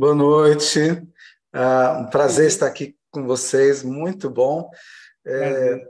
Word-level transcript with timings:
Boa 0.00 0.14
noite. 0.14 0.80
Uh, 1.54 2.00
um 2.00 2.06
prazer 2.06 2.46
estar 2.46 2.66
aqui 2.66 2.96
com 3.10 3.26
vocês, 3.26 3.82
muito 3.82 4.30
bom. 4.30 4.70
É, 5.26 5.86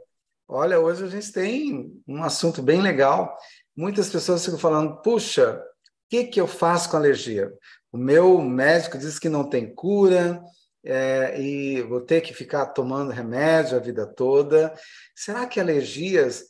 olha, 0.48 0.80
hoje 0.80 1.04
a 1.04 1.06
gente 1.06 1.30
tem 1.30 2.02
um 2.08 2.20
assunto 2.24 2.60
bem 2.60 2.82
legal. 2.82 3.38
Muitas 3.76 4.10
pessoas 4.10 4.44
ficam 4.44 4.58
falando: 4.58 5.00
puxa, 5.00 5.54
o 5.54 5.62
que, 6.08 6.24
que 6.24 6.40
eu 6.40 6.48
faço 6.48 6.90
com 6.90 6.96
alergia? 6.96 7.52
O 7.92 7.96
meu 7.96 8.40
médico 8.40 8.98
diz 8.98 9.16
que 9.16 9.28
não 9.28 9.48
tem 9.48 9.72
cura 9.72 10.42
é, 10.84 11.40
e 11.40 11.80
vou 11.82 12.00
ter 12.00 12.20
que 12.20 12.34
ficar 12.34 12.66
tomando 12.66 13.12
remédio 13.12 13.76
a 13.76 13.80
vida 13.80 14.04
toda. 14.08 14.74
Será 15.14 15.46
que 15.46 15.60
alergias 15.60 16.46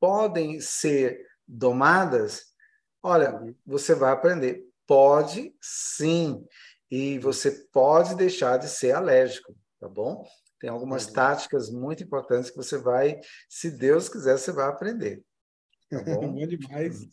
podem 0.00 0.58
ser 0.58 1.20
domadas? 1.46 2.44
Olha, 3.02 3.38
você 3.66 3.94
vai 3.94 4.10
aprender. 4.10 4.62
Pode 4.86 5.54
sim. 5.60 6.42
E 6.90 7.18
você 7.18 7.50
pode 7.72 8.14
deixar 8.14 8.58
de 8.58 8.68
ser 8.68 8.92
alérgico, 8.92 9.54
tá 9.80 9.88
bom? 9.88 10.24
Tem 10.60 10.70
algumas 10.70 11.06
táticas 11.06 11.70
muito 11.70 12.02
importantes 12.02 12.50
que 12.50 12.56
você 12.56 12.78
vai, 12.78 13.20
se 13.48 13.70
Deus 13.70 14.08
quiser, 14.08 14.38
você 14.38 14.52
vai 14.52 14.68
aprender. 14.68 15.22
Tá 15.90 16.02
bom? 16.02 16.32
bom 16.32 16.46
demais. 16.46 17.06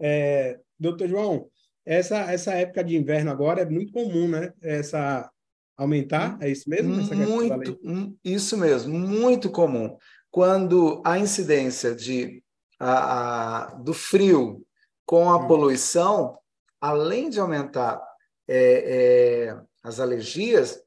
É, 0.00 0.58
doutor 0.78 1.08
João, 1.08 1.48
essa, 1.84 2.18
essa 2.30 2.52
época 2.52 2.84
de 2.84 2.96
inverno 2.96 3.30
agora 3.30 3.62
é 3.62 3.64
muito 3.64 3.92
comum, 3.92 4.28
né? 4.28 4.52
Essa 4.60 5.30
aumentar, 5.76 6.36
é 6.40 6.50
isso 6.50 6.68
mesmo? 6.68 6.96
muito, 7.14 8.18
isso 8.24 8.56
mesmo, 8.56 8.98
muito 8.98 9.48
comum. 9.50 9.96
Quando 10.30 11.00
a 11.04 11.18
incidência 11.18 11.94
de, 11.94 12.42
a, 12.78 13.68
a 13.68 13.74
do 13.76 13.94
frio 13.94 14.66
com 15.06 15.30
a 15.30 15.38
hum. 15.38 15.46
poluição, 15.46 16.36
além 16.80 17.30
de 17.30 17.40
aumentar 17.40 18.02
é, 18.48 19.48
é, 19.48 19.60
as 19.82 20.00
alergias, 20.00 20.82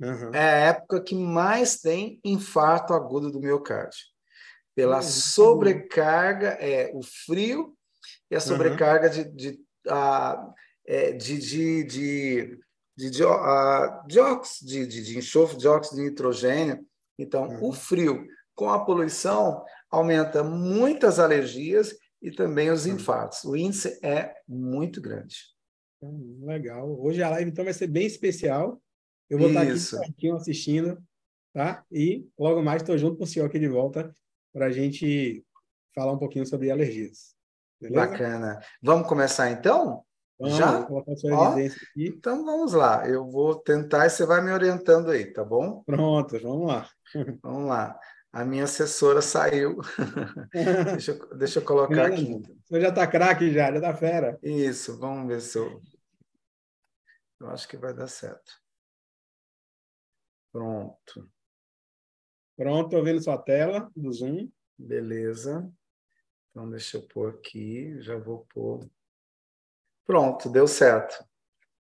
uhum. 0.00 0.34
é 0.34 0.40
a 0.40 0.56
época 0.68 1.00
que 1.00 1.14
mais 1.14 1.80
tem 1.80 2.20
infarto 2.24 2.92
agudo 2.92 3.30
do 3.30 3.40
miocárdio. 3.40 4.00
Pela 4.74 4.96
uhum. 4.96 5.02
sobrecarga, 5.02 6.48
é 6.60 6.90
o 6.92 7.02
frio 7.02 7.74
e 8.30 8.36
a 8.36 8.40
sobrecarga 8.40 9.06
uhum. 9.06 9.12
de, 9.12 9.52
de, 9.52 9.60
a, 9.88 10.52
é, 10.86 11.12
de, 11.12 11.38
de, 11.38 11.84
de, 11.84 12.58
de, 12.96 13.10
de, 13.10 13.24
a, 13.24 14.04
dióxido, 14.06 14.68
de, 14.68 14.86
de, 14.86 15.02
de 15.02 15.18
enxofre, 15.18 15.56
dióxido 15.56 15.96
de 15.96 16.02
nitrogênio. 16.02 16.84
Então, 17.18 17.62
o 17.62 17.72
frio 17.72 18.26
com 18.54 18.68
a 18.68 18.84
poluição 18.84 19.64
aumenta 19.90 20.42
muitas 20.42 21.18
alergias 21.18 21.94
e 22.20 22.30
também 22.30 22.70
os 22.70 22.86
infartos. 22.86 23.44
O 23.44 23.56
índice 23.56 23.98
é 24.02 24.34
muito 24.46 25.00
grande. 25.00 25.55
Legal. 26.42 27.00
Hoje 27.00 27.22
a 27.22 27.30
live 27.30 27.50
então 27.50 27.64
vai 27.64 27.74
ser 27.74 27.86
bem 27.86 28.06
especial. 28.06 28.80
Eu 29.28 29.38
vou 29.38 29.48
Isso. 29.48 29.94
estar 29.94 29.98
aqui 29.98 30.12
pertinho 30.12 30.36
assistindo, 30.36 30.98
tá? 31.52 31.84
E 31.90 32.26
logo 32.38 32.62
mais 32.62 32.82
estou 32.82 32.96
junto 32.96 33.16
com 33.16 33.24
o 33.24 33.26
senhor 33.26 33.46
aqui 33.46 33.58
de 33.58 33.68
volta 33.68 34.12
para 34.52 34.66
a 34.66 34.70
gente 34.70 35.44
falar 35.94 36.12
um 36.12 36.18
pouquinho 36.18 36.46
sobre 36.46 36.70
alergias. 36.70 37.34
Beleza? 37.80 38.06
Bacana. 38.06 38.60
Vamos 38.82 39.08
começar 39.08 39.50
então? 39.50 40.02
Vamos, 40.38 40.56
Já? 40.56 40.86
Ó, 40.90 41.52
aqui. 41.52 41.70
Então 41.96 42.44
vamos 42.44 42.72
lá. 42.72 43.08
Eu 43.08 43.28
vou 43.30 43.54
tentar 43.56 44.06
e 44.06 44.10
você 44.10 44.26
vai 44.26 44.42
me 44.42 44.52
orientando 44.52 45.10
aí, 45.10 45.32
tá 45.32 45.42
bom? 45.42 45.82
Pronto, 45.84 46.38
vamos 46.40 46.68
lá. 46.68 46.88
Vamos 47.42 47.68
lá. 47.68 47.98
A 48.32 48.44
minha 48.44 48.64
assessora 48.64 49.22
saiu. 49.22 49.78
deixa, 50.92 51.12
eu, 51.12 51.36
deixa 51.38 51.58
eu 51.60 51.64
colocar 51.64 52.06
aqui. 52.06 52.42
Você 52.64 52.80
já 52.80 52.88
está 52.88 53.06
craque 53.06 53.50
já, 53.50 53.70
já 53.70 53.76
está 53.76 53.94
fera. 53.94 54.38
Isso, 54.42 54.98
vamos 54.98 55.26
ver 55.26 55.40
se 55.40 55.56
eu... 55.56 55.80
Eu 57.40 57.50
acho 57.50 57.68
que 57.68 57.76
vai 57.76 57.92
dar 57.92 58.08
certo. 58.08 58.52
Pronto. 60.52 61.30
Pronto, 62.56 62.86
estou 62.86 63.04
vendo 63.04 63.22
sua 63.22 63.36
tela 63.36 63.90
do 63.94 64.10
Zoom. 64.12 64.50
Beleza. 64.78 65.70
Então, 66.50 66.70
deixa 66.70 66.96
eu 66.96 67.02
pôr 67.02 67.34
aqui. 67.34 68.00
Já 68.00 68.16
vou 68.16 68.46
pôr. 68.54 68.88
Pronto, 70.06 70.48
deu 70.48 70.66
certo. 70.66 71.22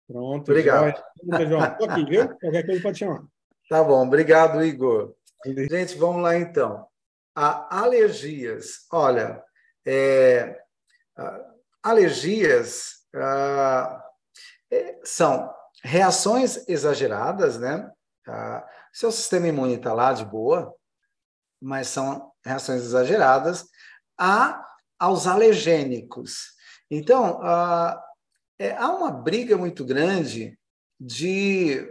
Pronto. 0.08 0.50
Obrigado. 0.50 0.98
Estou 1.22 1.88
aqui, 1.88 2.04
viu? 2.04 2.36
Qualquer 2.38 2.66
coisa 2.66 2.82
pode 2.82 2.98
chamar. 2.98 3.24
Tá 3.68 3.82
bom, 3.82 4.06
obrigado, 4.06 4.64
Igor. 4.64 5.14
Gente, 5.44 5.96
vamos 5.96 6.22
lá 6.22 6.36
então. 6.36 6.88
A 7.34 7.82
alergias. 7.82 8.86
Olha, 8.90 9.44
é, 9.84 10.60
alergias 11.82 13.06
é, 13.14 13.20
são 15.04 15.52
reações 15.82 16.66
exageradas, 16.68 17.58
né? 17.58 17.90
seu 18.92 19.12
sistema 19.12 19.46
imune 19.46 19.74
está 19.74 19.92
lá 19.92 20.12
de 20.12 20.24
boa, 20.24 20.74
mas 21.60 21.88
são 21.88 22.32
reações 22.44 22.82
exageradas 22.82 23.66
a, 24.18 24.64
aos 24.98 25.26
alergênicos. 25.26 26.54
Então, 26.90 27.40
é, 28.58 28.72
há 28.72 28.90
uma 28.90 29.10
briga 29.10 29.56
muito 29.56 29.84
grande 29.84 30.58
de 30.98 31.88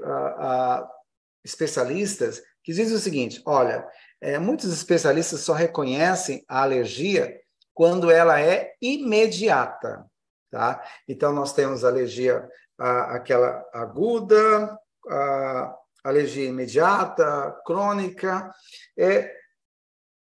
especialistas 1.44 2.42
que 2.64 2.74
diz 2.74 2.92
o 2.92 3.00
seguinte: 3.00 3.42
olha, 3.46 3.88
é, 4.20 4.40
muitos 4.40 4.74
especialistas 4.74 5.42
só 5.42 5.54
reconhecem 5.54 6.44
a 6.48 6.64
alergia 6.64 7.40
quando 7.74 8.10
ela 8.10 8.42
é 8.42 8.74
imediata, 8.82 10.06
tá? 10.50 10.84
Então 11.08 11.32
nós 11.32 11.54
temos 11.54 11.86
alergia 11.86 12.50
a, 12.78 13.16
aquela 13.16 13.66
aguda, 13.74 14.80
a, 15.08 15.76
alergia 16.04 16.48
imediata, 16.48 17.56
crônica. 17.66 18.52
É 18.98 19.34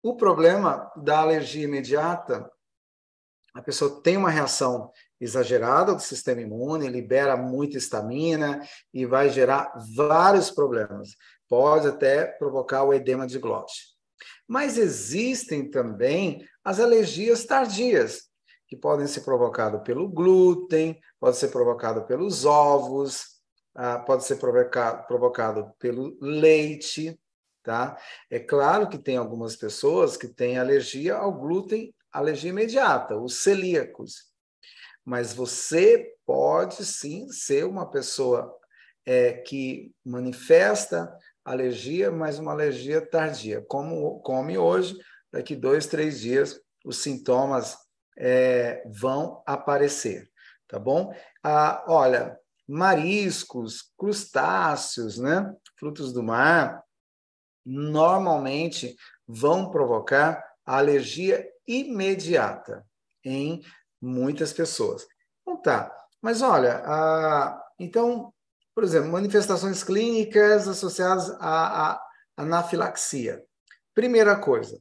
o 0.03 0.16
problema 0.16 0.91
da 0.95 1.19
alergia 1.19 1.63
imediata, 1.63 2.51
a 3.53 3.62
pessoa 3.62 4.01
tem 4.01 4.16
uma 4.16 4.29
reação 4.29 4.91
exagerada 5.19 5.94
do 5.94 6.01
sistema 6.01 6.41
imune, 6.41 6.88
libera 6.88 7.35
muita 7.35 7.78
estamina 7.78 8.66
e 8.94 9.06
vai 9.06 9.29
gerar 9.29 9.72
vários 9.95 10.50
problemas 10.50 11.09
pode 11.51 11.85
até 11.85 12.25
provocar 12.25 12.83
o 12.83 12.94
edema 12.94 13.28
de 13.28 13.38
glote. 13.38 13.73
Mas 14.47 14.78
existem 14.78 15.69
também 15.69 16.47
as 16.63 16.79
alergias 16.79 17.44
tardias, 17.44 18.31
que 18.71 18.77
podem 18.77 19.05
ser 19.05 19.19
provocadas 19.19 19.81
pelo 19.83 20.07
glúten, 20.07 20.97
pode 21.19 21.35
ser 21.35 21.49
provocado 21.49 22.05
pelos 22.05 22.45
ovos, 22.45 23.41
ah, 23.75 23.99
pode 23.99 24.23
ser 24.23 24.37
provocado, 24.37 25.05
provocado 25.07 25.73
pelo 25.77 26.17
leite, 26.21 27.19
tá? 27.61 27.97
É 28.29 28.39
claro 28.39 28.87
que 28.87 28.97
tem 28.97 29.17
algumas 29.17 29.57
pessoas 29.57 30.15
que 30.15 30.25
têm 30.25 30.57
alergia 30.57 31.15
ao 31.15 31.33
glúten, 31.33 31.93
alergia 32.13 32.51
imediata, 32.51 33.17
os 33.17 33.43
celíacos. 33.43 34.31
Mas 35.03 35.33
você 35.33 36.15
pode 36.25 36.85
sim 36.85 37.27
ser 37.27 37.65
uma 37.65 37.91
pessoa 37.91 38.57
é, 39.05 39.33
que 39.33 39.91
manifesta 40.05 41.13
alergia, 41.43 42.09
mas 42.09 42.39
uma 42.39 42.53
alergia 42.53 43.05
tardia. 43.05 43.61
Como 43.67 44.21
come 44.21 44.57
hoje, 44.57 44.97
daqui 45.29 45.57
dois, 45.57 45.88
três 45.88 46.21
dias, 46.21 46.57
os 46.85 46.99
sintomas 46.99 47.77
é, 48.23 48.83
vão 48.85 49.41
aparecer, 49.47 50.29
tá 50.67 50.77
bom? 50.77 51.11
Ah, 51.43 51.83
olha, 51.87 52.37
mariscos, 52.67 53.91
crustáceos, 53.97 55.17
né? 55.17 55.51
Frutos 55.75 56.13
do 56.13 56.21
mar, 56.21 56.83
normalmente 57.65 58.95
vão 59.27 59.71
provocar 59.71 60.43
alergia 60.63 61.43
imediata 61.67 62.85
em 63.25 63.63
muitas 63.99 64.53
pessoas. 64.53 65.07
Então 65.41 65.59
tá, 65.59 65.91
mas 66.21 66.43
olha, 66.43 66.83
ah, 66.85 67.59
então 67.79 68.31
por 68.73 68.83
exemplo, 68.83 69.11
manifestações 69.11 69.83
clínicas 69.83 70.67
associadas 70.67 71.29
à, 71.39 71.91
à 71.91 72.03
anafilaxia. 72.38 73.44
Primeira 73.94 74.35
coisa, 74.39 74.79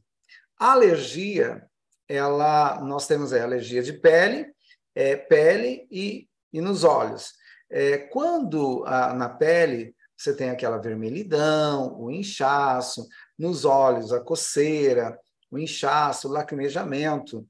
alergia, 0.58 1.68
ela, 2.12 2.80
nós 2.80 3.06
temos 3.06 3.32
a 3.32 3.42
alergia 3.42 3.82
de 3.82 3.92
pele, 3.92 4.46
é, 4.94 5.16
pele 5.16 5.86
e, 5.90 6.28
e 6.52 6.60
nos 6.60 6.84
olhos. 6.84 7.32
É, 7.70 7.98
quando 7.98 8.84
a, 8.86 9.14
na 9.14 9.28
pele 9.28 9.94
você 10.16 10.34
tem 10.34 10.50
aquela 10.50 10.76
vermelhidão, 10.76 11.98
o 11.98 12.10
inchaço, 12.10 13.08
nos 13.38 13.64
olhos 13.64 14.12
a 14.12 14.20
coceira, 14.20 15.18
o 15.50 15.58
inchaço, 15.58 16.28
o 16.28 16.32
lacrimejamento. 16.32 17.46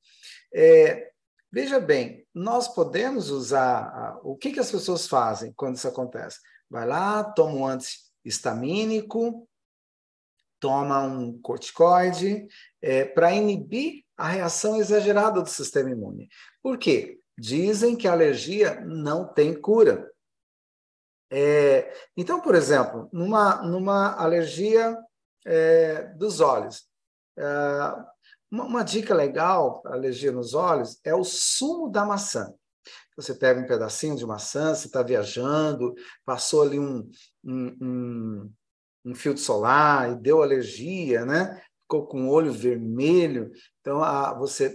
É, 0.54 1.10
Veja 1.52 1.80
bem, 1.80 2.24
nós 2.32 2.68
podemos 2.68 3.28
usar. 3.28 4.20
O 4.22 4.36
que, 4.36 4.52
que 4.52 4.60
as 4.60 4.70
pessoas 4.70 5.08
fazem 5.08 5.52
quando 5.56 5.74
isso 5.74 5.88
acontece? 5.88 6.38
Vai 6.70 6.86
lá, 6.86 7.24
toma 7.24 7.54
um 7.54 7.66
antihistamínico, 7.66 9.48
toma 10.60 11.02
um 11.02 11.40
corticoide, 11.40 12.46
é, 12.82 13.04
para 13.04 13.32
inibir 13.32 14.04
a 14.16 14.28
reação 14.28 14.76
exagerada 14.76 15.40
do 15.40 15.48
sistema 15.48 15.90
imune. 15.90 16.28
Por 16.62 16.78
quê? 16.78 17.18
Dizem 17.38 17.96
que 17.96 18.06
a 18.06 18.12
alergia 18.12 18.80
não 18.82 19.26
tem 19.26 19.58
cura. 19.58 20.10
É, 21.32 21.92
então, 22.16 22.40
por 22.40 22.54
exemplo, 22.54 23.08
numa, 23.12 23.62
numa 23.62 24.14
alergia 24.14 24.96
é, 25.46 26.02
dos 26.14 26.40
olhos, 26.40 26.84
é, 27.38 27.42
uma, 28.50 28.64
uma, 28.64 28.82
dica 28.82 29.14
legal 29.14 29.80
para 29.80 29.94
alergia 29.94 30.32
nos 30.32 30.54
olhos 30.54 31.00
é 31.04 31.14
o 31.14 31.24
sumo 31.24 31.88
da 31.88 32.04
maçã. 32.04 32.52
Você 33.16 33.34
pega 33.34 33.60
um 33.60 33.66
pedacinho 33.66 34.16
de 34.16 34.26
maçã, 34.26 34.74
você 34.74 34.86
está 34.86 35.02
viajando, 35.02 35.94
passou 36.24 36.62
ali 36.62 36.78
um, 36.78 37.08
um, 37.44 37.76
um, 37.80 38.52
um 39.04 39.14
filtro 39.14 39.42
solar 39.42 40.12
e 40.12 40.16
deu 40.16 40.42
alergia, 40.42 41.24
né? 41.24 41.60
Ficou 41.82 42.06
com 42.06 42.28
o 42.28 42.30
olho 42.30 42.52
vermelho. 42.52 43.50
Então, 43.80 44.02
a, 44.02 44.34
você 44.34 44.74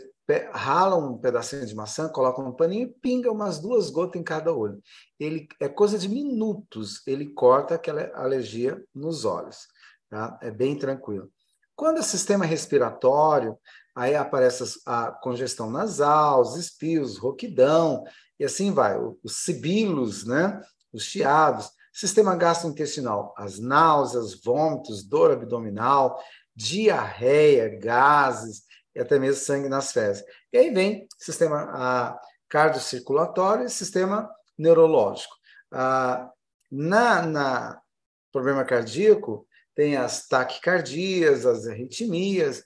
rala 0.52 0.96
um 0.96 1.18
pedacinho 1.18 1.66
de 1.66 1.76
maçã, 1.76 2.10
coloca 2.10 2.42
um 2.42 2.52
paninho 2.52 2.88
e 2.88 3.00
pinga 3.02 3.32
umas 3.32 3.60
duas 3.60 3.90
gotas 3.90 4.20
em 4.20 4.24
cada 4.24 4.52
olho. 4.52 4.82
Ele 5.20 5.48
é 5.60 5.70
coisa 5.70 5.98
de 5.98 6.10
minutos, 6.10 7.06
ele 7.06 7.28
corta 7.28 7.76
aquela 7.76 8.12
alergia 8.16 8.84
nos 8.94 9.24
olhos, 9.24 9.68
tá? 10.10 10.38
É 10.42 10.50
bem 10.50 10.78
tranquilo. 10.78 11.30
Quando 11.76 12.00
é 12.00 12.02
sistema 12.02 12.46
respiratório, 12.46 13.58
aí 13.96 14.16
aparece 14.16 14.80
a 14.86 15.12
congestão 15.12 15.70
nasal, 15.70 16.42
os 16.42 16.56
espios, 16.56 17.18
roquidão, 17.18 18.04
e 18.40 18.46
assim 18.46 18.72
vai, 18.72 18.98
os 18.98 19.44
sibilos, 19.44 20.26
né? 20.26 20.60
Os 20.92 21.04
chiados. 21.04 21.70
Sistema 21.96 22.36
gastrointestinal, 22.36 23.34
as 23.38 23.58
náuseas, 23.58 24.36
vômitos, 24.44 25.02
dor 25.02 25.32
abdominal, 25.32 26.22
diarreia, 26.54 27.70
gases, 27.80 28.64
e 28.94 29.00
até 29.00 29.18
mesmo 29.18 29.42
sangue 29.42 29.70
nas 29.70 29.94
fezes. 29.94 30.22
E 30.52 30.58
aí 30.58 30.74
vem 30.74 31.08
sistema 31.18 31.72
ah, 31.74 32.20
cardiocirculatório 32.50 33.66
e 33.66 33.70
sistema 33.70 34.30
neurológico. 34.58 35.34
Ah, 35.72 36.30
na, 36.70 37.22
na 37.22 37.82
problema 38.30 38.66
cardíaco, 38.66 39.48
tem 39.74 39.96
as 39.96 40.28
taquicardias, 40.28 41.46
as 41.46 41.66
arritmias. 41.66 42.62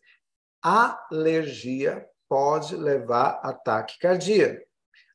A 0.60 1.00
alergia 1.12 2.04
pode 2.28 2.76
levar 2.76 3.40
a 3.44 3.54
taquicardia. 3.54 4.60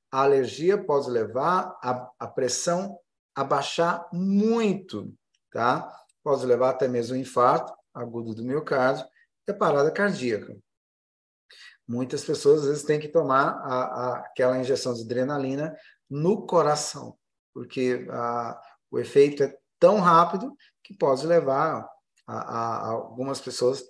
A 0.09 0.23
alergia 0.23 0.79
pode 0.79 1.11
levar 1.11 1.77
a, 1.83 2.09
a 2.17 2.29
pressão 2.29 2.97
a 3.35 3.45
baixar 3.45 4.09
muito, 4.13 5.13
tá? 5.51 5.91
Pode 6.23 6.45
levar 6.47 6.71
até 6.71 6.89
mesmo 6.89 7.17
um 7.17 7.21
infarto 7.21 7.73
agudo 7.93 8.35
do 8.35 8.45
miocárdio 8.45 9.07
e 9.47 9.51
a 9.51 9.55
parada 9.55 9.91
cardíaca 9.91 10.57
muitas 11.87 12.25
pessoas 12.25 12.63
às 12.63 12.67
vezes 12.67 12.83
têm 12.83 12.99
que 12.99 13.09
tomar 13.09 13.59
a, 13.63 13.75
a, 13.75 14.19
aquela 14.21 14.59
injeção 14.59 14.95
de 14.95 15.03
adrenalina 15.03 15.77
no 16.09 16.47
coração, 16.47 17.17
porque 17.53 18.07
a, 18.11 18.61
o 18.91 18.99
efeito 18.99 19.43
é 19.43 19.57
tão 19.79 20.01
rápido 20.01 20.55
que 20.83 20.97
pode 20.97 21.27
levar 21.27 21.89
a, 22.27 22.89
algumas 22.89 23.41
pessoas, 23.41 23.85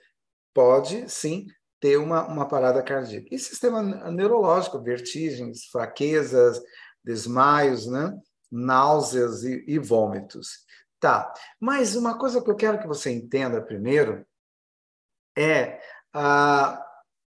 pode 0.53 1.09
sim 1.09 1.47
ter 1.81 1.97
uma, 1.97 2.27
uma 2.27 2.49
parada 2.49 2.83
cardíaca. 2.83 3.29
E 3.31 3.39
sistema 3.39 3.83
neurológico, 4.11 4.83
vertigens, 4.83 5.67
fraquezas, 5.67 6.61
desmaios, 7.05 7.87
né? 7.87 8.13
Náuseas 8.51 9.45
e, 9.45 9.65
e 9.67 9.79
vômitos. 9.79 10.65
Tá, 11.01 11.33
mas 11.61 11.95
uma 11.95 12.19
coisa 12.19 12.43
que 12.43 12.51
eu 12.51 12.57
quero 12.57 12.79
que 12.79 12.87
você 12.87 13.13
entenda 13.13 13.61
primeiro 13.61 14.25
é 15.37 15.81
a 16.13 16.81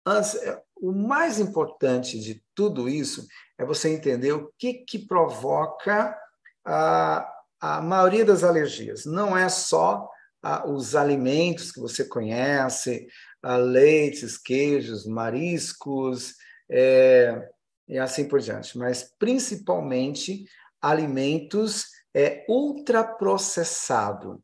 é, 0.06 0.62
o 0.76 0.92
mais 0.92 1.38
importante 1.38 2.18
de 2.18 2.42
tudo 2.54 2.88
isso 2.88 3.26
é 3.58 3.64
você 3.64 3.90
entender 3.90 4.32
o 4.32 4.50
que, 4.58 4.74
que 4.74 4.98
provoca 4.98 6.16
a, 6.64 7.30
a 7.60 7.82
maioria 7.82 8.24
das 8.24 8.42
alergias. 8.42 9.04
Não 9.04 9.36
é 9.36 9.48
só 9.48 10.08
a, 10.42 10.66
os 10.66 10.96
alimentos 10.96 11.70
que 11.70 11.80
você 11.80 12.04
conhece, 12.04 13.06
a 13.42 13.56
leites, 13.56 14.38
queijos, 14.38 15.06
mariscos, 15.06 16.34
é, 16.70 17.50
e 17.86 17.98
assim 17.98 18.26
por 18.26 18.40
diante, 18.40 18.78
mas 18.78 19.14
principalmente 19.18 20.44
alimentos 20.80 21.86
é, 22.14 22.44
ultraprocessado. 22.48 24.42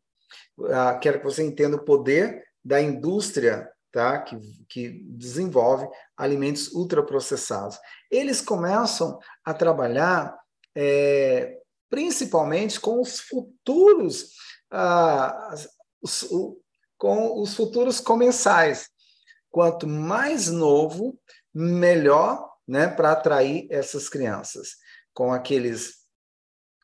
Ah, 0.70 0.98
quero 0.98 1.18
que 1.18 1.24
você 1.24 1.42
entenda 1.42 1.76
o 1.76 1.84
poder 1.84 2.44
da 2.64 2.80
indústria 2.80 3.70
tá? 3.92 4.20
que, 4.20 4.36
que 4.68 4.88
desenvolve 5.04 5.88
alimentos 6.16 6.68
ultraprocessados. 6.72 7.78
Eles 8.10 8.40
começam 8.40 9.18
a 9.44 9.54
trabalhar 9.54 10.36
é, 10.74 11.58
principalmente 11.88 12.78
com 12.78 13.00
os 13.00 13.20
futuros, 13.20 14.32
ah, 14.70 15.54
os, 16.02 16.22
o, 16.24 16.60
com 16.98 17.40
os 17.40 17.54
futuros 17.54 18.00
comensais. 18.00 18.88
Quanto 19.50 19.86
mais 19.86 20.48
novo, 20.48 21.18
melhor 21.54 22.50
né, 22.68 22.88
para 22.88 23.12
atrair 23.12 23.66
essas 23.70 24.08
crianças. 24.08 24.76
Com 25.14 25.32
aqueles 25.32 26.05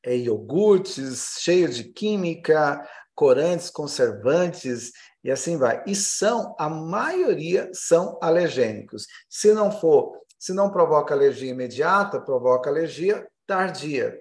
é, 0.04 0.16
iogurtes 0.16 1.36
cheios 1.38 1.76
de 1.76 1.84
química, 1.84 2.86
corantes, 3.14 3.70
conservantes 3.70 4.92
e 5.22 5.30
assim 5.30 5.56
vai. 5.56 5.82
E 5.86 5.94
são, 5.94 6.54
a 6.58 6.68
maioria 6.68 7.70
são 7.72 8.18
alergênicos. 8.20 9.06
Se 9.28 9.52
não 9.52 9.70
for, 9.70 10.20
se 10.38 10.52
não 10.52 10.70
provoca 10.70 11.14
alergia 11.14 11.50
imediata, 11.50 12.20
provoca 12.20 12.68
alergia 12.68 13.26
tardia 13.46 14.18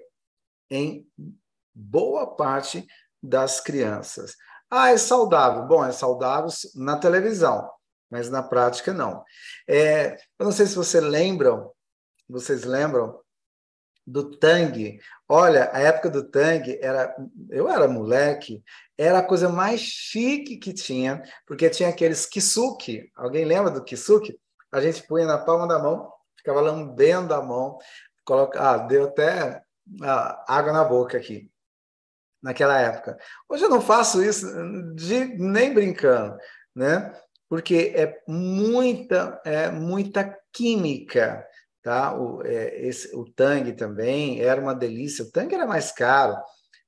em 0.70 1.06
boa 1.74 2.26
parte 2.36 2.86
das 3.22 3.60
crianças. 3.60 4.36
Ah, 4.70 4.90
é 4.90 4.96
saudável. 4.96 5.66
Bom, 5.66 5.84
é 5.84 5.92
saudável 5.92 6.50
na 6.74 6.96
televisão, 6.96 7.68
mas 8.10 8.30
na 8.30 8.42
prática 8.42 8.92
não. 8.92 9.24
É, 9.68 10.16
eu 10.38 10.44
não 10.44 10.52
sei 10.52 10.66
se 10.66 10.76
vocês 10.76 11.02
lembram, 11.02 11.70
vocês 12.28 12.64
lembram 12.64 13.20
do 14.06 14.36
Tang. 14.36 14.98
Olha, 15.28 15.70
a 15.72 15.80
época 15.80 16.10
do 16.10 16.24
Tang 16.24 16.78
era, 16.80 17.14
eu 17.50 17.68
era 17.68 17.88
moleque, 17.88 18.62
era 18.98 19.18
a 19.18 19.26
coisa 19.26 19.48
mais 19.48 19.80
chique 19.80 20.56
que 20.56 20.72
tinha, 20.72 21.22
porque 21.46 21.70
tinha 21.70 21.88
aqueles 21.88 22.26
kisuke. 22.26 23.10
Alguém 23.16 23.44
lembra 23.44 23.70
do 23.70 23.84
kisuke? 23.84 24.38
A 24.70 24.80
gente 24.80 25.06
punha 25.06 25.26
na 25.26 25.38
palma 25.38 25.66
da 25.66 25.78
mão, 25.78 26.10
ficava 26.36 26.60
lambendo 26.60 27.34
a 27.34 27.42
mão, 27.42 27.78
coloca, 28.24 28.60
ah, 28.60 28.78
deu 28.78 29.04
até 29.04 29.62
ah, 30.02 30.44
água 30.48 30.72
na 30.72 30.84
boca 30.84 31.16
aqui. 31.16 31.50
Naquela 32.42 32.80
época. 32.80 33.16
Hoje 33.48 33.62
eu 33.62 33.70
não 33.70 33.80
faço 33.80 34.22
isso 34.22 34.46
de, 34.96 35.26
nem 35.38 35.72
brincando, 35.72 36.36
né? 36.74 37.14
Porque 37.48 37.92
é 37.94 38.20
muita, 38.26 39.40
é 39.44 39.70
muita 39.70 40.36
química 40.52 41.46
tá? 41.82 42.16
O, 42.18 42.42
é, 42.44 42.86
esse, 42.86 43.14
o 43.14 43.24
Tang 43.24 43.72
também 43.72 44.40
era 44.40 44.60
uma 44.60 44.74
delícia. 44.74 45.24
O 45.24 45.30
Tang 45.30 45.52
era 45.54 45.66
mais 45.66 45.92
caro, 45.92 46.36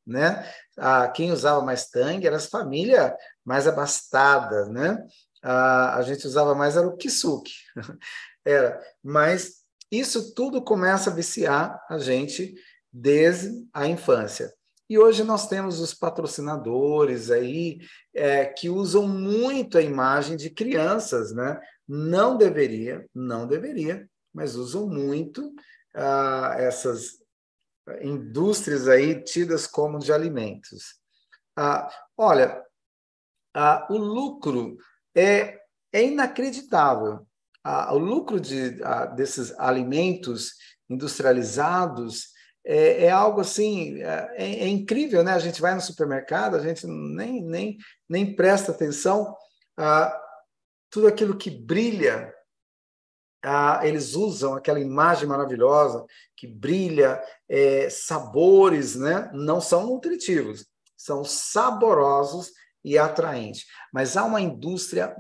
né? 0.07 0.49
Ah, 0.77 1.09
quem 1.09 1.33
usava 1.33 1.65
mais 1.65 1.89
Tang 1.91 2.25
era 2.27 2.37
as 2.37 2.47
famílias 2.47 3.13
mais 3.45 3.67
abastadas, 3.67 4.69
né? 4.69 5.05
Ah, 5.43 5.97
a 5.97 6.03
gente 6.03 6.27
usava 6.27 6.55
mais 6.55 6.77
era 6.77 6.87
o 6.87 6.97
Kisuke, 6.97 7.53
era. 8.45 8.81
Mas 9.03 9.65
isso 9.91 10.35
tudo 10.35 10.63
começa 10.63 11.11
a 11.11 11.15
viciar 11.15 11.81
a 11.89 11.99
gente 11.99 12.55
desde 12.93 13.67
a 13.73 13.87
infância. 13.87 14.53
E 14.89 14.99
hoje 14.99 15.25
nós 15.25 15.49
temos 15.49 15.81
os 15.81 15.95
patrocinadores 15.95 17.31
aí 17.31 17.79
é, 18.15 18.45
que 18.45 18.69
usam 18.69 19.09
muito 19.09 19.79
a 19.79 19.83
imagem 19.83 20.37
de 20.37 20.51
crianças, 20.51 21.33
né? 21.33 21.59
Não 21.89 22.37
deveria, 22.37 23.07
não 23.15 23.47
deveria, 23.47 24.09
mas 24.35 24.57
usam 24.57 24.89
muito 24.89 25.55
ah, 25.95 26.55
essas 26.59 27.23
indústrias 28.03 28.89
aí 28.89 29.23
tidas 29.23 29.67
como 29.67 29.99
de 29.99 30.13
alimentos. 30.13 30.97
Ah, 31.57 31.89
olha, 32.17 32.63
ah, 33.55 33.87
o 33.89 33.97
lucro 33.97 34.77
é, 35.15 35.61
é 35.93 36.03
inacreditável. 36.03 37.27
O 37.93 37.97
lucro 37.97 38.39
de, 38.39 38.79
desses 39.17 39.59
alimentos 39.59 40.53
industrializados 40.91 42.35
é, 42.67 43.05
é 43.05 43.11
algo 43.11 43.41
assim, 43.41 44.03
é, 44.03 44.35
é, 44.37 44.69
incrível, 44.69 45.23
né? 45.23 45.33
A 45.33 45.39
gente 45.39 45.63
vai 45.63 45.75
no 45.75 45.81
supermercado, 45.81 46.57
a 46.57 46.61
gente 46.61 46.87
nem, 46.87 47.43
nem, 47.43 47.79
nem 48.09 48.35
presta 48.35 48.73
atenção 48.73 49.35
a 49.79 50.19
tudo 50.91 51.07
aquilo 51.07 51.37
que 51.37 51.51
brilha 51.51 52.34
ah, 53.45 53.81
eles 53.83 54.15
usam 54.15 54.55
aquela 54.55 54.81
imagem 54.81 55.29
maravilhosa 55.29 56.05
que 56.37 56.47
brilha, 56.47 57.23
é, 57.49 57.89
sabores, 57.91 58.97
né? 58.97 59.31
Não 59.35 59.61
são 59.61 59.87
nutritivos, 59.87 60.67
são 60.97 61.25
saborosos 61.25 62.51
e 62.83 62.99
atraentes. 62.99 63.67
Mas 63.93 64.17
há 64.17 64.25
uma 64.25 64.41
indústria 64.41 65.15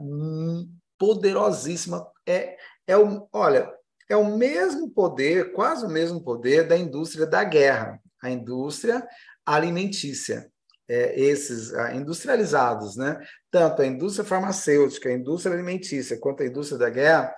poderosíssima. 0.99 2.07
É, 2.27 2.57
é 2.87 2.97
o, 2.97 3.29
olha, 3.33 3.71
é 4.09 4.17
o 4.17 4.37
mesmo 4.37 4.91
poder, 4.91 5.53
quase 5.53 5.85
o 5.85 5.91
mesmo 5.91 6.23
poder 6.23 6.67
da 6.67 6.77
indústria 6.77 7.27
da 7.27 7.45
guerra. 7.45 8.01
A 8.23 8.31
indústria 8.31 9.07
alimentícia. 9.45 10.51
É, 10.87 11.19
esses 11.19 11.73
ah, 11.73 11.95
industrializados, 11.95 12.95
né? 12.95 13.19
tanto 13.51 13.81
a 13.81 13.87
indústria 13.87 14.23
farmacêutica, 14.23 15.09
a 15.09 15.15
indústria 15.15 15.55
alimentícia, 15.55 16.21
quanto 16.21 16.43
a 16.43 16.47
indústria 16.47 16.79
da 16.79 16.91
guerra, 16.91 17.35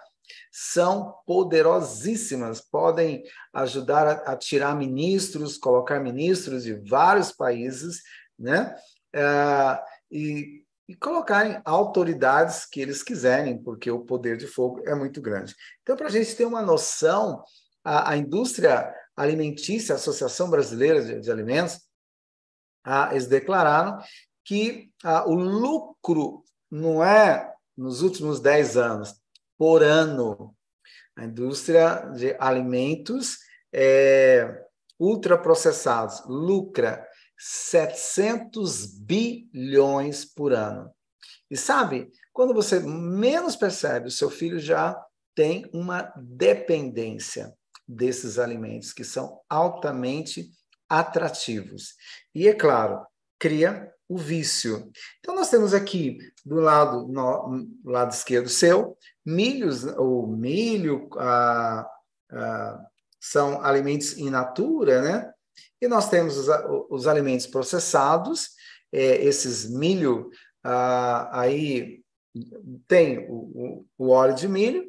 são 0.51 1.15
poderosíssimas, 1.27 2.61
podem 2.61 3.23
ajudar 3.53 4.07
a, 4.07 4.33
a 4.33 4.37
tirar 4.37 4.75
ministros, 4.77 5.59
colocar 5.59 6.01
ministros 6.01 6.65
de 6.65 6.75
vários 6.89 7.33
países, 7.33 8.03
né? 8.39 8.75
É, 9.15 9.83
e, 10.11 10.65
e 10.89 10.95
colocarem 10.95 11.61
autoridades 11.65 12.65
que 12.65 12.81
eles 12.81 13.03
quiserem, 13.03 13.61
porque 13.63 13.91
o 13.91 14.05
poder 14.05 14.37
de 14.37 14.47
fogo 14.47 14.83
é 14.87 14.95
muito 14.95 15.21
grande. 15.21 15.55
Então, 15.83 15.97
para 15.97 16.07
a 16.07 16.11
gente 16.11 16.35
ter 16.35 16.45
uma 16.45 16.63
noção, 16.63 17.43
a, 17.83 18.11
a 18.11 18.17
indústria 18.17 18.95
alimentícia, 19.17 19.95
a 19.95 19.97
Associação 19.97 20.49
Brasileira 20.51 21.03
de, 21.03 21.21
de 21.21 21.31
Alimentos, 21.31 21.81
a, 22.85 23.11
eles 23.11 23.27
declararam 23.27 23.99
que 24.45 24.93
o 25.27 25.35
lucro 25.35 26.45
não 26.71 27.03
é 27.05 27.53
nos 27.77 28.01
últimos 28.01 28.41
10 28.41 28.77
anos, 28.77 29.15
por 29.59 29.83
ano. 29.83 30.55
A 31.17 31.25
indústria 31.25 32.11
de 32.15 32.37
alimentos 32.39 33.39
é, 33.73 34.65
ultraprocessados 34.99 36.23
lucra 36.27 37.07
700 37.39 38.99
bilhões 38.99 40.25
por 40.25 40.53
ano. 40.53 40.91
E 41.51 41.57
sabe, 41.57 42.11
quando 42.33 42.53
você 42.53 42.81
menos 42.81 43.57
percebe, 43.57 44.09
o 44.09 44.11
seu 44.11 44.31
filho 44.31 44.59
já 44.59 45.01
tem 45.35 45.69
uma 45.73 46.13
dependência 46.17 47.55
desses 47.87 48.39
alimentos 48.39 48.93
que 48.93 49.05
são 49.05 49.41
altamente 49.49 50.51
atrativos. 50.89 51.95
E 52.35 52.49
é 52.49 52.55
claro, 52.55 53.07
cria 53.39 53.93
o 54.09 54.17
vício. 54.17 54.91
Então 55.19 55.35
nós 55.35 55.51
temos 55.51 55.75
aqui 55.75 56.19
do 56.45 56.57
lado 56.57 57.09
no, 57.09 57.67
lado 57.85 58.13
esquerdo 58.13 58.49
seu 58.49 58.97
milhos, 59.25 59.83
o 59.99 60.27
milho 60.27 61.09
ah, 61.19 61.89
ah, 62.31 62.81
são 63.21 63.61
alimentos 63.65 64.17
in 64.17 64.31
natura, 64.31 65.03
né? 65.03 65.33
E 65.81 65.89
nós 65.89 66.09
temos 66.09 66.37
os, 66.37 66.49
os 66.89 67.07
alimentos 67.09 67.47
processados, 67.47 68.51
é, 68.93 69.25
esses 69.25 69.69
milho 69.69 70.31
ah, 70.63 71.41
aí 71.41 72.03
tem 72.87 73.27
o, 73.29 73.85
o, 73.99 74.09
óleo 74.11 74.35
de 74.35 74.47
milho 74.47 74.87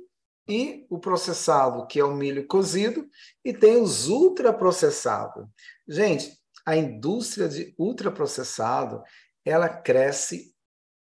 e 0.47 0.85
o 0.89 0.99
processado, 0.99 1.87
que 1.87 1.99
é 1.99 2.03
o 2.03 2.15
milho 2.15 2.45
cozido, 2.45 3.07
e 3.43 3.53
tem 3.53 3.81
os 3.81 4.07
ultraprocessados. 4.07 5.45
Gente, 5.87 6.37
a 6.67 6.75
indústria 6.75 7.47
de 7.47 7.73
ultraprocessado, 7.79 9.01
ela 9.45 9.69
cresce 9.69 10.53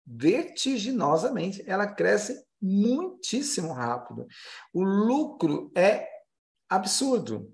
vertiginosamente, 0.06 1.62
ela 1.66 1.86
cresce 1.86 2.46
muitíssimo 2.62 3.72
rápido. 3.72 4.26
O 4.72 4.82
lucro 4.84 5.72
é 5.76 6.08
absurdo 6.68 7.52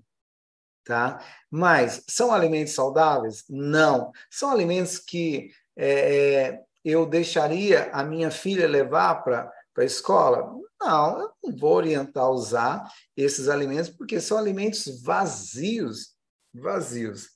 tá? 0.83 1.23
Mas 1.49 2.03
são 2.09 2.31
alimentos 2.31 2.73
saudáveis? 2.73 3.45
Não. 3.49 4.11
São 4.29 4.49
alimentos 4.49 4.99
que 4.99 5.49
é, 5.75 6.49
é 6.49 6.59
eu 6.83 7.05
deixaria 7.05 7.89
a 7.93 8.03
minha 8.03 8.29
filha 8.29 8.67
levar 8.67 9.23
para 9.23 9.49
a 9.77 9.83
escola? 9.85 10.53
Não, 10.81 11.19
eu 11.19 11.31
não 11.41 11.57
vou 11.57 11.75
orientar 11.75 12.25
a 12.25 12.29
usar 12.29 12.91
esses 13.15 13.47
alimentos, 13.47 13.89
porque 13.89 14.19
são 14.19 14.37
alimentos 14.37 15.01
vazios, 15.01 16.13
vazios. 16.53 17.29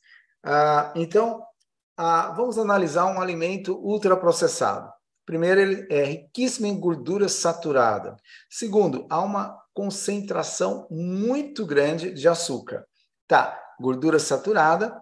Ah, 0.50 0.94
então, 0.96 1.44
ah, 1.98 2.32
vamos 2.32 2.58
analisar 2.58 3.06
um 3.06 3.20
alimento 3.20 3.78
ultraprocessado. 3.84 4.90
Primeiro, 5.26 5.60
ele 5.60 5.88
é 5.92 6.06
riquíssimo 6.06 6.68
em 6.68 6.80
gordura 6.80 7.28
saturada. 7.28 8.16
Segundo, 8.50 9.06
há 9.10 9.20
uma 9.20 9.62
concentração 9.74 10.88
muito 10.90 11.66
grande 11.66 12.14
de 12.14 12.30
açúcar. 12.30 12.88
Tá, 13.28 13.62
gordura 13.78 14.20
saturada 14.20 14.98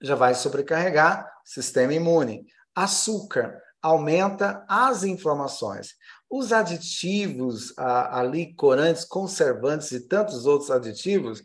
já 0.00 0.14
vai 0.14 0.36
sobrecarregar 0.36 1.28
sistema 1.44 1.92
imune. 1.92 2.46
Açúcar 2.72 3.60
aumenta 3.82 4.64
as 4.68 5.02
inflamações. 5.02 5.94
Os 6.30 6.52
aditivos 6.52 7.76
ali, 7.76 8.54
corantes, 8.54 9.04
conservantes 9.04 9.90
e 9.90 10.06
tantos 10.06 10.46
outros 10.46 10.70
aditivos 10.70 11.42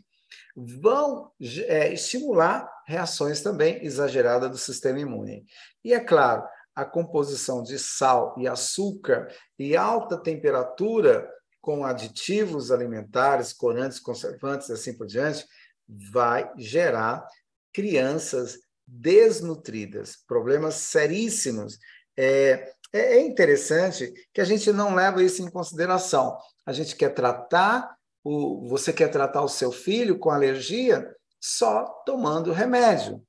vão 0.56 1.30
é, 1.66 1.92
estimular 1.92 2.66
reações 2.86 3.42
também 3.42 3.84
exageradas 3.84 4.50
do 4.50 4.56
sistema 4.56 4.98
imune. 4.98 5.44
E 5.84 5.92
é 5.92 6.00
claro, 6.00 6.44
a 6.74 6.84
composição 6.84 7.62
de 7.62 7.78
sal 7.78 8.34
e 8.38 8.48
açúcar 8.48 9.28
e 9.58 9.76
alta 9.76 10.16
temperatura 10.16 11.28
com 11.60 11.84
aditivos 11.84 12.70
alimentares, 12.70 13.52
corantes, 13.52 13.98
conservantes 13.98 14.70
assim 14.70 14.96
por 14.96 15.06
diante, 15.06 15.44
vai 15.88 16.50
gerar 16.56 17.26
crianças 17.72 18.58
desnutridas, 18.86 20.16
problemas 20.28 20.74
seríssimos. 20.74 21.78
É, 22.16 22.72
é, 22.92 23.16
é 23.16 23.20
interessante 23.20 24.12
que 24.32 24.40
a 24.40 24.44
gente 24.44 24.72
não 24.72 24.94
leva 24.94 25.22
isso 25.22 25.42
em 25.42 25.50
consideração. 25.50 26.38
A 26.64 26.72
gente 26.72 26.94
quer 26.94 27.10
tratar 27.10 27.95
o, 28.26 28.68
você 28.68 28.92
quer 28.92 29.08
tratar 29.08 29.42
o 29.42 29.48
seu 29.48 29.70
filho 29.70 30.18
com 30.18 30.30
alergia 30.30 31.14
só 31.40 31.84
tomando 32.04 32.52
remédio, 32.52 33.22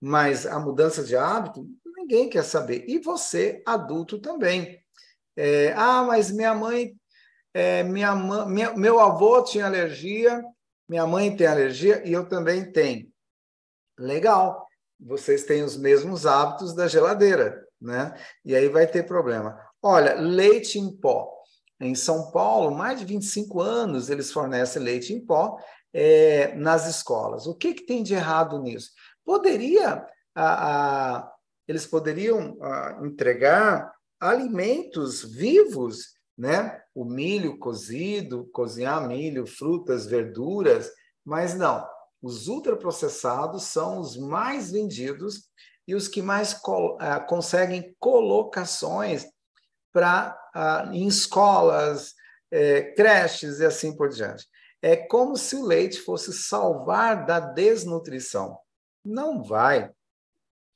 mas 0.00 0.46
a 0.46 0.58
mudança 0.58 1.04
de 1.04 1.16
hábito 1.16 1.66
ninguém 1.96 2.28
quer 2.28 2.44
saber. 2.44 2.84
E 2.88 2.98
você, 2.98 3.62
adulto, 3.66 4.18
também. 4.18 4.80
É, 5.36 5.72
ah, 5.76 6.02
mas 6.02 6.30
minha 6.30 6.54
mãe, 6.54 6.94
é, 7.54 7.82
minha, 7.82 8.14
minha, 8.46 8.74
meu 8.74 8.98
avô 8.98 9.42
tinha 9.42 9.66
alergia 9.66 10.42
minha 10.90 11.06
mãe 11.06 11.36
tem 11.36 11.46
alergia 11.46 12.02
e 12.04 12.12
eu 12.12 12.28
também 12.28 12.64
tenho. 12.72 13.08
Legal, 13.96 14.66
vocês 14.98 15.44
têm 15.44 15.62
os 15.62 15.76
mesmos 15.76 16.26
hábitos 16.26 16.74
da 16.74 16.88
geladeira, 16.88 17.64
né? 17.80 18.12
E 18.44 18.56
aí 18.56 18.68
vai 18.68 18.88
ter 18.88 19.06
problema. 19.06 19.56
Olha, 19.80 20.14
leite 20.14 20.80
em 20.80 20.90
pó. 20.90 21.39
Em 21.80 21.94
São 21.94 22.30
Paulo, 22.30 22.76
mais 22.76 22.98
de 22.98 23.06
25 23.06 23.60
anos 23.60 24.10
eles 24.10 24.30
fornecem 24.30 24.82
leite 24.82 25.12
em 25.12 25.24
pó 25.24 25.56
é, 25.92 26.54
nas 26.54 26.86
escolas. 26.86 27.46
O 27.46 27.54
que, 27.54 27.74
que 27.74 27.86
tem 27.86 28.02
de 28.02 28.14
errado 28.14 28.60
nisso? 28.60 28.90
Poderia, 29.24 30.06
a, 30.34 31.16
a, 31.16 31.32
eles 31.66 31.86
poderiam 31.86 32.58
a, 32.60 33.00
entregar 33.02 33.92
alimentos 34.20 35.22
vivos 35.22 36.20
né? 36.40 36.80
O 36.94 37.04
milho 37.04 37.58
cozido, 37.58 38.48
cozinhar 38.50 39.06
milho, 39.06 39.46
frutas, 39.46 40.06
verduras, 40.06 40.90
mas 41.22 41.54
não. 41.54 41.86
Os 42.22 42.48
ultraprocessados 42.48 43.64
são 43.64 44.00
os 44.00 44.16
mais 44.16 44.72
vendidos 44.72 45.50
e 45.86 45.94
os 45.94 46.08
que 46.08 46.22
mais 46.22 46.54
co 46.54 46.94
uh, 46.94 47.26
conseguem 47.28 47.94
colocações 47.98 49.26
para 49.92 50.36
uh, 50.54 50.92
em 50.92 51.06
escolas, 51.06 52.14
eh, 52.50 52.92
creches 52.96 53.60
e 53.60 53.64
assim 53.64 53.96
por 53.96 54.08
diante. 54.08 54.46
É 54.82 54.96
como 54.96 55.36
se 55.36 55.54
o 55.56 55.64
leite 55.64 56.00
fosse 56.00 56.32
salvar 56.32 57.26
da 57.26 57.38
desnutrição. 57.38 58.58
Não 59.04 59.42
vai. 59.42 59.90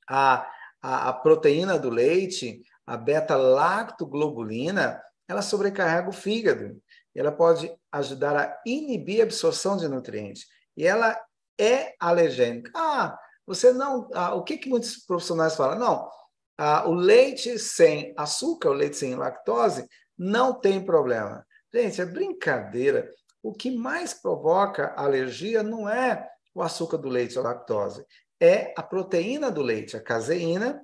A, 0.09 0.49
a, 0.83 1.09
a 1.09 1.13
proteína 1.13 1.79
do 1.79 1.91
leite, 1.91 2.63
a 2.87 2.97
beta-lactoglobulina, 2.97 5.03
ela 5.27 5.43
sobrecarrega 5.43 6.09
o 6.09 6.13
fígado. 6.13 6.81
Ela 7.15 7.33
pode 7.33 7.75
ajudar 7.91 8.37
a 8.37 8.63
inibir 8.67 9.21
a 9.21 9.25
absorção 9.25 9.77
de 9.77 9.89
nutrientes. 9.89 10.47
E 10.77 10.87
ela 10.87 11.19
é 11.59 11.95
alergênica. 11.99 12.71
Ah, 12.75 13.19
você 13.47 13.73
não. 13.73 14.09
Ah, 14.13 14.35
o 14.35 14.43
que, 14.43 14.59
que 14.59 14.69
muitos 14.69 14.99
profissionais 14.99 15.55
falam? 15.55 15.79
Não, 15.79 16.11
ah, 16.57 16.89
o 16.89 16.93
leite 16.93 17.59
sem 17.59 18.15
açúcar, 18.17 18.71
o 18.71 18.75
leite 18.75 18.97
sem 18.97 19.15
lactose, 19.15 19.89
não 20.17 20.55
tem 20.55 20.85
problema. 20.85 21.47
Gente, 21.73 22.01
é 22.01 22.07
brincadeira. 22.07 23.11
O 23.43 23.53
que 23.53 23.71
mais 23.71 24.15
provoca 24.15 24.95
alergia 24.97 25.63
não 25.63 25.89
é 25.89 26.29
o 26.55 26.63
açúcar 26.63 26.99
do 26.99 27.09
leite, 27.09 27.37
a 27.37 27.43
lactose, 27.43 28.07
é 28.41 28.73
a 28.77 28.83
proteína 28.83 29.51
do 29.51 29.61
leite, 29.61 29.97
a 29.97 30.01
caseína 30.01 30.81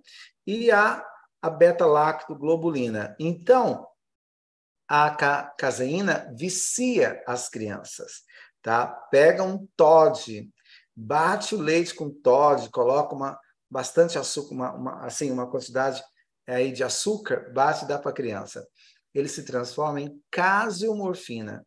e 0.46 0.70
a, 0.70 1.04
a 1.40 1.48
beta-lactoglobulina. 1.48 3.14
Então, 3.20 3.86
a 4.88 5.14
caseína 5.56 6.34
vicia 6.36 7.22
as 7.24 7.48
crianças, 7.48 8.24
tá? 8.60 8.86
Pega 9.10 9.44
um 9.44 9.68
Todd, 9.76 10.50
bate 10.96 11.54
o 11.54 11.60
leite 11.60 11.94
com 11.94 12.10
Todd, 12.10 12.68
coloca 12.70 13.14
uma 13.14 13.38
bastante 13.70 14.18
açúcar, 14.18 14.54
uma, 14.54 14.72
uma, 14.74 15.06
assim, 15.06 15.30
uma 15.30 15.48
quantidade 15.48 16.02
aí 16.46 16.72
de 16.72 16.82
açúcar, 16.82 17.52
bate 17.52 17.84
e 17.84 17.88
dá 17.88 17.98
para 17.98 18.10
a 18.10 18.14
criança. 18.14 18.66
Ele 19.14 19.28
se 19.28 19.44
transforma 19.44 20.00
em 20.00 20.20
casiomorfina. 20.30 21.64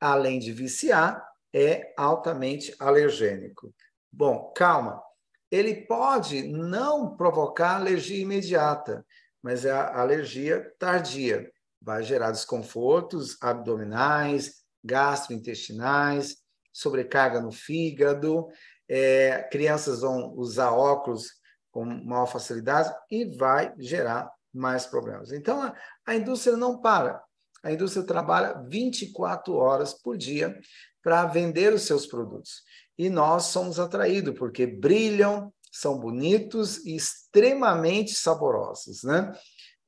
Além 0.00 0.38
de 0.38 0.52
viciar, 0.52 1.24
é 1.52 1.92
altamente 1.96 2.74
alergênico. 2.78 3.74
Bom, 4.12 4.52
calma. 4.54 5.02
ele 5.50 5.86
pode 5.86 6.42
não 6.42 7.16
provocar 7.16 7.76
alergia 7.76 8.20
imediata, 8.20 9.04
mas 9.42 9.64
é 9.64 9.70
a 9.70 9.98
alergia 10.00 10.70
tardia. 10.78 11.50
Vai 11.80 12.02
gerar 12.02 12.32
desconfortos 12.32 13.36
abdominais, 13.40 14.62
gastrointestinais, 14.84 16.36
sobrecarga 16.72 17.40
no 17.40 17.50
fígado, 17.50 18.46
é, 18.88 19.42
crianças 19.50 20.00
vão 20.00 20.32
usar 20.34 20.72
óculos 20.72 21.37
com 21.78 21.84
maior 21.84 22.26
facilidade 22.26 22.92
e 23.08 23.24
vai 23.36 23.72
gerar 23.78 24.28
mais 24.52 24.84
problemas. 24.84 25.30
Então, 25.30 25.62
a, 25.62 25.72
a 26.04 26.16
indústria 26.16 26.56
não 26.56 26.80
para. 26.80 27.22
A 27.62 27.70
indústria 27.70 28.04
trabalha 28.04 28.60
24 28.66 29.54
horas 29.54 29.94
por 29.94 30.16
dia 30.16 30.58
para 31.00 31.24
vender 31.26 31.72
os 31.72 31.82
seus 31.82 32.04
produtos. 32.04 32.62
E 32.98 33.08
nós 33.08 33.44
somos 33.44 33.78
atraídos 33.78 34.36
porque 34.36 34.66
brilham, 34.66 35.54
são 35.70 36.00
bonitos 36.00 36.78
e 36.78 36.96
extremamente 36.96 38.12
saborosos, 38.12 39.04
né? 39.04 39.32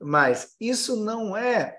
Mas 0.00 0.54
isso 0.60 0.94
não 0.94 1.36
é 1.36 1.76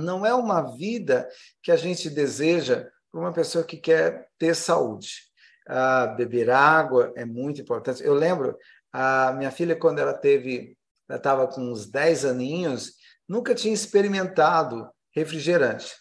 não 0.00 0.24
é 0.24 0.32
uma 0.32 0.76
vida 0.76 1.28
que 1.60 1.72
a 1.72 1.76
gente 1.76 2.08
deseja 2.08 2.88
para 3.10 3.20
uma 3.20 3.32
pessoa 3.32 3.64
que 3.64 3.76
quer 3.76 4.28
ter 4.38 4.54
saúde. 4.54 5.27
Ah, 5.68 6.06
beber 6.06 6.48
água 6.48 7.12
é 7.14 7.24
muito 7.24 7.60
importante. 7.60 8.02
Eu 8.02 8.14
lembro, 8.14 8.56
a 8.92 9.32
minha 9.32 9.50
filha, 9.50 9.76
quando 9.76 9.98
ela 9.98 10.14
teve, 10.14 10.76
ela 11.08 11.18
estava 11.18 11.46
com 11.46 11.60
uns 11.60 11.86
10 11.86 12.24
aninhos, 12.24 12.94
nunca 13.28 13.54
tinha 13.54 13.74
experimentado 13.74 14.90
refrigerante. 15.14 15.94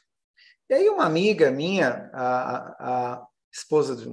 E 0.69 0.73
aí 0.73 0.89
uma 0.89 1.05
amiga 1.05 1.51
minha, 1.51 2.09
a, 2.13 3.15
a 3.15 3.27
esposa 3.51 3.95
de 3.95 4.07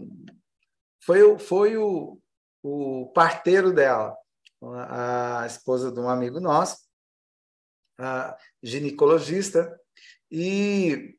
foi, 1.05 1.39
foi 1.39 1.77
o, 1.77 2.19
o 2.63 3.13
parteiro 3.15 3.73
dela, 3.73 4.17
a 4.89 5.45
esposa 5.47 5.93
de 5.93 6.01
um 6.01 6.09
amigo 6.09 6.41
nosso, 6.41 6.79
a 7.99 8.37
ginecologista, 8.63 9.79
e 10.31 11.17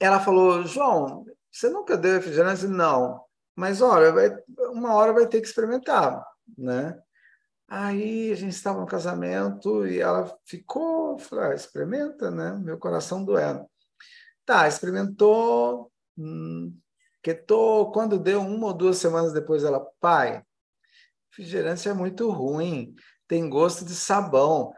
ela 0.00 0.20
falou, 0.20 0.64
João, 0.64 1.24
você 1.58 1.68
nunca 1.68 1.96
deu 1.96 2.14
refrigerante? 2.14 2.68
Não. 2.68 3.20
Mas, 3.56 3.82
olha, 3.82 4.12
vai, 4.12 4.30
uma 4.70 4.94
hora 4.94 5.12
vai 5.12 5.26
ter 5.26 5.40
que 5.40 5.48
experimentar, 5.48 6.24
né? 6.56 6.96
Aí 7.66 8.30
a 8.30 8.36
gente 8.36 8.52
estava 8.52 8.80
no 8.80 8.86
casamento 8.86 9.84
e 9.84 9.98
ela 10.00 10.32
ficou, 10.46 11.18
falou, 11.18 11.46
ah, 11.46 11.54
experimenta, 11.54 12.30
né? 12.30 12.52
Meu 12.62 12.78
coração 12.78 13.24
doendo. 13.24 13.66
Tá, 14.46 14.68
experimentou, 14.68 15.90
hum, 16.16 16.72
quando 17.92 18.20
deu 18.20 18.40
uma 18.40 18.68
ou 18.68 18.72
duas 18.72 18.98
semanas 18.98 19.32
depois, 19.32 19.64
ela, 19.64 19.84
pai, 20.00 20.42
refrigerante 21.30 21.88
é 21.88 21.92
muito 21.92 22.30
ruim, 22.30 22.94
tem 23.26 23.50
gosto 23.50 23.84
de 23.84 23.94
sabão. 23.96 24.72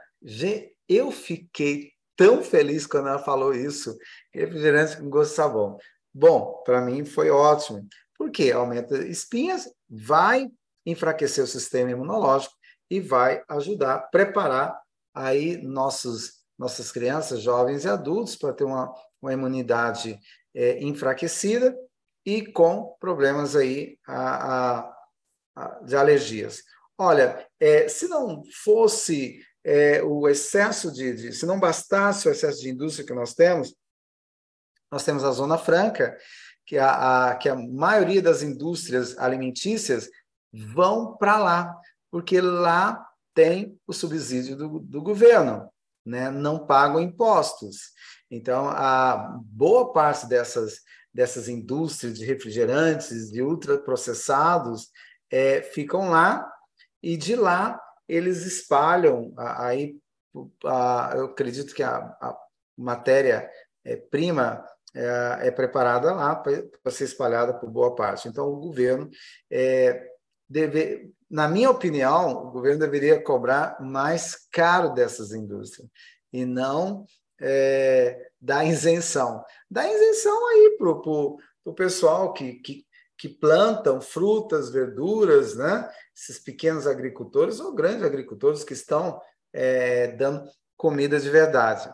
Eu 0.89 1.13
fiquei 1.13 1.93
tão 2.17 2.43
feliz 2.43 2.87
quando 2.87 3.09
ela 3.09 3.19
falou 3.19 3.55
isso, 3.55 3.97
refrigerante 4.33 4.97
com 4.97 5.11
gosto 5.11 5.31
de 5.31 5.37
sabão. 5.37 5.79
Bom, 6.13 6.63
para 6.65 6.81
mim 6.81 7.05
foi 7.05 7.31
ótimo, 7.31 7.87
porque 8.19 8.51
aumenta 8.51 8.99
espinhas, 9.07 9.71
vai 9.89 10.51
enfraquecer 10.85 11.45
o 11.45 11.47
sistema 11.47 11.91
imunológico 11.91 12.55
e 12.91 13.01
vai 13.01 13.43
ajudar 13.49 13.95
a 13.95 13.99
preparar 13.99 14.81
aí 15.15 15.57
nossos, 15.63 16.41
nossas 16.59 16.91
crianças, 16.91 17.41
jovens 17.41 17.85
e 17.85 17.89
adultos 17.89 18.37
para 18.37 18.53
ter 18.53 18.65
uma, 18.65 18.93
uma 19.23 19.33
imunidade 19.33 20.19
é, 20.55 20.83
enfraquecida 20.83 21.77
e 22.27 22.45
com 22.45 22.97
problemas 23.01 23.55
aí 23.57 23.99
a, 24.07 24.79
a, 24.79 24.97
a, 25.57 25.69
de 25.85 25.97
alergias. 25.97 26.63
Olha, 26.99 27.47
é, 27.59 27.89
se 27.89 28.09
não 28.09 28.43
fosse 28.63 29.41
é, 29.65 30.03
o 30.03 30.29
excesso 30.29 30.93
de, 30.93 31.15
de, 31.15 31.33
se 31.33 31.47
não 31.47 31.59
bastasse 31.59 32.29
o 32.29 32.31
excesso 32.31 32.61
de 32.61 32.69
indústria 32.69 33.07
que 33.07 33.15
nós 33.15 33.35
temos, 33.35 33.75
nós 34.91 35.05
temos 35.05 35.25
a 35.25 35.31
Zona 35.31 35.57
Franca, 35.57 36.17
que 36.67 36.79
a, 36.79 37.31
a 37.31 37.37
que 37.37 37.49
a 37.49 37.57
maioria 37.57 38.23
das 38.23 38.43
indústrias 38.43 39.17
alimentícias 39.19 40.09
vão 40.53 41.17
para 41.17 41.39
lá, 41.39 41.77
porque 42.11 42.41
lá 42.41 43.07
tem 43.35 43.79
o 43.87 43.93
subsídio 43.93 44.57
do, 44.57 44.81
do 44.81 45.03
governo, 45.03 45.71
né? 46.05 46.31
não 46.31 46.67
pagam 46.67 47.01
impostos. 47.01 47.93
Então, 48.31 48.69
a 48.69 49.39
boa 49.45 49.93
parte 49.93 50.27
dessas, 50.27 50.81
dessas 51.13 51.49
indústrias 51.49 52.19
de 52.19 52.25
refrigerantes, 52.25 53.31
de 53.31 53.43
ultraprocessados, 53.43 54.89
é, 55.31 55.63
ficam 55.63 56.11
lá 56.11 56.49
e 57.03 57.17
de 57.17 57.37
lá 57.37 57.81
eles 58.09 58.45
espalham 58.45 59.33
aí 59.37 59.97
eu 61.15 61.25
acredito 61.27 61.75
que 61.75 61.83
a, 61.83 61.97
a 61.97 62.37
matéria-prima 62.77 64.65
é, 64.65 64.71
é, 64.95 65.39
é, 65.43 65.51
preparada 65.51 66.13
lá 66.13 66.35
para 66.35 66.93
ser 66.93 67.05
espalhada 67.05 67.55
por 67.55 67.71
boa 67.71 67.95
parte. 67.95 68.29
Então, 68.29 68.49
o 68.49 68.57
governo 68.57 69.09
é, 69.51 70.05
deve, 70.49 71.13
na 71.31 71.49
minha 71.49 71.71
opinião, 71.71 72.49
o 72.49 72.51
governo 72.51 72.81
deveria 72.81 73.23
cobrar 73.23 73.81
mais 73.81 74.49
caro 74.51 74.93
dessas 74.93 75.33
indústrias 75.33 75.89
e 76.33 76.45
não 76.45 77.05
é, 77.41 78.31
dar 78.41 78.65
isenção. 78.65 79.45
Dar 79.71 79.89
isenção 79.89 80.49
aí 80.49 80.77
para 80.77 80.91
o 80.91 81.75
pessoal 81.75 82.33
que, 82.33 82.55
que, 82.55 82.85
que 83.17 83.29
plantam 83.29 84.01
frutas, 84.01 84.71
verduras, 84.71 85.55
né? 85.55 85.89
esses 86.17 86.39
pequenos 86.39 86.87
agricultores 86.87 87.61
ou 87.61 87.75
grandes 87.75 88.03
agricultores 88.03 88.65
que 88.65 88.73
estão 88.73 89.21
é, 89.53 90.09
dando 90.09 90.51
comida 90.77 91.21
de 91.21 91.31
verdade. 91.31 91.91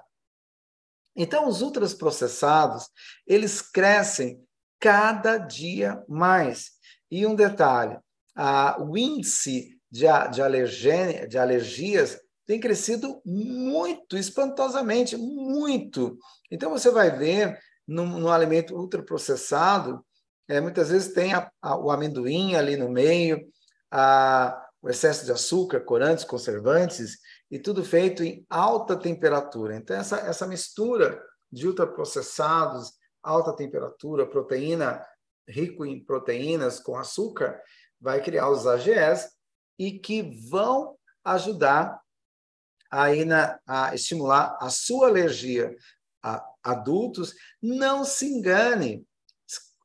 Então, 1.16 1.48
os 1.48 1.62
ultraprocessados, 1.62 2.88
eles 3.26 3.62
crescem 3.62 4.40
cada 4.78 5.38
dia 5.38 6.02
mais. 6.06 6.72
E 7.10 7.26
um 7.26 7.34
detalhe, 7.34 7.98
a, 8.34 8.76
o 8.82 8.96
índice 8.98 9.70
de, 9.90 10.06
de, 10.30 11.26
de 11.26 11.38
alergias 11.38 12.20
tem 12.46 12.60
crescido 12.60 13.20
muito, 13.24 14.16
espantosamente, 14.16 15.16
muito. 15.16 16.18
Então, 16.50 16.70
você 16.70 16.90
vai 16.90 17.10
ver 17.10 17.58
no, 17.86 18.04
no 18.04 18.30
alimento 18.30 18.76
ultraprocessado, 18.76 20.04
é, 20.48 20.60
muitas 20.60 20.90
vezes 20.90 21.12
tem 21.12 21.34
a, 21.34 21.50
a, 21.60 21.76
o 21.76 21.90
amendoim 21.90 22.54
ali 22.54 22.76
no 22.76 22.88
meio, 22.88 23.48
o 24.82 24.88
excesso 24.88 25.24
de 25.24 25.32
açúcar, 25.32 25.80
corantes, 25.80 26.24
conservantes, 26.24 27.18
e 27.50 27.58
tudo 27.58 27.84
feito 27.84 28.22
em 28.22 28.44
alta 28.50 28.96
temperatura. 28.96 29.76
Então, 29.76 29.96
essa, 29.96 30.18
essa 30.18 30.46
mistura 30.46 31.22
de 31.50 31.66
ultraprocessados, 31.66 32.92
alta 33.22 33.54
temperatura, 33.54 34.26
proteína, 34.26 35.04
rico 35.48 35.84
em 35.84 36.04
proteínas 36.04 36.80
com 36.80 36.98
açúcar, 36.98 37.60
vai 38.00 38.22
criar 38.22 38.50
os 38.50 38.66
AGEs 38.66 39.30
e 39.78 39.98
que 39.98 40.22
vão 40.48 40.96
ajudar 41.24 42.00
aí 42.90 43.24
na, 43.24 43.58
a 43.66 43.94
estimular 43.94 44.56
a 44.60 44.70
sua 44.70 45.08
alergia 45.08 45.74
a 46.22 46.44
adultos. 46.62 47.34
Não 47.62 48.04
se 48.04 48.26
engane, 48.26 49.06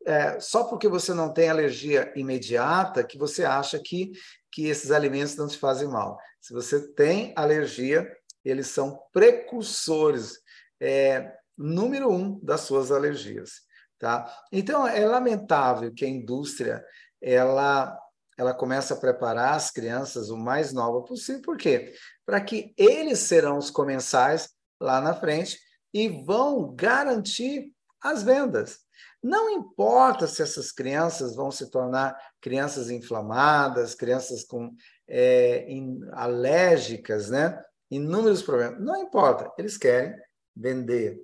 é, 0.05 0.39
só 0.39 0.63
porque 0.63 0.87
você 0.87 1.13
não 1.13 1.31
tem 1.31 1.49
alergia 1.49 2.11
imediata 2.15 3.03
que 3.03 3.17
você 3.17 3.45
acha 3.45 3.79
que, 3.79 4.11
que 4.51 4.67
esses 4.67 4.91
alimentos 4.91 5.35
não 5.35 5.47
te 5.47 5.57
fazem 5.57 5.87
mal. 5.87 6.17
Se 6.41 6.53
você 6.53 6.91
tem 6.93 7.33
alergia, 7.35 8.11
eles 8.43 8.67
são 8.67 8.99
precursores, 9.13 10.39
é, 10.79 11.31
número 11.55 12.11
um 12.11 12.39
das 12.43 12.61
suas 12.61 12.91
alergias. 12.91 13.61
Tá? 13.99 14.35
Então, 14.51 14.87
é 14.87 15.05
lamentável 15.05 15.93
que 15.93 16.03
a 16.03 16.09
indústria 16.09 16.83
ela, 17.21 17.95
ela 18.35 18.51
comece 18.51 18.91
a 18.91 18.95
preparar 18.95 19.53
as 19.53 19.69
crianças 19.69 20.31
o 20.31 20.37
mais 20.37 20.73
nova 20.73 21.03
possível. 21.03 21.43
Por 21.43 21.55
quê? 21.55 21.93
Para 22.25 22.41
que 22.41 22.73
eles 22.75 23.19
serão 23.19 23.59
os 23.59 23.69
comensais 23.69 24.49
lá 24.81 24.99
na 24.99 25.13
frente 25.13 25.59
e 25.93 26.09
vão 26.25 26.73
garantir 26.75 27.71
as 28.01 28.23
vendas. 28.23 28.79
Não 29.23 29.51
importa 29.51 30.25
se 30.25 30.41
essas 30.41 30.71
crianças 30.71 31.35
vão 31.35 31.51
se 31.51 31.69
tornar 31.69 32.17
crianças 32.41 32.89
inflamadas, 32.89 33.93
crianças 33.93 34.43
com 34.43 34.71
é, 35.13 35.67
alérgicas, 36.13 37.29
né? 37.29 37.61
Inúmeros 37.91 38.41
problemas. 38.41 38.79
Não 38.79 38.95
importa, 38.95 39.51
eles 39.57 39.77
querem 39.77 40.15
vender. 40.55 41.19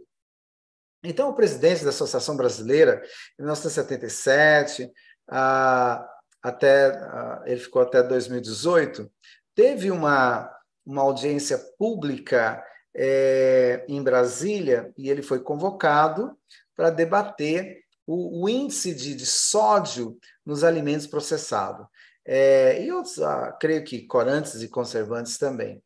Então, 1.02 1.30
o 1.30 1.36
presidente 1.36 1.86
da 1.86 1.92
Associação 1.92 2.36
Brasileira, 2.36 3.02
em 3.40 3.44
1977, 3.44 4.92
ah, 5.30 6.06
até, 6.44 6.88
ah, 6.88 7.44
ele 7.46 7.62
ficou 7.62 7.82
até 7.82 8.04
2018, 8.04 9.10
teve 9.56 9.90
uma, 9.90 10.54
uma 10.86 11.04
audiência 11.04 11.58
pública 11.78 12.62
é, 12.94 13.86
em 13.88 14.04
Brasília 14.04 14.92
e 14.98 15.10
ele 15.10 15.22
foi 15.22 15.40
convocado 15.40 16.38
para 16.76 16.90
debater 16.90 17.84
o, 18.06 18.44
o 18.44 18.50
índice 18.50 18.94
de, 18.94 19.16
de, 19.16 19.26
sódio 19.26 20.18
nos 20.46 20.64
alimentos 20.64 21.08
processados. 21.08 21.86
É, 22.28 22.84
e 22.84 22.92
outros, 22.92 23.22
ah, 23.22 23.54
creio 23.54 23.84
que 23.86 24.06
corantes 24.06 24.62
e 24.62 24.68
conservantes 24.68 25.38
também. 25.38 25.82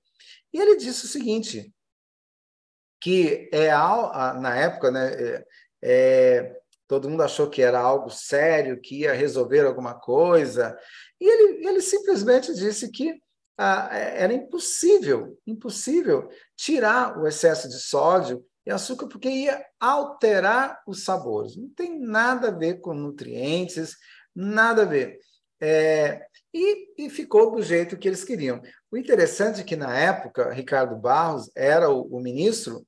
E 0.52 0.60
ele 0.60 0.76
disse 0.76 1.06
o 1.06 1.08
seguinte, 1.08 1.72
que 3.00 3.50
é 3.54 3.70
na 3.70 4.56
época, 4.56 4.92
né, 4.92 5.14
é, 5.14 5.46
é, 5.84 6.62
todo 6.88 7.10
mundo 7.10 7.24
achou 7.24 7.50
que 7.50 7.62
era 7.62 7.80
algo 7.80 8.10
sério, 8.10 8.82
que 8.82 9.02
ia 9.02 9.14
resolver 9.14 9.66
alguma 9.66 9.94
coisa, 9.94 10.78
e 11.20 11.26
ele, 11.26 11.68
ele 11.68 11.82
simplesmente 11.82 12.54
disse 12.54 12.90
que 12.92 13.22
ah, 13.58 13.90
é, 13.92 14.24
era 14.24 14.34
impossível, 14.34 15.38
impossível 15.46 16.28
tirar 16.56 17.20
o 17.20 17.28
excesso 17.28 17.70
de 17.70 17.80
sódio 17.80 18.44
e 18.66 18.72
açúcar, 18.72 19.08
porque 19.08 19.30
ia 19.30 19.64
alterar 19.80 20.82
os 20.88 21.04
sabores. 21.04 21.56
Não 21.56 21.70
tem 21.70 22.00
nada 22.00 22.48
a 22.48 22.52
ver 22.52 22.80
com 22.80 22.94
nutrientes, 22.94 23.96
nada 24.36 24.82
a 24.84 24.86
ver. 24.86 25.20
É, 25.60 26.26
e, 26.54 27.06
e, 27.06 27.10
ficou 27.10 27.52
do 27.52 27.62
jeito 27.62 27.98
que 27.98 28.08
eles 28.08 28.24
queriam. 28.24 28.62
O 28.92 28.98
interessante 28.98 29.62
é 29.62 29.64
que, 29.64 29.76
na 29.76 29.98
época, 29.98 30.52
Ricardo 30.52 30.96
Barros 30.98 31.50
era 31.56 31.90
o, 31.90 32.02
o 32.18 32.20
ministro, 32.20 32.86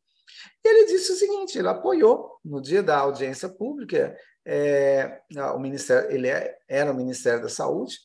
ele 0.64 0.86
disse 0.86 1.12
o 1.12 1.16
seguinte: 1.16 1.58
ele 1.58 1.68
apoiou 1.68 2.40
no 2.44 2.62
dia 2.62 2.84
da 2.84 2.98
audiência 2.98 3.50
pública, 3.50 4.18
é, 4.46 5.22
o 5.54 5.60
ministério, 5.60 6.12
ele 6.12 6.28
é, 6.28 6.58
era 6.68 6.92
o 6.92 6.96
Ministério 6.96 7.42
da 7.42 7.50
Saúde, 7.50 7.98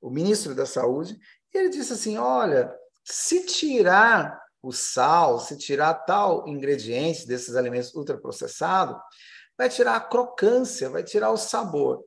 o 0.00 0.10
ministro 0.10 0.54
da 0.54 0.66
Saúde, 0.66 1.16
e 1.54 1.58
ele 1.58 1.68
disse 1.68 1.92
assim: 1.92 2.18
olha, 2.18 2.72
se 3.04 3.44
tirar 3.46 4.40
o 4.62 4.72
sal, 4.72 5.38
se 5.38 5.56
tirar 5.56 5.94
tal 5.94 6.46
ingrediente 6.48 7.26
desses 7.26 7.54
alimentos 7.54 7.94
ultraprocessados, 7.94 8.96
vai 9.56 9.68
tirar 9.68 9.96
a 9.96 10.00
crocância, 10.00 10.90
vai 10.90 11.02
tirar 11.02 11.30
o 11.30 11.36
sabor. 11.36 12.04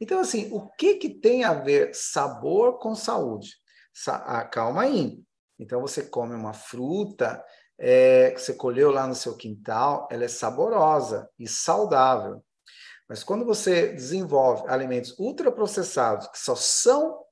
Então, 0.00 0.20
assim, 0.20 0.50
o 0.52 0.68
que, 0.70 0.94
que 0.94 1.08
tem 1.08 1.44
a 1.44 1.54
ver 1.54 1.94
sabor 1.94 2.78
com 2.78 2.94
saúde? 2.94 3.56
Sa 3.92 4.16
ah, 4.16 4.44
calma 4.44 4.82
aí. 4.82 5.22
Então, 5.58 5.80
você 5.80 6.02
come 6.02 6.34
uma 6.34 6.52
fruta 6.52 7.44
é, 7.78 8.30
que 8.30 8.40
você 8.40 8.54
colheu 8.54 8.90
lá 8.90 9.06
no 9.06 9.14
seu 9.14 9.36
quintal, 9.36 10.08
ela 10.10 10.24
é 10.24 10.28
saborosa 10.28 11.28
e 11.38 11.48
saudável. 11.48 12.44
Mas 13.08 13.22
quando 13.22 13.44
você 13.44 13.92
desenvolve 13.92 14.68
alimentos 14.68 15.18
ultraprocessados, 15.18 16.28
que 16.28 16.38
só 16.38 16.54
são 16.54 17.22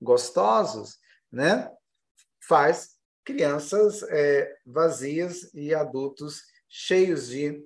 gostosos, 0.00 0.98
né? 1.30 1.70
Faz 2.48 2.94
crianças 3.24 4.02
é, 4.04 4.54
vazias 4.66 5.52
e 5.54 5.74
adultos 5.74 6.42
cheios 6.68 7.28
de 7.28 7.64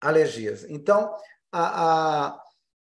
alergias. 0.00 0.64
Então, 0.64 1.14
a, 1.52 2.28
a, 2.28 2.42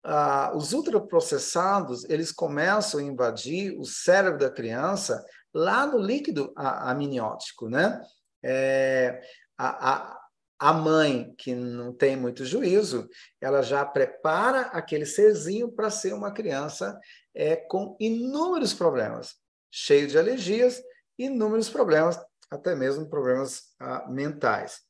a, 0.04 0.56
os 0.56 0.74
ultraprocessados, 0.74 2.04
eles 2.10 2.32
começam 2.32 3.00
a 3.00 3.04
invadir 3.04 3.78
o 3.78 3.86
cérebro 3.86 4.40
da 4.40 4.50
criança 4.50 5.24
lá 5.54 5.86
no 5.86 5.98
líquido 5.98 6.54
amniótico, 6.56 7.70
né? 7.70 8.02
É, 8.44 9.22
a, 9.58 9.94
a, 9.94 10.20
a 10.60 10.74
mãe 10.74 11.34
que 11.38 11.54
não 11.56 11.94
tem 11.94 12.16
muito 12.16 12.46
juízo, 12.46 13.10
ela 13.42 13.62
já 13.62 13.86
prepara 13.86 14.62
aquele 14.68 15.06
serzinho 15.06 15.72
para 15.72 15.90
ser 15.90 16.14
uma 16.14 16.34
criança 16.34 17.00
é, 17.34 17.56
com 17.56 17.96
inúmeros 18.00 18.74
problemas, 18.74 19.36
cheio 19.72 20.08
de 20.08 20.18
alergias, 20.18 20.82
inúmeros 21.18 21.70
problemas, 21.70 22.20
até 22.50 22.76
mesmo 22.76 23.10
problemas 23.10 23.74
ah, 23.80 24.08
mentais. 24.10 24.82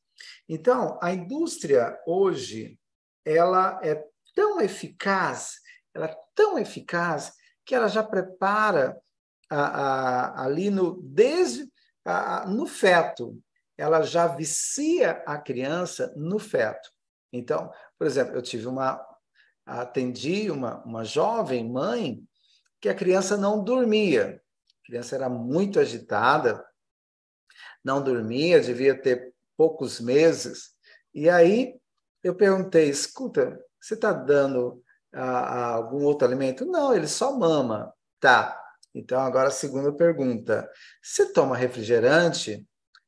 Então, 0.48 0.98
a 1.02 1.12
indústria 1.12 1.98
hoje, 2.06 2.78
ela 3.24 3.80
é 3.82 4.02
tão 4.40 4.58
eficaz, 4.58 5.60
ela 5.94 6.06
é 6.06 6.16
tão 6.34 6.58
eficaz 6.58 7.34
que 7.62 7.74
ela 7.74 7.88
já 7.88 8.02
prepara 8.02 8.98
a, 9.50 9.60
a, 9.60 10.44
ali 10.44 10.70
no 10.70 11.02
desde 11.02 11.70
a, 12.06 12.46
no 12.46 12.66
feto 12.66 13.38
ela 13.76 14.00
já 14.02 14.26
vicia 14.26 15.22
a 15.26 15.38
criança 15.38 16.12
no 16.16 16.38
feto. 16.38 16.90
Então, 17.30 17.70
por 17.98 18.06
exemplo, 18.06 18.34
eu 18.34 18.42
tive 18.42 18.66
uma 18.66 19.06
atendi 19.66 20.50
uma, 20.50 20.82
uma 20.84 21.04
jovem 21.04 21.70
mãe 21.70 22.22
que 22.80 22.88
a 22.88 22.94
criança 22.94 23.36
não 23.36 23.62
dormia. 23.62 24.42
A 24.82 24.86
criança 24.86 25.16
era 25.16 25.28
muito 25.28 25.78
agitada, 25.78 26.66
não 27.84 28.02
dormia, 28.02 28.60
devia 28.60 28.98
ter 28.98 29.34
poucos 29.56 30.00
meses. 30.00 30.70
E 31.14 31.28
aí 31.28 31.78
eu 32.22 32.34
perguntei: 32.34 32.88
escuta, 32.88 33.62
você 33.80 33.94
está 33.94 34.12
dando 34.12 34.82
algum 35.12 36.04
outro 36.04 36.26
alimento? 36.26 36.64
Não, 36.64 36.94
ele 36.94 37.08
só 37.08 37.36
mama. 37.36 37.92
Tá. 38.20 38.60
Então, 38.94 39.20
agora 39.20 39.48
a 39.48 39.52
segunda 39.52 39.92
pergunta: 39.92 40.68
você 41.02 41.32
toma 41.32 41.56
refrigerante? 41.56 42.66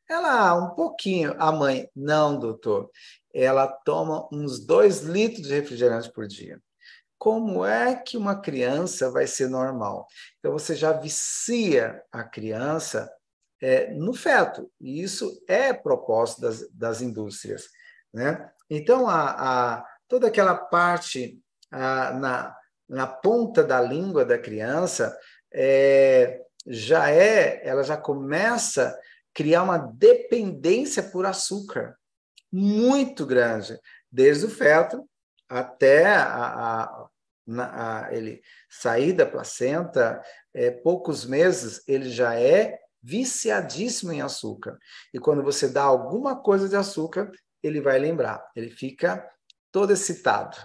Ela, 0.08 0.54
um 0.54 0.74
pouquinho. 0.74 1.34
A 1.38 1.52
mãe, 1.52 1.88
não, 1.94 2.38
doutor. 2.38 2.90
Ela 3.34 3.66
toma 3.66 4.28
uns 4.32 4.64
dois 4.64 5.02
litros 5.02 5.46
de 5.46 5.54
refrigerante 5.54 6.10
por 6.12 6.26
dia. 6.26 6.60
Como 7.18 7.64
é 7.64 7.94
que 7.94 8.16
uma 8.16 8.40
criança 8.40 9.10
vai 9.10 9.26
ser 9.26 9.48
normal? 9.48 10.06
Então, 10.38 10.52
você 10.52 10.74
já 10.74 10.92
vicia 10.92 12.02
a 12.10 12.24
criança 12.24 13.10
é, 13.62 13.92
no 13.94 14.12
feto. 14.12 14.70
E 14.80 15.00
isso 15.00 15.40
é 15.46 15.72
propósito 15.72 16.40
das, 16.40 16.68
das 16.72 17.00
indústrias. 17.00 17.68
Né? 18.12 18.50
Então, 18.68 19.08
a, 19.08 19.30
a, 19.30 19.86
toda 20.12 20.26
aquela 20.26 20.54
parte 20.54 21.40
a, 21.70 22.12
na, 22.12 22.56
na 22.86 23.06
ponta 23.06 23.64
da 23.64 23.80
língua 23.80 24.26
da 24.26 24.38
criança 24.38 25.18
é, 25.50 26.38
já 26.66 27.10
é, 27.10 27.66
ela 27.66 27.82
já 27.82 27.96
começa 27.96 28.94
criar 29.32 29.62
uma 29.62 29.78
dependência 29.78 31.02
por 31.02 31.24
açúcar 31.24 31.96
muito 32.52 33.24
grande, 33.24 33.80
desde 34.10 34.44
o 34.44 34.50
feto 34.50 35.08
até 35.48 36.04
a, 36.04 37.08
a, 37.48 38.04
a, 38.04 38.14
ele 38.14 38.42
sair 38.68 39.14
da 39.14 39.24
placenta, 39.24 40.22
é, 40.52 40.70
poucos 40.70 41.24
meses, 41.24 41.82
ele 41.88 42.10
já 42.10 42.38
é 42.38 42.78
viciadíssimo 43.02 44.12
em 44.12 44.20
açúcar. 44.20 44.76
E 45.14 45.18
quando 45.18 45.42
você 45.42 45.68
dá 45.68 45.84
alguma 45.84 46.36
coisa 46.36 46.68
de 46.68 46.76
açúcar, 46.76 47.32
ele 47.62 47.80
vai 47.80 47.98
lembrar, 47.98 48.46
ele 48.54 48.68
fica 48.68 49.26
todo 49.72 49.92
excitado, 49.92 50.56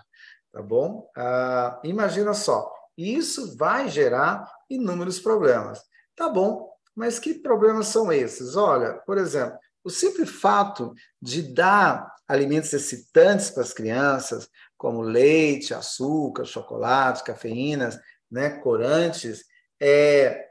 tá 0.51 0.61
bom? 0.61 1.09
Ah, 1.15 1.79
imagina 1.83 2.33
só, 2.33 2.71
isso 2.97 3.57
vai 3.57 3.89
gerar 3.89 4.47
inúmeros 4.69 5.19
problemas. 5.19 5.81
Tá 6.15 6.29
bom, 6.29 6.69
mas 6.95 7.17
que 7.17 7.35
problemas 7.35 7.87
são 7.87 8.11
esses? 8.11 8.55
Olha, 8.55 8.93
por 9.05 9.17
exemplo, 9.17 9.57
o 9.83 9.89
simples 9.89 10.29
fato 10.29 10.93
de 11.21 11.41
dar 11.41 12.13
alimentos 12.27 12.73
excitantes 12.73 13.49
para 13.49 13.63
as 13.63 13.73
crianças, 13.73 14.49
como 14.75 15.01
leite, 15.01 15.73
açúcar, 15.73 16.43
chocolate, 16.43 17.23
cafeínas, 17.23 17.97
né, 18.29 18.59
corantes, 18.59 19.45
é, 19.79 20.47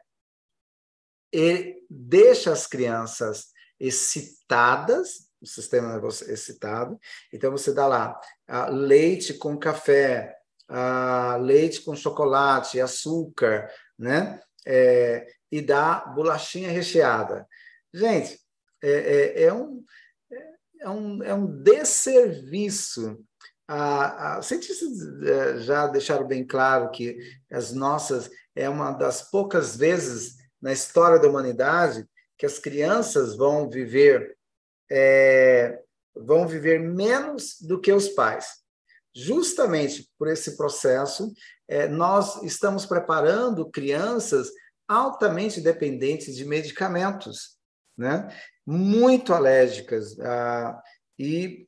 deixa 1.91 2.53
as 2.53 2.67
crianças 2.67 3.49
excitadas, 3.79 5.26
o 5.41 5.47
sistema 5.47 5.93
nervoso 5.93 6.25
excitado. 6.31 6.99
Então, 7.33 7.51
você 7.51 7.73
dá 7.73 7.87
lá 7.87 8.19
uh, 8.49 8.73
leite 8.73 9.35
com 9.35 9.59
café, 9.59 10.37
uh, 10.71 11.41
leite 11.41 11.83
com 11.83 11.95
chocolate, 11.95 12.81
açúcar, 12.81 13.71
né? 13.99 14.41
É, 14.67 15.27
e 15.51 15.61
dá 15.61 16.01
bolachinha 16.15 16.71
recheada. 16.71 17.47
Gente, 17.95 18.39
é, 18.83 18.91
é, 18.91 19.43
é 19.45 19.53
um, 19.53 19.85
é, 20.81 20.91
um, 20.91 21.23
é 21.23 21.35
um 21.35 21.47
desserviço. 21.63 23.25
A, 23.69 24.37
a, 24.37 24.43
cientistas 24.43 24.91
é, 25.25 25.59
já 25.59 25.87
deixaram 25.87 26.27
bem 26.27 26.47
claro 26.47 26.91
que 26.91 27.19
as 27.51 27.73
nossas 27.73 28.31
é 28.55 28.69
uma 28.69 28.93
das 28.93 29.23
poucas 29.31 29.77
vezes 29.77 30.37
na 30.61 30.73
história 30.73 31.19
da 31.19 31.29
humanidade 31.29 32.09
que 32.39 32.47
as 32.47 32.59
crianças 32.59 33.37
vão 33.37 33.69
viver 33.69 34.36
é, 34.91 35.81
vão 36.15 36.47
viver 36.47 36.81
menos 36.81 37.57
do 37.61 37.81
que 37.81 37.93
os 37.93 38.09
pais. 38.09 38.65
Justamente 39.15 40.11
por 40.19 40.29
esse 40.29 40.57
processo, 40.57 41.33
é, 41.69 41.89
nós 41.89 42.43
estamos 42.43 42.85
preparando 42.87 43.71
crianças 43.71 44.51
altamente 44.89 45.61
dependentes 45.61 46.37
de 46.37 46.45
medicamentos, 46.45 47.57
né? 47.97 48.29
muito 48.65 49.33
alérgicas 49.33 50.19
ah, 50.21 50.81
e 51.19 51.67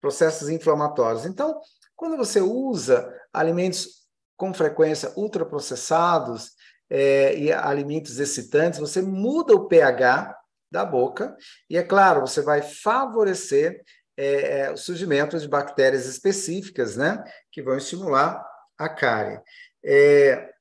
processos 0.00 0.48
inflamatórios. 0.48 1.24
Então, 1.24 1.60
quando 1.96 2.16
você 2.16 2.40
usa 2.40 3.12
alimentos 3.32 4.06
com 4.36 4.54
frequência 4.54 5.12
ultraprocessados 5.16 6.52
é, 6.88 7.36
e 7.36 7.52
alimentos 7.52 8.18
excitantes, 8.18 8.80
você 8.80 9.02
muda 9.02 9.54
o 9.54 9.68
pH 9.68 10.36
da 10.70 10.84
boca 10.84 11.36
e, 11.68 11.76
é 11.76 11.82
claro, 11.82 12.20
você 12.20 12.42
vai 12.42 12.62
favorecer 12.62 13.82
é, 14.16 14.60
é, 14.60 14.70
o 14.70 14.76
surgimento 14.76 15.38
de 15.38 15.48
bactérias 15.48 16.06
específicas, 16.06 16.96
né, 16.96 17.22
que 17.50 17.62
vão 17.62 17.76
estimular 17.76 18.44
a 18.78 18.88
cárie. 18.88 19.40
É, 19.84 20.52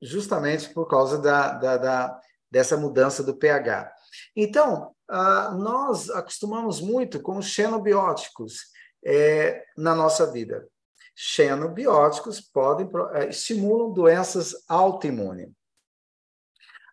justamente 0.00 0.68
por 0.70 0.86
causa 0.86 1.18
da, 1.18 1.52
da, 1.52 1.76
da, 1.76 2.20
dessa 2.50 2.76
mudança 2.76 3.22
do 3.22 3.36
pH. 3.36 3.92
Então, 4.36 4.94
ah, 5.08 5.50
nós 5.58 6.10
acostumamos 6.10 6.80
muito 6.80 7.20
com 7.20 7.38
os 7.38 7.46
xenobióticos 7.46 8.66
é, 9.04 9.64
na 9.76 9.94
nossa 9.94 10.30
vida. 10.30 10.68
Xenobióticos 11.16 12.40
podem 12.40 12.88
é, 13.14 13.28
estimulam 13.28 13.92
doenças 13.92 14.54
autoimunes. 14.68 15.50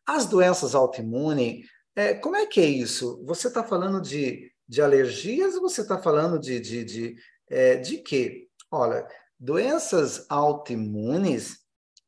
As 0.06 0.26
doenças 0.26 0.76
autoimunes, 0.76 1.68
é, 1.96 2.14
como 2.14 2.36
é 2.36 2.46
que 2.46 2.60
é 2.60 2.66
isso? 2.66 3.24
Você 3.26 3.48
está 3.48 3.64
falando 3.64 4.02
de, 4.02 4.52
de 4.68 4.82
alergias 4.82 5.56
ou 5.56 5.62
você 5.62 5.82
está 5.82 5.98
falando 6.02 6.40
de, 6.40 6.60
de, 6.60 6.84
de, 6.84 7.16
é, 7.50 7.78
de 7.78 7.98
quê? 7.98 8.48
Olha, 8.70 9.08
doenças 9.40 10.26
autoimunes, 10.30 11.60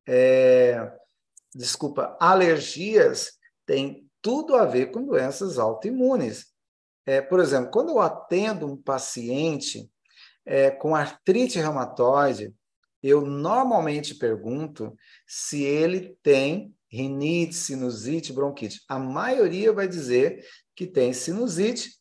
é, 0.08 0.92
desculpa, 1.56 2.16
alergias 2.20 3.32
têm 3.66 4.08
tudo 4.22 4.56
a 4.56 4.66
ver 4.66 4.92
com 4.92 5.06
doenças 5.06 5.58
autoimunes. 5.58 6.48
É, 7.06 7.22
por 7.22 7.40
exemplo, 7.40 7.72
quando 7.72 7.90
eu 7.90 8.00
atendo 8.00 8.68
um 8.68 8.76
paciente 8.76 9.90
é, 10.46 10.70
com 10.70 10.96
artrite 10.96 11.58
reumatoide, 11.58 12.54
eu 13.02 13.22
normalmente 13.22 14.16
pergunto 14.16 14.96
se 15.26 15.64
ele 15.64 16.18
tem 16.22 16.76
rinite, 16.90 17.56
sinusite, 17.56 18.34
bronquite. 18.34 18.82
A 18.88 18.98
maioria 18.98 19.72
vai 19.72 19.88
dizer 19.88 20.46
que 20.76 20.86
tem 20.88 21.14
sinusite 21.14 21.92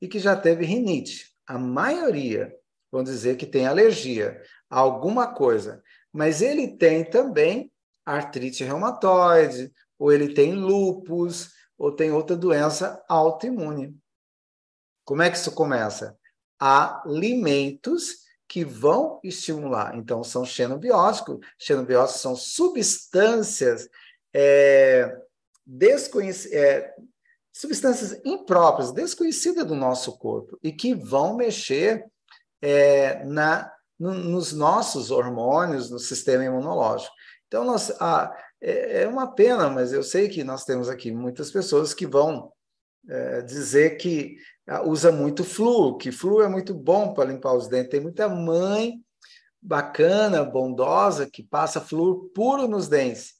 e 0.00 0.08
que 0.08 0.18
já 0.18 0.36
teve 0.36 0.64
rinite. 0.64 1.34
A 1.46 1.58
maioria 1.58 2.54
vão 2.90 3.02
dizer 3.02 3.36
que 3.36 3.46
tem 3.46 3.66
alergia 3.66 4.40
a 4.68 4.78
alguma 4.78 5.34
coisa, 5.34 5.82
mas 6.12 6.42
ele 6.42 6.76
tem 6.76 7.04
também 7.04 7.72
artrite 8.04 8.64
reumatoide, 8.64 9.72
ou 9.98 10.12
ele 10.12 10.34
tem 10.34 10.54
lupus, 10.54 11.52
ou 11.78 11.90
tem 11.92 12.12
outra 12.12 12.36
doença 12.36 13.02
autoimune. 13.08 13.96
Como 15.04 15.22
é 15.22 15.30
que 15.30 15.36
isso 15.36 15.52
começa? 15.52 16.16
Alimentos 16.58 18.24
que 18.48 18.64
vão 18.64 19.20
estimular. 19.24 19.96
Então, 19.96 20.22
são 20.22 20.44
xenobióticos. 20.44 21.38
Xenobióticos 21.58 22.20
são 22.20 22.36
substâncias 22.36 23.88
é, 24.34 25.16
é, 26.52 26.94
substâncias 27.52 28.20
impróprias, 28.24 28.92
desconhecidas 28.92 29.64
do 29.64 29.76
nosso 29.76 30.18
corpo, 30.18 30.58
e 30.62 30.72
que 30.72 30.94
vão 30.94 31.36
mexer 31.36 32.04
é, 32.60 33.24
na, 33.24 33.72
no, 33.98 34.12
nos 34.12 34.52
nossos 34.52 35.12
hormônios, 35.12 35.88
no 35.90 35.98
sistema 35.98 36.44
imunológico. 36.44 37.14
Então, 37.46 37.64
nós, 37.64 37.92
ah, 38.00 38.34
é, 38.60 39.06
uma 39.06 39.32
pena, 39.32 39.70
mas 39.70 39.92
eu 39.92 40.02
sei 40.02 40.28
que 40.28 40.42
nós 40.42 40.64
temos 40.64 40.88
aqui 40.88 41.12
muitas 41.12 41.50
pessoas 41.50 41.94
que 41.94 42.06
vão 42.06 42.52
é, 43.08 43.42
dizer 43.42 43.96
que 43.98 44.36
usa 44.86 45.12
muito 45.12 45.44
flúor, 45.44 45.98
que 45.98 46.10
flúor 46.10 46.44
é 46.44 46.48
muito 46.48 46.74
bom 46.74 47.12
para 47.12 47.30
limpar 47.30 47.52
os 47.54 47.68
dentes. 47.68 47.90
Tem 47.90 48.00
muita 48.00 48.28
mãe 48.28 48.98
bacana, 49.60 50.42
bondosa, 50.42 51.28
que 51.30 51.42
passa 51.42 51.80
flúor 51.80 52.30
puro 52.34 52.66
nos 52.66 52.88
dentes. 52.88 53.34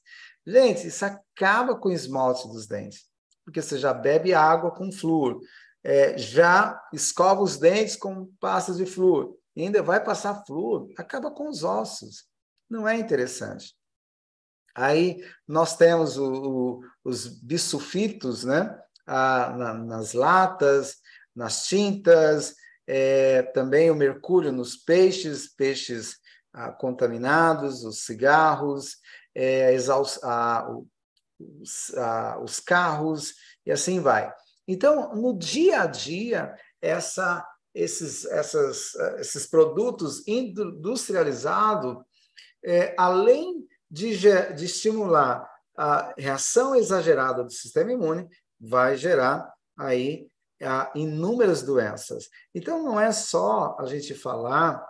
Gente, 0.45 0.87
isso 0.87 1.03
acaba 1.03 1.75
com 1.75 1.89
o 1.89 1.93
esmalte 1.93 2.47
dos 2.47 2.67
dentes, 2.67 3.05
porque 3.43 3.61
você 3.61 3.77
já 3.77 3.93
bebe 3.93 4.33
água 4.33 4.71
com 4.71 4.91
flúor, 4.91 5.41
é, 5.83 6.17
já 6.17 6.79
escova 6.93 7.41
os 7.41 7.57
dentes 7.57 7.95
com 7.95 8.27
pastas 8.39 8.77
de 8.77 8.85
flúor, 8.85 9.37
ainda 9.57 9.81
vai 9.81 10.03
passar 10.03 10.43
flúor, 10.45 10.89
acaba 10.97 11.31
com 11.31 11.49
os 11.49 11.63
ossos. 11.63 12.25
Não 12.69 12.87
é 12.87 12.95
interessante. 12.95 13.75
Aí 14.75 15.23
nós 15.47 15.77
temos 15.77 16.17
o, 16.17 16.31
o, 16.31 16.81
os 17.03 17.27
bisulfitos 17.27 18.43
né? 18.43 18.77
Ah, 19.07 19.55
na, 19.55 19.73
nas 19.73 20.13
latas, 20.13 20.97
nas 21.35 21.67
tintas, 21.67 22.55
é, 22.87 23.43
também 23.53 23.89
o 23.89 23.95
mercúrio 23.95 24.51
nos 24.51 24.75
peixes, 24.75 25.47
peixes 25.47 26.17
ah, 26.51 26.71
contaminados, 26.71 27.83
os 27.83 28.03
cigarros, 28.03 28.97
é, 29.35 29.75
os, 29.75 30.23
ah, 30.23 30.67
os 32.41 32.59
carros, 32.59 33.33
e 33.65 33.71
assim 33.71 33.99
vai. 33.99 34.33
Então, 34.67 35.13
no 35.15 35.37
dia 35.37 35.81
a 35.81 35.85
dia, 35.85 36.55
essa, 36.81 37.45
esses, 37.73 38.25
essas, 38.25 38.95
esses 39.19 39.45
produtos 39.45 40.27
industrializados, 40.27 41.97
é, 42.63 42.95
além 42.97 43.67
de, 43.89 44.17
de 44.17 44.65
estimular 44.65 45.47
a 45.77 46.13
reação 46.17 46.73
exagerada 46.73 47.43
do 47.43 47.51
sistema 47.51 47.91
imune, 47.91 48.27
vai 48.59 48.97
gerar 48.97 49.53
aí 49.77 50.27
a, 50.61 50.91
inúmeras 50.95 51.61
doenças. 51.61 52.29
Então, 52.53 52.81
não 52.81 52.99
é 52.99 53.11
só 53.11 53.75
a 53.79 53.85
gente 53.85 54.13
falar 54.13 54.85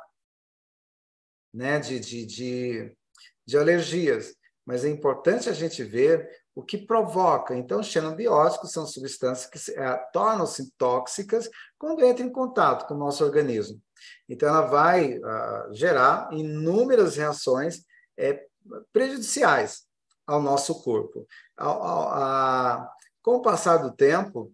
né, 1.54 1.80
de, 1.80 2.00
de, 2.00 2.26
de 2.26 2.98
de 3.46 3.58
alergias, 3.58 4.36
mas 4.66 4.84
é 4.84 4.90
importante 4.90 5.50
a 5.50 5.54
gente 5.54 5.84
ver 5.84 6.28
o 6.56 6.64
que 6.64 6.78
provoca. 6.78 7.56
Então, 7.56 7.84
xenobióticos 7.84 8.72
são 8.72 8.88
substâncias 8.88 9.50
que 9.50 9.80
é, 9.80 9.96
tornam-se 10.12 10.72
tóxicas 10.78 11.50
quando 11.78 12.04
entram 12.06 12.26
em 12.26 12.32
contato 12.32 12.88
com 12.88 12.94
o 12.94 12.98
nosso 12.98 13.24
organismo. 13.24 13.80
Então, 14.28 14.50
ela 14.50 14.62
vai 14.62 15.18
uh, 15.18 15.74
gerar 15.74 16.30
inúmeras 16.32 17.18
reações 17.18 17.84
é, 18.18 18.46
prejudiciais 18.92 19.84
ao 20.26 20.42
nosso 20.42 20.82
corpo. 20.82 21.28
Ao, 21.58 21.84
ao, 21.84 22.10
a, 22.14 22.92
com 23.22 23.36
o 23.36 23.42
passar 23.42 23.78
do 23.78 23.92
tempo, 23.92 24.52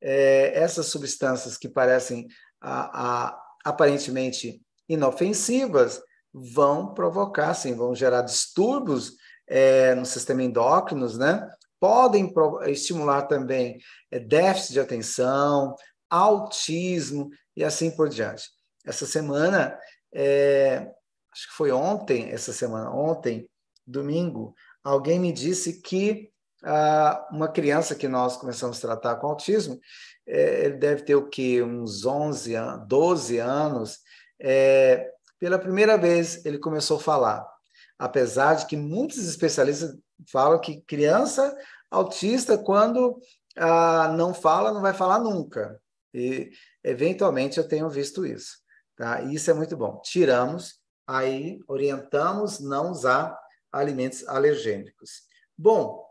é, 0.00 0.52
essas 0.58 0.86
substâncias 0.86 1.56
que 1.56 1.68
parecem 1.68 2.26
a, 2.60 3.28
a, 3.28 3.42
aparentemente 3.64 4.60
inofensivas, 4.88 6.02
vão 6.34 6.92
provocar, 6.92 7.54
sim, 7.54 7.74
vão 7.74 7.94
gerar 7.94 8.22
distúrbios 8.22 9.12
é, 9.46 9.94
no 9.94 10.04
sistema 10.04 10.42
endócrino, 10.42 11.06
né? 11.16 11.48
Podem 11.78 12.32
estimular 12.66 13.22
também 13.22 13.78
é, 14.10 14.18
déficit 14.18 14.72
de 14.72 14.80
atenção, 14.80 15.76
autismo 16.10 17.30
e 17.56 17.62
assim 17.62 17.90
por 17.90 18.08
diante. 18.08 18.44
Essa 18.84 19.06
semana, 19.06 19.78
é, 20.12 20.90
acho 21.32 21.48
que 21.48 21.56
foi 21.56 21.70
ontem, 21.70 22.30
essa 22.30 22.52
semana, 22.52 22.90
ontem, 22.90 23.48
domingo, 23.86 24.54
alguém 24.82 25.20
me 25.20 25.32
disse 25.32 25.80
que 25.80 26.30
ah, 26.64 27.28
uma 27.30 27.48
criança 27.48 27.94
que 27.94 28.08
nós 28.08 28.36
começamos 28.36 28.78
a 28.78 28.80
tratar 28.80 29.16
com 29.16 29.26
autismo, 29.26 29.78
é, 30.26 30.64
ele 30.64 30.76
deve 30.76 31.02
ter 31.02 31.14
o 31.14 31.28
quê? 31.28 31.62
Uns 31.62 32.06
11, 32.06 32.54
12 32.88 33.38
anos, 33.38 33.98
é, 34.40 35.10
pela 35.44 35.58
primeira 35.58 35.98
vez 35.98 36.42
ele 36.46 36.56
começou 36.56 36.96
a 36.96 37.00
falar. 37.00 37.46
Apesar 37.98 38.54
de 38.54 38.64
que 38.64 38.78
muitos 38.78 39.18
especialistas 39.28 39.94
falam 40.32 40.58
que 40.58 40.80
criança 40.86 41.54
autista, 41.90 42.56
quando 42.56 43.20
ah, 43.54 44.08
não 44.16 44.32
fala, 44.32 44.72
não 44.72 44.80
vai 44.80 44.94
falar 44.94 45.18
nunca. 45.18 45.78
E, 46.14 46.50
eventualmente, 46.82 47.58
eu 47.58 47.68
tenho 47.68 47.90
visto 47.90 48.24
isso. 48.24 48.56
Tá? 48.96 49.20
E 49.20 49.34
isso 49.34 49.50
é 49.50 49.52
muito 49.52 49.76
bom. 49.76 50.00
Tiramos, 50.00 50.80
aí 51.06 51.58
orientamos 51.68 52.58
não 52.58 52.90
usar 52.90 53.38
alimentos 53.70 54.26
alergênicos. 54.26 55.24
Bom, 55.58 56.06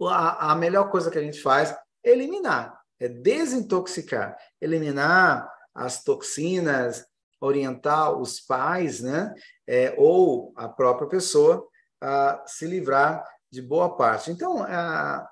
a, 0.00 0.52
a 0.52 0.54
melhor 0.54 0.90
coisa 0.90 1.10
que 1.10 1.18
a 1.18 1.22
gente 1.22 1.42
faz 1.42 1.76
é 2.02 2.12
eliminar, 2.12 2.80
é 2.98 3.06
desintoxicar, 3.06 4.34
eliminar 4.62 5.46
as 5.74 6.02
toxinas, 6.02 7.04
orientar 7.40 8.12
os 8.18 8.40
pais, 8.40 9.00
né, 9.00 9.34
é, 9.66 9.94
ou 9.96 10.52
a 10.56 10.68
própria 10.68 11.08
pessoa 11.08 11.66
a 12.00 12.42
se 12.46 12.66
livrar 12.66 13.24
de 13.50 13.60
boa 13.60 13.96
parte. 13.96 14.30
Então, 14.30 14.66
é, 14.66 15.26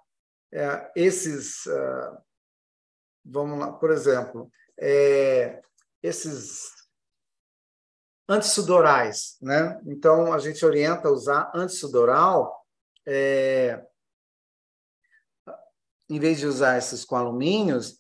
é, 0.53 0.93
esses, 0.97 1.67
uh, 1.67 2.19
vamos 3.25 3.59
lá, 3.59 3.73
por 3.73 3.91
exemplo, 3.91 4.51
é, 4.79 5.61
esses 6.03 6.71
antissudorais, 8.29 9.39
né? 9.41 9.81
Então, 9.87 10.33
a 10.33 10.39
gente 10.39 10.65
orienta 10.65 11.09
a 11.09 11.13
usar 11.13 11.51
antissudoral, 11.55 12.63
é, 13.07 13.83
em 16.11 16.19
vez 16.19 16.39
de 16.39 16.47
usar 16.47 16.77
esses 16.77 17.05
com 17.05 17.17
alumínios, 17.17 17.99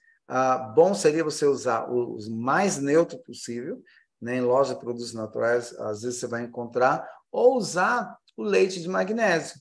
bom 0.74 0.94
seria 0.94 1.24
você 1.24 1.46
usar 1.46 1.90
os 1.90 2.28
mais 2.28 2.78
neutro 2.78 3.18
possível, 3.20 3.82
né, 4.20 4.36
em 4.36 4.40
loja 4.40 4.74
de 4.74 4.80
produtos 4.80 5.14
naturais, 5.14 5.72
às 5.78 6.02
vezes 6.02 6.20
você 6.20 6.26
vai 6.26 6.42
encontrar, 6.42 7.08
ou 7.30 7.56
usar 7.56 8.16
o 8.36 8.42
leite 8.42 8.80
de 8.80 8.88
magnésio, 8.88 9.60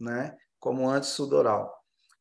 né, 0.00 0.36
como 0.58 0.88
antissudoral. 0.88 1.72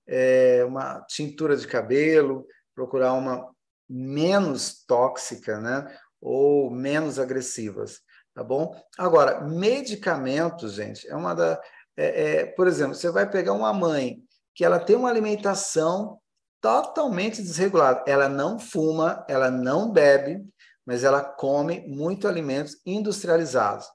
É 0.08 0.64
uma 0.66 1.02
tintura 1.02 1.56
de 1.56 1.68
cabelo, 1.68 2.46
procurar 2.74 3.14
uma 3.14 3.50
menos 3.92 4.84
tóxica, 4.86 5.60
né? 5.60 5.86
Ou 6.22 6.72
menos 6.72 7.20
agressivas, 7.20 8.00
tá 8.34 8.44
bom? 8.44 8.76
Agora, 8.98 9.42
medicamentos, 9.42 10.74
gente, 10.74 11.08
é 11.08 11.16
uma 11.16 11.34
da. 11.34 11.62
É, 11.98 12.24
é, 12.24 12.46
por 12.46 12.68
exemplo, 12.68 12.96
você 12.96 13.10
vai 13.12 13.30
pegar 13.30 13.54
uma 13.54 13.74
mãe 13.74 14.24
que 14.56 14.64
ela 14.64 14.80
tem 14.80 14.96
uma 14.96 15.10
alimentação 15.10 16.20
totalmente 16.62 17.42
desregulada. 17.42 18.04
Ela 18.08 18.30
não 18.30 18.58
fuma, 18.58 19.26
ela 19.28 19.52
não 19.52 19.92
bebe, 19.92 20.46
mas 20.92 21.06
ela 21.06 21.24
come 21.24 21.88
muito 21.88 22.28
alimentos 22.28 22.76
industrializados. 22.86 23.88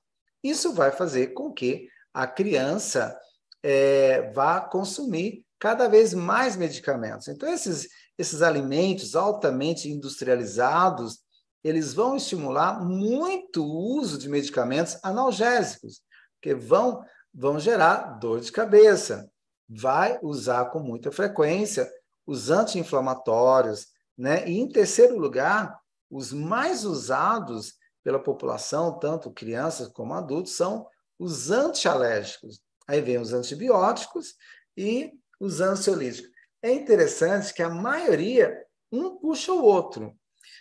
Isso 0.43 0.73
vai 0.73 0.91
fazer 0.91 1.35
com 1.35 1.53
que 1.53 1.91
a 2.15 2.27
criança 2.27 3.15
é, 3.63 4.33
vá 4.33 4.63
consumir 4.63 5.45
cada 5.59 5.89
vez 5.89 6.15
mais 6.15 6.57
medicamentos. 6.57 7.29
Então, 7.29 7.53
esses, 7.53 7.87
esses 8.17 8.41
alimentos 8.41 9.15
altamente 9.15 9.91
industrializados, 9.91 11.19
eles 11.63 11.93
vão 11.93 12.17
estimular 12.17 12.83
muito 12.83 13.63
o 13.63 13.99
uso 13.99 14.17
de 14.17 14.31
medicamentos 14.31 14.97
analgésicos, 15.03 16.01
que 16.41 16.55
vão, 16.55 17.05
vão 17.35 17.61
gerar 17.61 18.19
dor 18.19 18.41
de 18.41 18.51
cabeça. 18.51 19.31
Vai 19.69 20.19
usar 20.23 20.71
com 20.71 20.81
muita 20.81 21.13
frequência 21.13 21.87
os 22.27 22.49
anti-inflamatórios, 22.49 23.89
né? 24.17 24.49
E 24.49 24.59
em 24.59 24.67
terceiro 24.67 25.19
lugar, 25.19 25.79
os 26.11 26.33
mais 26.33 26.85
usados 26.85 27.75
pela 28.03 28.23
população, 28.23 28.99
tanto 28.99 29.33
crianças 29.33 29.89
como 29.89 30.15
adultos, 30.15 30.57
são 30.57 30.87
os 31.19 31.51
antialérgicos. 31.51 32.61
Aí 32.87 33.01
vem 33.01 33.19
os 33.19 33.33
antibióticos 33.33 34.35
e 34.77 35.13
os 35.41 35.61
ansiolíticos. 35.61 36.31
É 36.63 36.73
interessante 36.73 37.53
que 37.53 37.63
a 37.63 37.69
maioria, 37.69 38.65
um 38.93 39.17
puxa 39.17 39.53
o 39.53 39.63
outro. 39.63 40.17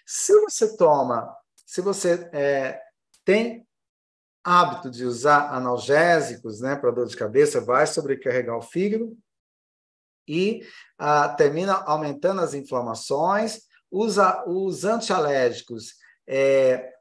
Se 0.05 0.39
você 0.41 0.75
toma, 0.75 1.35
se 1.65 1.81
você 1.81 2.29
é, 2.33 2.81
tem 3.23 3.67
hábito 4.43 4.91
de 4.91 5.03
usar 5.05 5.51
analgésicos 5.51 6.61
né, 6.61 6.75
para 6.75 6.91
dor 6.91 7.07
de 7.07 7.17
cabeça, 7.17 7.59
vai 7.59 7.87
sobrecarregar 7.87 8.55
o 8.55 8.61
fígado 8.61 9.17
e 10.27 10.63
ah, 10.97 11.29
termina 11.29 11.73
aumentando 11.73 12.41
as 12.41 12.53
inflamações. 12.53 13.61
Usa 13.95 14.43
os 14.45 14.83
antialérgicos. 14.83 15.93
É, 16.27 16.91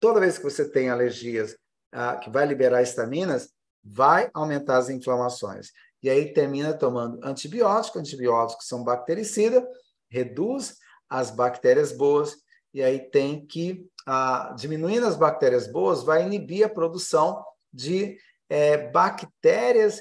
toda 0.00 0.18
vez 0.18 0.38
que 0.38 0.44
você 0.44 0.66
tem 0.66 0.88
alergias 0.88 1.54
ah, 1.92 2.16
que 2.16 2.30
vai 2.30 2.46
liberar 2.46 2.80
estaminas, 2.80 3.50
vai 3.84 4.30
aumentar 4.32 4.78
as 4.78 4.88
inflamações. 4.88 5.72
E 6.02 6.08
aí 6.08 6.32
termina 6.32 6.72
tomando 6.72 7.20
antibiótico, 7.22 7.98
antibióticos 7.98 8.66
são 8.66 8.82
bactericidas, 8.82 9.62
reduz 10.08 10.78
as 11.06 11.30
bactérias 11.30 11.92
boas, 11.92 12.34
e 12.72 12.82
aí 12.82 12.98
tem 13.10 13.44
que, 13.44 13.86
ah, 14.06 14.54
diminuindo 14.56 15.06
as 15.06 15.16
bactérias 15.16 15.66
boas, 15.66 16.02
vai 16.02 16.24
inibir 16.24 16.64
a 16.64 16.70
produção 16.70 17.44
de 17.70 18.16
é, 18.48 18.90
bactérias 18.90 20.00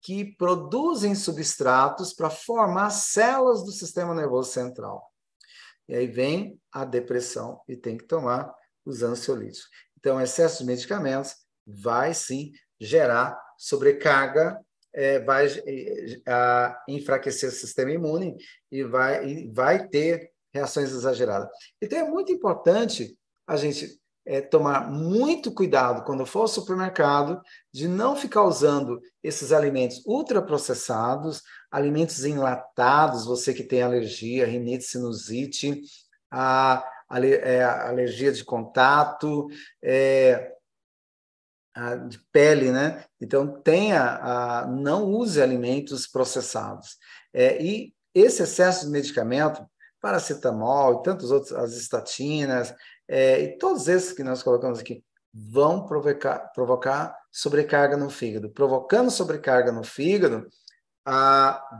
que 0.00 0.24
produzem 0.36 1.16
substratos 1.16 2.12
para 2.12 2.30
formar 2.30 2.90
células 2.90 3.64
do 3.64 3.72
sistema 3.72 4.14
nervoso 4.14 4.52
central. 4.52 5.11
E 5.88 5.94
aí 5.94 6.06
vem 6.06 6.60
a 6.70 6.84
depressão 6.84 7.60
e 7.68 7.76
tem 7.76 7.96
que 7.96 8.04
tomar 8.04 8.52
os 8.84 9.02
ansiolíticos. 9.02 9.68
Então, 9.98 10.20
excesso 10.20 10.58
de 10.58 10.66
medicamentos 10.66 11.36
vai 11.66 12.12
sim 12.14 12.52
gerar 12.80 13.38
sobrecarga, 13.56 14.60
é, 14.92 15.20
vai 15.20 15.46
é, 15.46 16.76
enfraquecer 16.88 17.48
o 17.48 17.52
sistema 17.52 17.92
imune 17.92 18.36
e 18.70 18.82
vai, 18.82 19.26
e 19.26 19.52
vai 19.52 19.88
ter 19.88 20.32
reações 20.52 20.90
exageradas. 20.90 21.48
Então, 21.80 21.98
é 21.98 22.04
muito 22.04 22.32
importante 22.32 23.16
a 23.46 23.56
gente 23.56 24.01
é, 24.24 24.40
tomar 24.40 24.90
muito 24.90 25.52
cuidado 25.52 26.04
quando 26.04 26.24
for 26.24 26.42
ao 26.42 26.48
supermercado 26.48 27.40
de 27.72 27.88
não 27.88 28.14
ficar 28.14 28.44
usando 28.44 29.00
esses 29.22 29.52
alimentos 29.52 30.02
ultraprocessados, 30.06 31.42
alimentos 31.70 32.24
enlatados, 32.24 33.24
você 33.24 33.52
que 33.52 33.64
tem 33.64 33.82
alergia, 33.82 34.46
rinite, 34.46 34.84
sinusite, 34.84 35.82
a, 36.30 36.84
a, 37.08 37.26
é, 37.26 37.64
a 37.64 37.88
alergia 37.88 38.32
de 38.32 38.44
contato, 38.44 39.48
é, 39.82 40.52
a, 41.74 41.96
de 41.96 42.18
pele, 42.32 42.70
né? 42.70 43.04
Então 43.20 43.60
tenha, 43.62 44.66
não 44.68 45.04
use 45.04 45.42
alimentos 45.42 46.06
processados. 46.06 46.96
É, 47.32 47.62
e 47.62 47.94
esse 48.14 48.42
excesso 48.42 48.86
de 48.86 48.92
medicamento, 48.92 49.66
paracetamol 50.00 51.00
e 51.00 51.02
tantos 51.02 51.30
outros, 51.30 51.52
as 51.52 51.74
estatinas, 51.74 52.74
é, 53.08 53.40
e 53.42 53.58
todos 53.58 53.88
esses 53.88 54.12
que 54.12 54.22
nós 54.22 54.42
colocamos 54.42 54.78
aqui 54.78 55.04
vão 55.32 55.86
provocar, 55.86 56.38
provocar 56.52 57.16
sobrecarga 57.30 57.96
no 57.96 58.10
fígado. 58.10 58.50
Provocando 58.50 59.10
sobrecarga 59.10 59.72
no 59.72 59.82
fígado, 59.82 60.46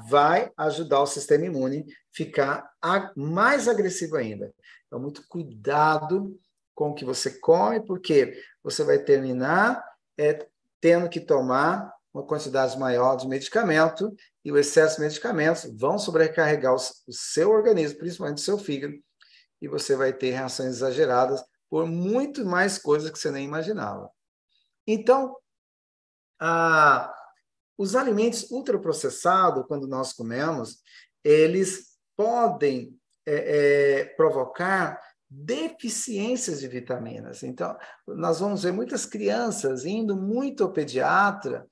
vai 0.09 0.51
ajudar 0.57 1.01
o 1.01 1.07
sistema 1.07 1.45
imune 1.45 1.85
ficar 2.11 2.69
a, 2.81 3.13
mais 3.15 3.69
agressivo 3.69 4.17
ainda. 4.17 4.53
Então, 4.87 4.99
muito 4.99 5.27
cuidado 5.29 6.39
com 6.75 6.91
o 6.91 6.95
que 6.95 7.05
você 7.05 7.31
come, 7.39 7.81
porque 7.81 8.43
você 8.63 8.83
vai 8.83 8.99
terminar 8.99 9.85
é, 10.19 10.47
tendo 10.81 11.09
que 11.09 11.21
tomar 11.21 11.93
uma 12.13 12.25
quantidade 12.25 12.79
maior 12.79 13.17
de 13.17 13.27
medicamento 13.27 14.15
e 14.45 14.53
o 14.53 14.59
excesso 14.59 14.97
de 14.97 15.03
medicamentos 15.03 15.71
vão 15.79 15.99
sobrecarregar 15.99 16.75
o, 16.75 16.77
o 16.77 17.13
seu 17.13 17.51
organismo, 17.51 17.99
principalmente 17.99 18.39
o 18.39 18.45
seu 18.45 18.59
fígado, 18.59 18.95
e 19.63 19.69
você 19.69 19.95
vai 19.95 20.13
ter 20.13 20.33
reações 20.33 20.71
exageradas 20.71 21.43
por 21.71 21.87
muito 21.87 22.45
mais 22.45 22.77
coisas 22.79 23.11
que 23.11 23.19
você 23.19 23.31
nem 23.31 23.45
imaginava. 23.45 24.11
Então, 24.85 25.37
os 27.79 27.95
alimentos 27.95 28.51
ultraprocessados, 28.51 29.65
quando 29.69 29.87
nós 29.87 30.13
comemos, 30.13 30.83
eles 31.23 31.93
podem 32.17 32.99
é, 33.25 34.01
é, 34.01 34.05
provocar 34.17 35.01
deficiências 35.31 36.61
de 36.61 36.67
vitaminas. 36.67 37.45
Então, 37.45 37.79
nós 38.09 38.41
vamos 38.41 38.65
ver 38.65 38.73
muitas 38.73 39.07
crianças 39.07 39.85
indo 39.87 40.17
muito 40.17 40.65
ao 40.65 40.73
pediatra, 40.73 41.67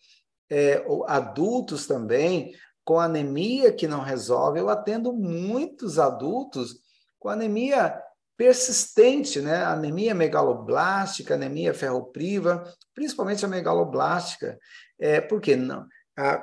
é, 0.48 0.84
adultos 1.08 1.88
também, 1.88 2.54
com 2.84 3.00
anemia 3.00 3.72
que 3.72 3.88
não 3.88 4.00
resolve. 4.00 4.60
Eu 4.60 4.68
atendo 4.68 5.12
muitos 5.12 5.98
adultos 5.98 6.80
com 7.20 7.28
anemia 7.28 8.02
persistente, 8.36 9.40
né? 9.40 9.62
Anemia 9.62 10.14
megaloblástica, 10.14 11.34
anemia 11.34 11.72
ferropriva, 11.72 12.64
principalmente 12.94 13.44
a 13.44 13.48
megaloblástica, 13.48 14.58
é, 14.98 15.20
porque 15.20 15.54
não 15.54 15.86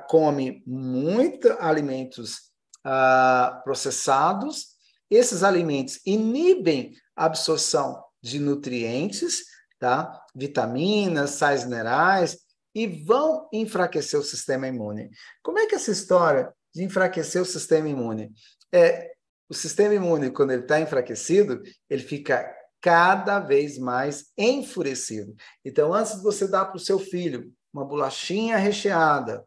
come 0.08 0.63
muito 0.66 1.52
alimentos 1.60 2.52
ah, 2.84 3.62
processados, 3.63 4.76
esses 5.10 5.44
alimentos 5.44 6.00
inibem 6.06 6.94
a 7.16 7.26
absorção 7.26 8.04
de 8.22 8.40
nutrientes, 8.40 9.44
tá? 9.80 10.12
vitaminas, 10.36 11.32
sais 11.32 11.63
minerais, 11.63 12.40
e 12.74 12.88
vão 12.88 13.48
enfraquecer 13.52 14.20
o 14.20 14.24
sistema 14.24 14.68
imune. 14.68 15.10
Como 15.42 15.60
é 15.60 15.66
que 15.66 15.76
essa 15.76 15.92
história 15.92 16.52
de 16.74 16.84
enfraquecer 16.84 17.42
o 17.42 17.46
sistema 17.46 17.88
imune? 17.88 18.32
É, 18.72 19.12
o 19.49 19.53
sistema 19.53 19.93
imune, 19.93 20.31
quando 20.31 20.51
ele 20.51 20.63
está 20.63 20.79
enfraquecido, 20.79 21.62
ele 21.89 22.03
fica 22.03 22.53
cada 22.81 23.39
vez 23.39 23.77
mais 23.77 24.31
enfurecido. 24.38 25.36
Então, 25.63 25.93
antes 25.93 26.17
de 26.17 26.23
você 26.23 26.47
dar 26.47 26.65
para 26.65 26.77
o 26.77 26.79
seu 26.79 26.99
filho 26.99 27.51
uma 27.73 27.86
bolachinha 27.86 28.57
recheada, 28.57 29.45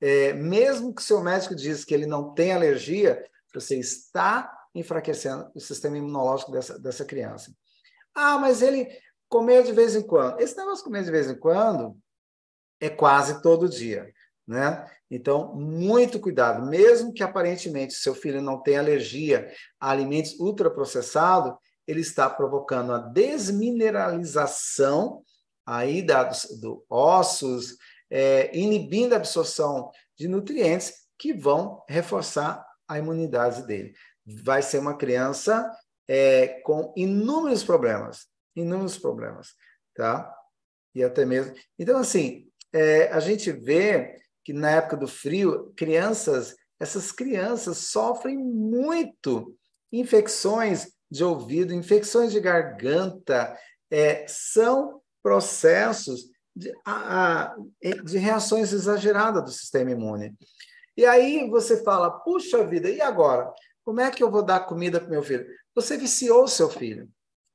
é, 0.00 0.32
mesmo 0.32 0.94
que 0.94 1.02
seu 1.02 1.22
médico 1.22 1.54
diz 1.54 1.84
que 1.84 1.94
ele 1.94 2.06
não 2.06 2.34
tem 2.34 2.52
alergia, 2.52 3.22
você 3.54 3.78
está 3.78 4.52
enfraquecendo 4.74 5.50
o 5.54 5.60
sistema 5.60 5.98
imunológico 5.98 6.50
dessa, 6.50 6.78
dessa 6.78 7.04
criança. 7.04 7.52
Ah, 8.14 8.38
mas 8.38 8.62
ele 8.62 8.88
comeu 9.28 9.62
de 9.62 9.72
vez 9.72 9.94
em 9.94 10.02
quando. 10.02 10.40
Esse 10.40 10.56
negócio 10.56 10.78
de 10.78 10.84
comer 10.84 11.04
de 11.04 11.10
vez 11.10 11.30
em 11.30 11.38
quando 11.38 11.96
é 12.80 12.88
quase 12.88 13.40
todo 13.42 13.68
dia 13.68 14.12
né? 14.46 14.84
Então, 15.14 15.54
muito 15.54 16.18
cuidado. 16.18 16.66
Mesmo 16.66 17.12
que 17.12 17.22
aparentemente 17.22 17.92
seu 17.92 18.14
filho 18.14 18.40
não 18.40 18.62
tenha 18.62 18.80
alergia 18.80 19.52
a 19.78 19.90
alimentos 19.90 20.40
ultraprocessados, 20.40 21.52
ele 21.86 22.00
está 22.00 22.30
provocando 22.30 22.94
a 22.94 22.98
desmineralização 22.98 25.22
aí 25.66 26.00
da, 26.00 26.32
do 26.62 26.82
ossos, 26.88 27.76
é, 28.10 28.56
inibindo 28.56 29.12
a 29.12 29.16
absorção 29.16 29.90
de 30.16 30.26
nutrientes 30.28 30.94
que 31.18 31.34
vão 31.34 31.84
reforçar 31.86 32.66
a 32.88 32.98
imunidade 32.98 33.66
dele. 33.66 33.92
Vai 34.24 34.62
ser 34.62 34.78
uma 34.78 34.96
criança 34.96 35.70
é, 36.08 36.62
com 36.64 36.90
inúmeros 36.96 37.62
problemas, 37.62 38.28
inúmeros 38.56 38.96
problemas, 38.96 39.48
tá? 39.94 40.34
E 40.94 41.04
até 41.04 41.26
mesmo. 41.26 41.54
Então, 41.78 41.98
assim, 41.98 42.48
é, 42.72 43.08
a 43.08 43.20
gente 43.20 43.52
vê 43.52 44.22
que 44.44 44.52
na 44.52 44.70
época 44.70 44.96
do 44.96 45.08
frio, 45.08 45.72
crianças, 45.76 46.56
essas 46.80 47.12
crianças 47.12 47.78
sofrem 47.78 48.36
muito 48.36 49.56
infecções 49.92 50.92
de 51.10 51.22
ouvido, 51.22 51.74
infecções 51.74 52.32
de 52.32 52.40
garganta, 52.40 53.56
é, 53.90 54.26
são 54.26 55.00
processos 55.22 56.30
de, 56.54 56.72
a, 56.84 57.54
de 58.04 58.18
reações 58.18 58.72
exageradas 58.72 59.44
do 59.44 59.50
sistema 59.50 59.90
imune. 59.90 60.34
E 60.96 61.06
aí 61.06 61.48
você 61.48 61.82
fala, 61.82 62.10
puxa 62.10 62.66
vida, 62.66 62.90
e 62.90 63.00
agora? 63.00 63.52
Como 63.84 64.00
é 64.00 64.10
que 64.10 64.22
eu 64.22 64.30
vou 64.30 64.42
dar 64.42 64.60
comida 64.60 65.00
para 65.00 65.08
meu 65.08 65.22
filho? 65.22 65.46
Você 65.74 65.96
viciou 65.96 66.46
seu 66.48 66.68
filho 66.68 67.08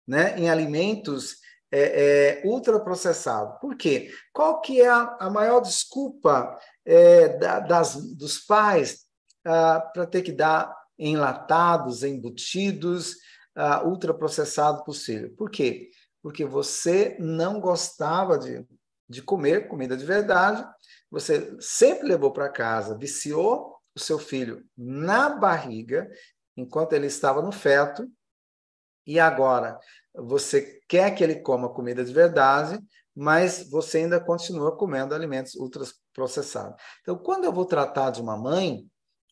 né, 0.07 0.38
em 0.39 0.49
alimentos 0.49 1.38
é, 1.72 2.39
é, 2.39 2.41
ultraprocessados. 2.45 3.59
Por 3.59 3.76
quê? 3.76 4.11
Qual 4.32 4.61
que 4.61 4.82
é 4.82 4.88
a, 4.88 5.18
a 5.20 5.30
maior 5.30 5.59
desculpa 5.59 6.57
é, 6.86 7.30
da, 7.38 7.59
das, 7.59 7.95
dos 8.15 8.39
pais 8.39 9.05
ah, 9.45 9.82
para 9.93 10.05
ter 10.05 10.22
que 10.22 10.32
dar 10.32 10.74
enlatados, 10.97 12.03
embutidos, 12.03 13.15
ah, 13.55 13.84
ultraprocessado 13.86 14.84
possível? 14.84 15.34
Por 15.36 15.49
quê? 15.49 15.89
Porque 16.22 16.45
você 16.45 17.18
não 17.20 17.59
gostava 17.59 18.38
de, 18.38 18.65
de 19.09 19.22
comer 19.22 19.68
comida 19.68 19.97
de 19.97 20.05
verdade, 20.05 20.65
você 21.11 21.55
sempre 21.59 22.07
levou 22.07 22.32
para 22.32 22.49
casa, 22.49 22.97
viciou 22.97 23.78
o 23.95 23.99
seu 23.99 24.20
filho 24.20 24.65
na 24.78 25.30
barriga, 25.30 26.09
enquanto 26.55 26.93
ele 26.93 27.07
estava 27.07 27.41
no 27.41 27.51
feto, 27.51 28.09
e 29.05 29.20
agora 29.20 29.80
você 30.18 30.82
quer 30.88 31.11
que 31.11 31.24
ele 31.24 31.41
coma 31.41 31.74
comida 31.74 32.03
de 32.03 32.13
verdade, 32.13 32.80
mas 33.15 33.70
você 33.70 33.99
ainda 33.99 34.20
continua 34.20 34.76
comendo 34.76 35.15
alimentos 35.15 35.55
ultraprocessados. 35.55 36.80
Então, 37.01 37.18
quando 37.18 37.45
eu 37.45 37.51
vou 37.51 37.65
tratar 37.65 38.11
de 38.11 38.22
uma 38.22 38.38
mãe, 38.38 38.86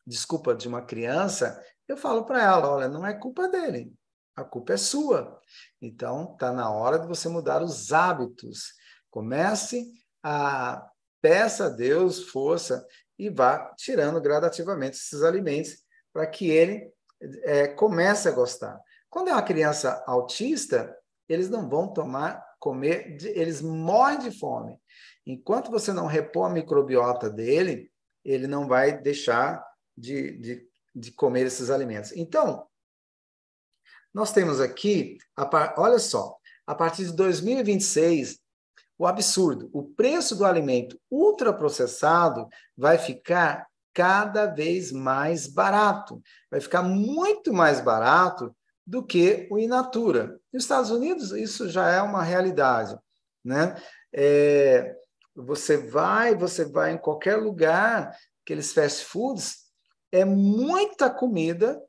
desculpa, 0.06 0.56
de 0.56 0.68
uma 0.68 0.82
criança, 0.82 1.62
eu 1.88 1.98
falo 1.98 2.26
para 2.26 2.44
ela: 2.44 2.70
olha, 2.70 2.88
não 2.88 3.06
é 3.06 3.14
culpa 3.14 3.48
dele, 3.48 3.94
a 4.36 4.44
culpa 4.44 4.74
é 4.74 4.78
sua. 4.78 5.40
Então, 5.82 6.34
está 6.34 6.52
na 6.52 6.70
hora 6.72 7.00
de 7.00 7.08
você 7.08 7.30
mudar 7.30 7.62
os 7.62 7.92
hábitos. 7.92 8.74
Comece 9.10 9.92
a 10.24 10.90
peça 11.22 11.66
a 11.66 11.70
Deus 11.70 12.28
força 12.30 12.86
e 13.18 13.30
vá 13.30 13.74
tirando 13.78 14.22
gradativamente 14.22 14.98
esses 14.98 15.24
alimentos 15.24 15.78
para 16.12 16.28
que 16.28 16.50
ele 16.50 16.92
é, 17.44 17.68
comece 17.68 18.28
a 18.28 18.32
gostar. 18.32 18.80
Quando 19.16 19.30
é 19.30 19.32
uma 19.32 19.42
criança 19.42 20.04
autista, 20.06 20.94
eles 21.30 21.50
não 21.50 21.70
vão 21.70 21.88
tomar, 21.88 22.46
comer, 22.60 23.16
eles 23.34 23.62
morrem 23.62 24.20
de 24.20 24.38
fome. 24.38 24.78
Enquanto 25.26 25.72
você 25.72 25.94
não 25.94 26.06
repor 26.06 26.48
a 26.48 26.54
microbiota 26.54 27.30
dele, 27.30 27.90
ele 28.26 28.46
não 28.46 28.68
vai 28.68 29.02
deixar 29.02 29.66
de, 29.98 30.38
de, 30.38 30.68
de 30.94 31.12
comer 31.14 31.46
esses 31.46 31.70
alimentos. 31.70 32.12
Então, 32.12 32.68
nós 34.14 34.34
temos 34.34 34.60
aqui, 34.60 35.18
olha 35.78 35.98
só, 35.98 36.36
a 36.68 36.76
partir 36.76 37.06
de 37.06 37.14
2026, 37.14 38.38
o 38.98 39.08
absurdo. 39.08 39.70
O 39.72 39.82
preço 39.82 40.36
do 40.36 40.44
alimento 40.44 41.00
ultraprocessado 41.10 42.50
vai 42.78 42.98
ficar 42.98 43.66
cada 43.94 44.46
vez 44.46 44.92
mais 44.92 45.48
barato. 45.48 46.22
Vai 46.52 46.60
ficar 46.60 46.84
muito 46.84 47.54
mais 47.54 47.80
barato 47.80 48.54
do 48.86 49.04
que 49.04 49.48
o 49.50 49.58
in 49.58 49.68
natura. 49.68 50.40
Nos 50.54 50.64
Estados 50.64 50.92
Unidos, 50.92 51.32
isso 51.32 51.70
já 51.70 51.90
é 51.90 52.02
uma 52.02 52.24
realidade. 52.24 52.98
Né? 53.44 53.76
É, 54.14 54.96
você 55.36 55.78
vai, 55.78 56.36
você 56.36 56.66
vai 56.66 56.94
em 56.94 56.98
qualquer 56.98 57.38
lugar, 57.38 58.16
aqueles 58.44 58.72
fast 58.72 59.06
foods, 59.06 59.66
é 60.12 60.24
muita 60.24 61.10
comida, 61.10 61.82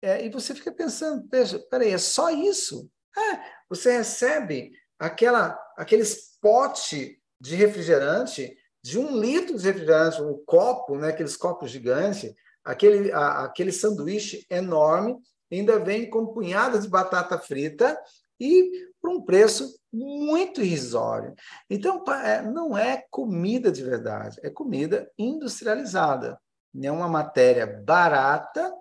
é, 0.00 0.24
e 0.24 0.30
você 0.30 0.54
fica 0.54 0.72
pensando, 0.72 1.28
peraí, 1.68 1.92
é 1.92 1.98
só 1.98 2.30
isso? 2.30 2.88
É, 3.16 3.40
você 3.68 3.96
recebe 3.96 4.72
aquela, 4.98 5.58
aqueles 5.76 6.38
pote 6.40 7.20
de 7.40 7.56
refrigerante, 7.56 8.56
de 8.82 8.98
um 8.98 9.20
litro 9.20 9.58
de 9.58 9.64
refrigerante, 9.64 10.22
um 10.22 10.42
copo, 10.46 10.96
né, 10.96 11.08
aqueles 11.08 11.36
copos 11.36 11.70
gigantes, 11.70 12.32
aquele, 12.64 13.12
a, 13.12 13.44
aquele 13.44 13.72
sanduíche 13.72 14.46
enorme, 14.48 15.16
ainda 15.50 15.78
vem 15.78 16.08
com 16.08 16.26
punhadas 16.26 16.82
de 16.84 16.88
batata 16.88 17.38
frita 17.38 17.98
e 18.40 18.88
por 19.00 19.10
um 19.10 19.22
preço 19.22 19.78
muito 19.92 20.60
irrisório. 20.60 21.34
Então, 21.68 22.04
é, 22.12 22.42
não 22.42 22.76
é 22.76 23.04
comida 23.10 23.72
de 23.72 23.82
verdade, 23.82 24.38
é 24.42 24.50
comida 24.50 25.10
industrializada. 25.18 26.40
É 26.80 26.92
uma 26.92 27.08
matéria 27.08 27.66
barata, 27.66 28.72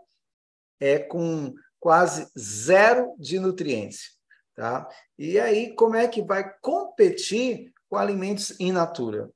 é 0.80 1.00
com 1.00 1.54
quase 1.80 2.30
zero 2.38 3.16
de 3.18 3.40
nutrientes. 3.40 4.18
Tá? 4.56 4.88
E 5.18 5.40
aí, 5.40 5.74
como 5.76 5.96
é 5.96 6.08
que 6.08 6.22
vai 6.22 6.52
competir 6.62 7.72
com 7.90 7.96
alimentos 7.96 8.60
in 8.60 8.72
natura? 8.72 9.30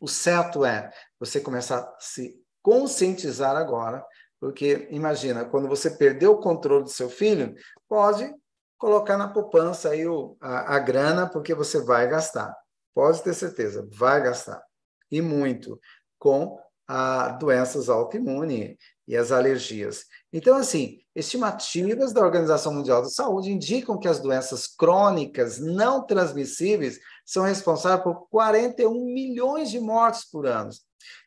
O 0.00 0.06
certo 0.06 0.64
é 0.64 0.92
você 1.18 1.40
começar 1.40 1.78
a 1.78 1.96
se 1.98 2.40
conscientizar 2.62 3.56
agora, 3.56 4.04
porque 4.40 4.88
imagina, 4.90 5.44
quando 5.44 5.68
você 5.68 5.90
perdeu 5.90 6.32
o 6.32 6.40
controle 6.40 6.84
do 6.84 6.90
seu 6.90 7.10
filho, 7.10 7.54
pode 7.88 8.32
colocar 8.78 9.16
na 9.16 9.28
poupança 9.28 9.90
aí 9.90 10.06
o, 10.06 10.36
a, 10.40 10.76
a 10.76 10.78
grana, 10.78 11.28
porque 11.28 11.54
você 11.54 11.82
vai 11.82 12.08
gastar. 12.08 12.54
Pode 12.94 13.22
ter 13.22 13.34
certeza, 13.34 13.86
vai 13.92 14.22
gastar. 14.22 14.62
E 15.10 15.20
muito 15.20 15.80
com 16.18 16.58
a 16.86 17.28
doenças 17.30 17.88
autoimunes 17.88 18.76
e 19.06 19.16
as 19.16 19.32
alergias. 19.32 20.04
Então, 20.32 20.56
assim, 20.56 20.98
estimativas 21.14 22.12
da 22.12 22.22
Organização 22.22 22.72
Mundial 22.72 23.02
da 23.02 23.08
Saúde 23.08 23.50
indicam 23.50 23.98
que 23.98 24.08
as 24.08 24.20
doenças 24.20 24.66
crônicas 24.66 25.58
não 25.58 26.04
transmissíveis 26.04 26.98
são 27.24 27.44
responsáveis 27.44 28.02
por 28.02 28.28
41 28.28 29.04
milhões 29.04 29.70
de 29.70 29.80
mortes 29.80 30.24
por 30.30 30.46
ano. 30.46 30.70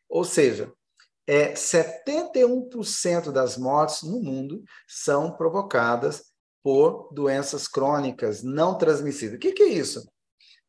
Ou 0.10 0.24
seja, 0.24 0.72
é, 1.32 1.54
71% 1.54 3.32
das 3.32 3.58
mortes 3.58 4.04
no 4.04 4.22
mundo 4.22 4.62
são 4.86 5.32
provocadas 5.32 6.26
por 6.62 7.10
doenças 7.14 7.70
crônicas 7.70 8.44
não 8.44 8.78
transmissíveis. 8.78 9.38
O 9.38 9.40
que, 9.40 9.54
que 9.54 9.64
é 9.64 9.70
isso? 9.70 10.12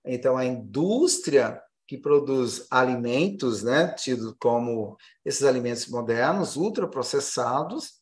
Então, 0.05 0.37
a 0.37 0.45
indústria 0.45 1.61
que 1.85 1.99
produz 1.99 2.65
alimentos, 2.71 3.65
né, 3.65 3.93
tidos 3.95 4.37
como 4.39 4.97
esses 5.25 5.43
alimentos 5.43 5.89
modernos, 5.89 6.55
ultraprocessados, 6.55 7.95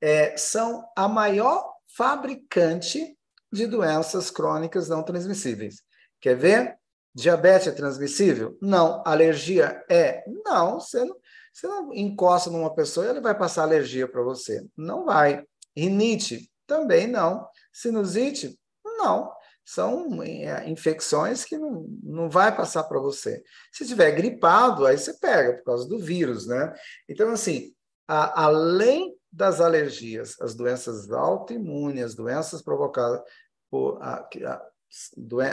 é, 0.00 0.34
são 0.38 0.86
a 0.96 1.06
maior 1.06 1.70
fabricante 1.94 3.14
de 3.52 3.66
doenças 3.66 4.30
crônicas 4.30 4.88
não 4.88 5.02
transmissíveis. 5.02 5.82
Quer 6.18 6.34
ver? 6.34 6.78
Diabetes 7.14 7.68
é 7.68 7.72
transmissível? 7.72 8.56
Não. 8.62 9.02
Alergia 9.06 9.84
é? 9.90 10.24
Não. 10.46 10.80
Você 10.80 11.04
não, 11.04 11.16
você 11.56 11.66
encosta 11.94 12.50
numa 12.50 12.74
pessoa 12.74 13.06
e 13.06 13.08
ela 13.08 13.20
vai 13.20 13.36
passar 13.36 13.62
alergia 13.62 14.06
para 14.06 14.22
você. 14.22 14.66
Não 14.76 15.06
vai. 15.06 15.42
Rinite? 15.74 16.52
Também 16.66 17.06
não. 17.06 17.48
Sinusite? 17.72 18.58
Não 18.84 19.34
são 19.66 20.22
é, 20.22 20.68
infecções 20.70 21.44
que 21.44 21.58
não, 21.58 21.88
não 22.02 22.30
vai 22.30 22.54
passar 22.54 22.84
para 22.84 23.00
você. 23.00 23.42
Se 23.72 23.84
tiver 23.84 24.12
gripado, 24.12 24.86
aí 24.86 24.96
você 24.96 25.12
pega 25.14 25.56
por 25.56 25.64
causa 25.64 25.88
do 25.88 25.98
vírus, 25.98 26.46
né? 26.46 26.72
Então, 27.08 27.30
assim, 27.30 27.74
a, 28.06 28.44
além 28.44 29.16
das 29.32 29.60
alergias, 29.60 30.40
as 30.40 30.54
doenças 30.54 31.10
autoimunes, 31.10 32.04
as 32.04 32.14
doenças 32.14 32.62
provocadas 32.62 33.20
por 33.68 34.00
a, 34.00 34.20
a, 34.20 34.68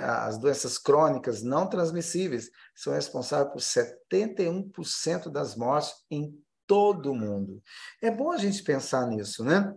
as 0.03 0.37
doenças 0.37 0.77
crônicas 0.77 1.41
não 1.41 1.67
transmissíveis 1.67 2.49
são 2.75 2.93
responsáveis 2.93 3.51
por 3.51 3.61
71% 3.61 5.29
das 5.29 5.55
mortes 5.55 5.93
em 6.09 6.33
todo 6.67 7.11
o 7.11 7.15
mundo. 7.15 7.61
É 8.01 8.09
bom 8.09 8.31
a 8.31 8.37
gente 8.37 8.63
pensar 8.63 9.07
nisso, 9.07 9.43
né? 9.43 9.73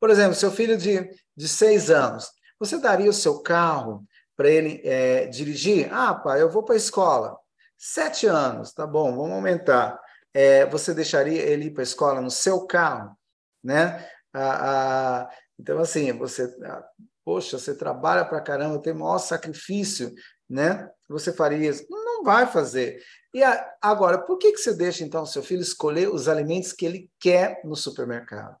Por 0.00 0.10
exemplo, 0.10 0.34
seu 0.34 0.50
filho 0.50 0.76
de, 0.76 1.08
de 1.36 1.48
seis 1.48 1.90
anos, 1.90 2.30
você 2.58 2.78
daria 2.78 3.10
o 3.10 3.14
seu 3.14 3.42
carro 3.42 4.04
para 4.36 4.48
ele 4.48 4.80
é, 4.84 5.26
dirigir? 5.26 5.92
Ah, 5.92 6.14
pai, 6.14 6.40
eu 6.42 6.50
vou 6.50 6.62
para 6.62 6.74
a 6.74 6.78
escola. 6.78 7.36
Sete 7.76 8.26
anos, 8.26 8.72
tá 8.72 8.86
bom, 8.86 9.14
vamos 9.16 9.32
aumentar. 9.32 10.00
É, 10.32 10.66
você 10.66 10.94
deixaria 10.94 11.42
ele 11.42 11.66
ir 11.66 11.70
para 11.70 11.82
a 11.82 11.84
escola 11.84 12.20
no 12.20 12.30
seu 12.30 12.66
carro? 12.66 13.16
Né? 13.62 14.08
Ah, 14.32 15.20
ah, 15.22 15.30
então, 15.58 15.78
assim, 15.78 16.12
você, 16.12 16.44
ah, 16.64 16.84
poxa, 17.24 17.58
você 17.58 17.74
trabalha 17.74 18.24
para 18.24 18.40
caramba, 18.40 18.82
tem 18.82 18.92
maior 18.92 19.18
sacrifício, 19.18 20.12
né? 20.48 20.88
Você 21.08 21.32
faria 21.32 21.70
isso? 21.70 21.86
Não 21.88 22.22
vai 22.22 22.46
fazer. 22.46 23.02
E 23.32 23.42
a, 23.42 23.74
agora, 23.80 24.18
por 24.18 24.38
que, 24.38 24.52
que 24.52 24.58
você 24.58 24.74
deixa, 24.74 25.02
então, 25.02 25.22
o 25.22 25.26
seu 25.26 25.42
filho 25.42 25.62
escolher 25.62 26.08
os 26.08 26.28
alimentos 26.28 26.72
que 26.72 26.84
ele 26.84 27.10
quer 27.18 27.60
no 27.64 27.74
supermercado? 27.74 28.56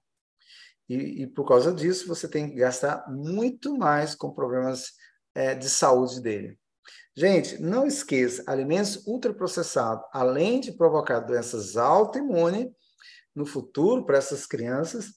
E, 0.88 1.22
e, 1.22 1.26
por 1.26 1.46
causa 1.46 1.72
disso, 1.72 2.06
você 2.06 2.28
tem 2.28 2.50
que 2.50 2.56
gastar 2.56 3.08
muito 3.08 3.76
mais 3.76 4.14
com 4.14 4.32
problemas 4.32 4.92
é, 5.34 5.54
de 5.54 5.68
saúde 5.68 6.20
dele. 6.20 6.58
Gente, 7.16 7.60
não 7.62 7.86
esqueça, 7.86 8.42
alimentos 8.46 9.06
ultraprocessados, 9.06 10.04
além 10.12 10.60
de 10.60 10.72
provocar 10.72 11.20
doenças 11.20 11.76
autoimunes 11.76 12.68
no 13.34 13.46
futuro 13.46 14.04
para 14.04 14.18
essas 14.18 14.46
crianças, 14.46 15.14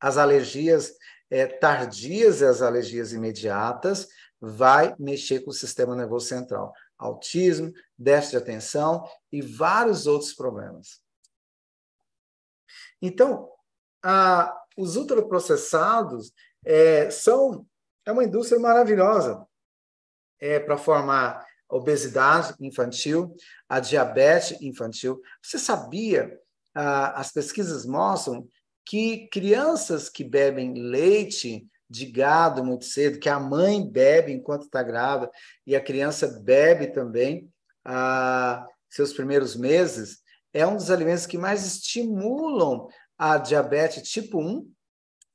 as 0.00 0.16
alergias 0.16 0.92
é, 1.32 1.46
tardias 1.46 2.42
e 2.42 2.44
as 2.44 2.60
alergias 2.60 3.14
imediatas, 3.14 4.06
vai 4.38 4.94
mexer 4.98 5.40
com 5.40 5.50
o 5.50 5.54
sistema 5.54 5.96
nervoso 5.96 6.26
central. 6.26 6.74
Autismo, 6.98 7.72
déficit 7.96 8.32
de 8.32 8.36
atenção 8.36 9.08
e 9.32 9.40
vários 9.40 10.06
outros 10.06 10.34
problemas. 10.34 11.00
Então, 13.00 13.48
a, 14.04 14.54
os 14.76 14.94
ultraprocessados 14.96 16.34
é, 16.66 17.08
são 17.08 17.66
é 18.04 18.12
uma 18.12 18.24
indústria 18.24 18.60
maravilhosa 18.60 19.46
é, 20.38 20.60
para 20.60 20.76
formar 20.76 21.46
obesidade 21.66 22.54
infantil, 22.60 23.34
a 23.66 23.80
diabetes 23.80 24.60
infantil. 24.60 25.22
Você 25.42 25.58
sabia? 25.58 26.38
As 26.74 27.32
pesquisas 27.32 27.86
mostram 27.86 28.48
que 28.84 29.28
crianças 29.28 30.08
que 30.08 30.24
bebem 30.24 30.74
leite 30.74 31.66
de 31.88 32.06
gado 32.06 32.64
muito 32.64 32.84
cedo, 32.86 33.18
que 33.18 33.28
a 33.28 33.38
mãe 33.38 33.86
bebe 33.86 34.32
enquanto 34.32 34.62
está 34.62 34.82
grávida 34.82 35.30
e 35.66 35.76
a 35.76 35.80
criança 35.80 36.26
bebe 36.42 36.88
também 36.88 37.50
ah, 37.84 38.66
seus 38.88 39.12
primeiros 39.12 39.56
meses, 39.56 40.20
é 40.52 40.66
um 40.66 40.76
dos 40.76 40.90
alimentos 40.90 41.26
que 41.26 41.38
mais 41.38 41.66
estimulam 41.66 42.88
a 43.18 43.38
diabetes 43.38 44.08
tipo 44.10 44.38
1. 44.38 44.70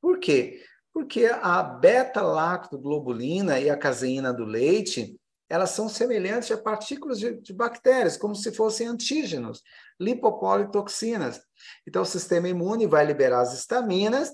Por 0.01 0.19
quê? 0.19 0.63
Porque 0.93 1.25
a 1.25 1.61
beta-lactoglobulina 1.63 3.59
e 3.59 3.69
a 3.69 3.77
caseína 3.77 4.33
do 4.33 4.45
leite, 4.45 5.16
elas 5.49 5.71
são 5.71 5.87
semelhantes 5.87 6.51
a 6.51 6.57
partículas 6.57 7.19
de, 7.19 7.39
de 7.41 7.53
bactérias, 7.53 8.17
como 8.17 8.35
se 8.35 8.51
fossem 8.51 8.87
antígenos, 8.87 9.63
lipopolitoxinas. 9.99 11.41
Então, 11.87 12.01
o 12.01 12.05
sistema 12.05 12.49
imune 12.49 12.85
vai 12.85 13.05
liberar 13.05 13.41
as 13.41 13.53
estaminas 13.53 14.31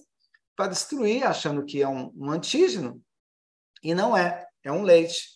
para 0.55 0.69
destruir, 0.69 1.23
achando 1.23 1.65
que 1.65 1.81
é 1.81 1.87
um, 1.87 2.11
um 2.15 2.31
antígeno, 2.31 3.01
e 3.83 3.93
não 3.93 4.15
é, 4.15 4.47
é 4.63 4.71
um 4.71 4.83
leite. 4.83 5.27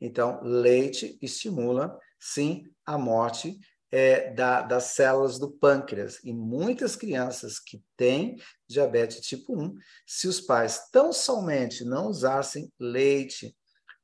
Então, 0.00 0.40
leite 0.42 1.18
estimula, 1.22 1.98
sim, 2.18 2.64
a 2.84 2.98
morte 2.98 3.58
é, 3.90 4.32
da, 4.32 4.62
das 4.62 4.84
células 4.84 5.38
do 5.38 5.50
pâncreas. 5.50 6.18
E 6.24 6.32
muitas 6.32 6.96
crianças 6.96 7.58
que 7.58 7.82
têm 7.96 8.36
diabetes 8.68 9.20
tipo 9.20 9.54
1, 9.54 9.74
se 10.06 10.26
os 10.26 10.40
pais 10.40 10.90
tão 10.90 11.12
somente 11.12 11.84
não 11.84 12.08
usassem 12.08 12.72
leite 12.80 13.54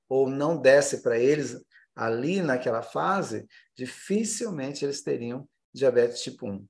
ou 0.09 0.28
não 0.28 0.56
desse 0.56 1.02
para 1.02 1.18
eles 1.18 1.56
ali 1.94 2.40
naquela 2.40 2.82
fase, 2.82 3.46
dificilmente 3.76 4.84
eles 4.84 5.02
teriam 5.02 5.48
diabetes 5.74 6.22
tipo 6.22 6.48
1. 6.48 6.64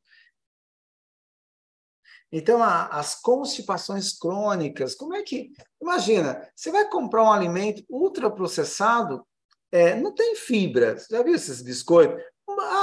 Então, 2.30 2.62
a, 2.62 2.86
as 2.86 3.14
constipações 3.14 4.18
crônicas, 4.18 4.95
como 4.95 5.14
é 5.14 5.22
que. 5.22 5.53
Imagina, 5.80 6.47
você 6.55 6.70
vai 6.70 6.89
comprar 6.89 7.24
um 7.24 7.32
alimento 7.32 7.82
ultraprocessado, 7.89 9.26
é, 9.72 9.95
não 9.95 10.14
tem 10.14 10.34
fibra. 10.34 10.99
Você 10.99 11.14
já 11.14 11.22
viu 11.22 11.34
esses 11.34 11.62
biscoitos? 11.62 12.22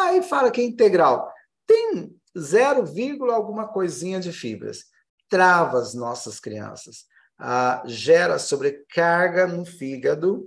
Aí 0.04 0.22
fala 0.24 0.52
que 0.52 0.62
é 0.62 0.64
integral. 0.64 1.32
Tem 1.66 2.16
0, 2.38 2.86
alguma 3.32 3.68
coisinha 3.68 4.20
de 4.20 4.32
fibras. 4.32 4.86
Trava 5.30 5.80
as 5.80 5.94
nossas 5.94 6.40
crianças. 6.40 7.06
Ah, 7.38 7.84
gera 7.86 8.40
sobrecarga 8.40 9.46
no 9.46 9.66
fígado, 9.66 10.46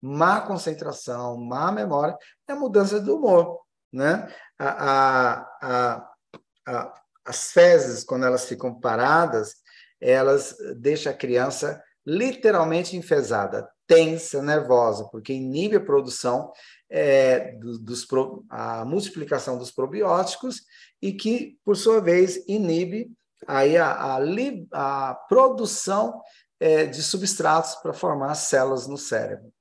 má 0.00 0.40
concentração, 0.40 1.36
má 1.36 1.72
memória, 1.72 2.16
é 2.46 2.54
mudança 2.54 3.00
do 3.00 3.16
humor. 3.16 3.60
Né? 3.92 4.30
A, 4.58 4.90
a, 4.90 5.58
a, 5.62 6.10
a, 6.66 7.02
as 7.24 7.52
fezes, 7.52 8.04
quando 8.04 8.26
elas 8.26 8.46
ficam 8.46 8.78
paradas, 8.78 9.56
elas 10.00 10.56
deixam 10.76 11.12
a 11.12 11.16
criança 11.16 11.82
literalmente 12.06 12.96
enfesada, 12.96 13.68
tensa, 13.86 14.42
nervosa, 14.42 15.08
porque 15.10 15.32
inibe 15.32 15.76
a 15.76 15.84
produção 15.84 16.52
é, 16.90 17.52
dos, 17.58 18.06
a 18.48 18.84
multiplicação 18.84 19.58
dos 19.58 19.70
probióticos 19.70 20.62
e 21.02 21.12
que, 21.12 21.58
por 21.64 21.76
sua 21.76 22.00
vez, 22.00 22.42
inibe 22.48 23.10
aí 23.46 23.76
a, 23.76 23.92
a, 23.92 24.18
a 24.72 25.14
produção 25.14 26.20
é, 26.60 26.86
de 26.86 27.02
substratos 27.02 27.76
para 27.76 27.92
formar 27.92 28.34
células 28.34 28.86
no 28.86 28.96
cérebro, 28.96 29.52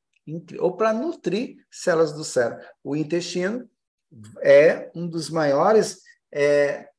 ou 0.59 0.75
para 0.75 0.93
nutrir 0.93 1.57
células 1.71 2.13
do 2.13 2.23
cérebro. 2.23 2.65
O 2.83 2.95
intestino 2.95 3.69
é 4.41 4.89
um 4.95 5.07
dos 5.07 5.29
maiores 5.29 6.01
é, 6.31 6.89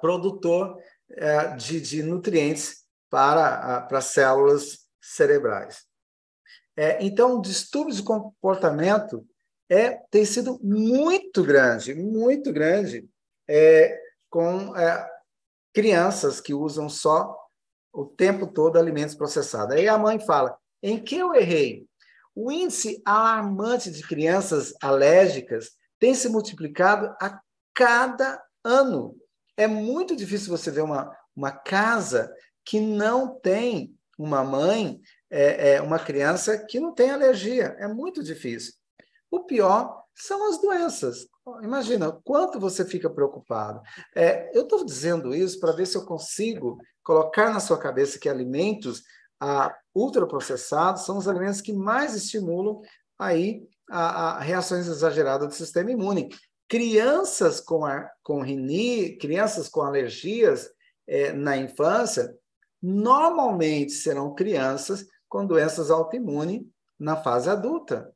produtor 0.00 0.78
é, 1.10 1.56
de, 1.56 1.80
de, 1.80 2.02
nutrientes 2.02 2.84
para, 3.10 3.82
para 3.82 4.00
células 4.00 4.86
cerebrais. 5.00 5.84
É, 6.76 7.04
então, 7.04 7.38
o 7.38 7.42
distúrbio 7.42 7.94
de 7.94 8.02
comportamento 8.02 9.24
é, 9.68 9.90
tem 10.10 10.24
sido 10.24 10.58
muito 10.62 11.42
grande, 11.42 11.94
muito 11.94 12.52
grande, 12.52 13.08
é, 13.48 13.98
com 14.28 14.76
é, 14.76 15.13
crianças 15.74 16.40
que 16.40 16.54
usam 16.54 16.88
só 16.88 17.36
o 17.92 18.06
tempo 18.06 18.46
todo 18.46 18.78
alimentos 18.78 19.14
processados. 19.14 19.74
Aí 19.74 19.88
a 19.88 19.98
mãe 19.98 20.18
fala: 20.18 20.56
em 20.82 21.02
que 21.02 21.16
eu 21.16 21.34
errei? 21.34 21.86
O 22.34 22.50
índice 22.50 23.02
alarmante 23.04 23.90
de 23.90 24.06
crianças 24.06 24.72
alérgicas 24.80 25.72
tem 25.98 26.14
se 26.14 26.28
multiplicado 26.28 27.14
a 27.20 27.40
cada 27.74 28.42
ano. 28.64 29.16
É 29.56 29.66
muito 29.66 30.16
difícil 30.16 30.48
você 30.48 30.70
ver 30.70 30.82
uma, 30.82 31.14
uma 31.36 31.52
casa 31.52 32.32
que 32.64 32.80
não 32.80 33.38
tem 33.38 33.94
uma 34.18 34.42
mãe 34.42 35.00
é, 35.30 35.74
é 35.74 35.82
uma 35.82 35.98
criança 35.98 36.58
que 36.58 36.80
não 36.80 36.92
tem 36.92 37.10
alergia. 37.10 37.76
É 37.78 37.86
muito 37.86 38.22
difícil. 38.22 38.74
O 39.30 39.44
pior 39.44 40.02
são 40.14 40.48
as 40.48 40.60
doenças. 40.60 41.26
Imagina 41.62 42.10
quanto 42.24 42.58
você 42.58 42.84
fica 42.84 43.10
preocupado. 43.10 43.82
É, 44.14 44.50
eu 44.56 44.62
estou 44.62 44.84
dizendo 44.84 45.34
isso 45.34 45.60
para 45.60 45.72
ver 45.72 45.86
se 45.86 45.96
eu 45.96 46.04
consigo 46.06 46.78
colocar 47.02 47.52
na 47.52 47.60
sua 47.60 47.78
cabeça 47.78 48.18
que 48.18 48.28
alimentos 48.28 49.02
ah, 49.38 49.76
ultraprocessados 49.94 51.04
são 51.04 51.18
os 51.18 51.28
alimentos 51.28 51.60
que 51.60 51.72
mais 51.72 52.14
estimulam 52.14 52.80
aí 53.18 53.62
a, 53.90 54.36
a 54.36 54.40
reações 54.40 54.86
exageradas 54.86 55.48
do 55.48 55.54
sistema 55.54 55.90
imune. 55.90 56.30
Crianças 56.66 57.60
com, 57.60 57.84
a, 57.84 58.10
com 58.22 58.40
rini, 58.40 59.18
crianças 59.18 59.68
com 59.68 59.82
alergias 59.82 60.70
é, 61.06 61.32
na 61.32 61.58
infância, 61.58 62.34
normalmente 62.82 63.92
serão 63.92 64.34
crianças 64.34 65.06
com 65.28 65.46
doenças 65.46 65.90
autoimunes 65.90 66.62
na 66.98 67.16
fase 67.16 67.50
adulta. 67.50 68.10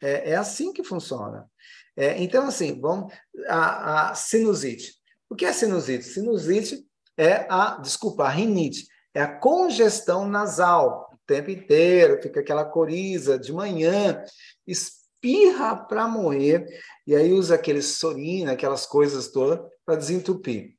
É, 0.00 0.30
é 0.30 0.36
assim 0.36 0.72
que 0.72 0.84
funciona. 0.84 1.50
É, 1.98 2.22
então, 2.22 2.46
assim, 2.46 2.80
vamos. 2.80 3.12
A, 3.48 4.10
a, 4.10 4.14
sinusite. 4.14 4.94
O 5.28 5.34
que 5.34 5.44
é 5.44 5.52
sinusite? 5.52 6.04
Sinusite 6.04 6.86
é 7.16 7.44
a, 7.50 7.76
desculpa, 7.82 8.24
a 8.24 8.28
rinite. 8.28 8.86
É 9.12 9.20
a 9.20 9.36
congestão 9.36 10.28
nasal 10.28 11.10
o 11.12 11.18
tempo 11.26 11.50
inteiro, 11.50 12.22
fica 12.22 12.38
aquela 12.38 12.64
coriza 12.64 13.36
de 13.36 13.52
manhã, 13.52 14.22
espirra 14.64 15.74
para 15.74 16.06
morrer, 16.06 16.64
e 17.04 17.16
aí 17.16 17.32
usa 17.32 17.56
aquele 17.56 17.82
sorina, 17.82 18.52
aquelas 18.52 18.86
coisas 18.86 19.28
todas, 19.32 19.58
para 19.84 19.96
desentupir. 19.96 20.76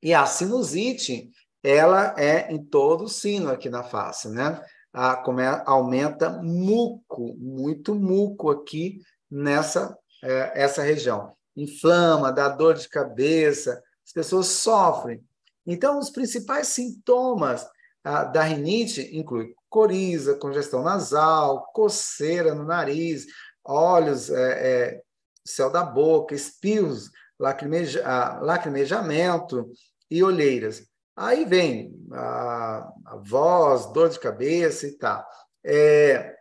E 0.00 0.14
a 0.14 0.26
sinusite, 0.26 1.28
ela 1.60 2.14
é 2.16 2.52
em 2.52 2.64
todo 2.64 3.04
o 3.04 3.08
sino 3.08 3.50
aqui 3.50 3.68
na 3.68 3.82
face, 3.82 4.28
né? 4.28 4.62
a, 4.92 5.22
é, 5.40 5.62
aumenta 5.66 6.30
muco, 6.42 7.34
muito 7.38 7.94
muco 7.94 8.50
aqui 8.50 9.00
nessa 9.30 9.96
é, 10.22 10.52
essa 10.54 10.82
região. 10.82 11.34
Inflama, 11.56 12.32
dá 12.32 12.48
dor 12.48 12.74
de 12.74 12.88
cabeça, 12.88 13.82
as 14.04 14.12
pessoas 14.12 14.46
sofrem. 14.46 15.22
Então, 15.66 15.98
os 15.98 16.10
principais 16.10 16.68
sintomas 16.68 17.66
a, 18.02 18.24
da 18.24 18.42
rinite 18.42 19.16
incluem 19.16 19.54
coriza, 19.68 20.34
congestão 20.34 20.82
nasal, 20.82 21.70
coceira 21.72 22.54
no 22.54 22.64
nariz, 22.64 23.26
olhos, 23.64 24.30
é, 24.30 24.52
é, 24.52 25.02
céu 25.44 25.70
da 25.70 25.84
boca, 25.84 26.34
espirros, 26.34 27.10
lacrimeja, 27.38 28.02
lacrimejamento 28.40 29.70
e 30.10 30.22
olheiras. 30.22 30.82
Aí 31.16 31.44
vem 31.44 31.94
a, 32.12 32.92
a 33.06 33.16
voz, 33.16 33.86
dor 33.92 34.08
de 34.08 34.18
cabeça 34.18 34.86
e 34.86 34.92
tal. 34.92 35.24
É, 35.64 36.34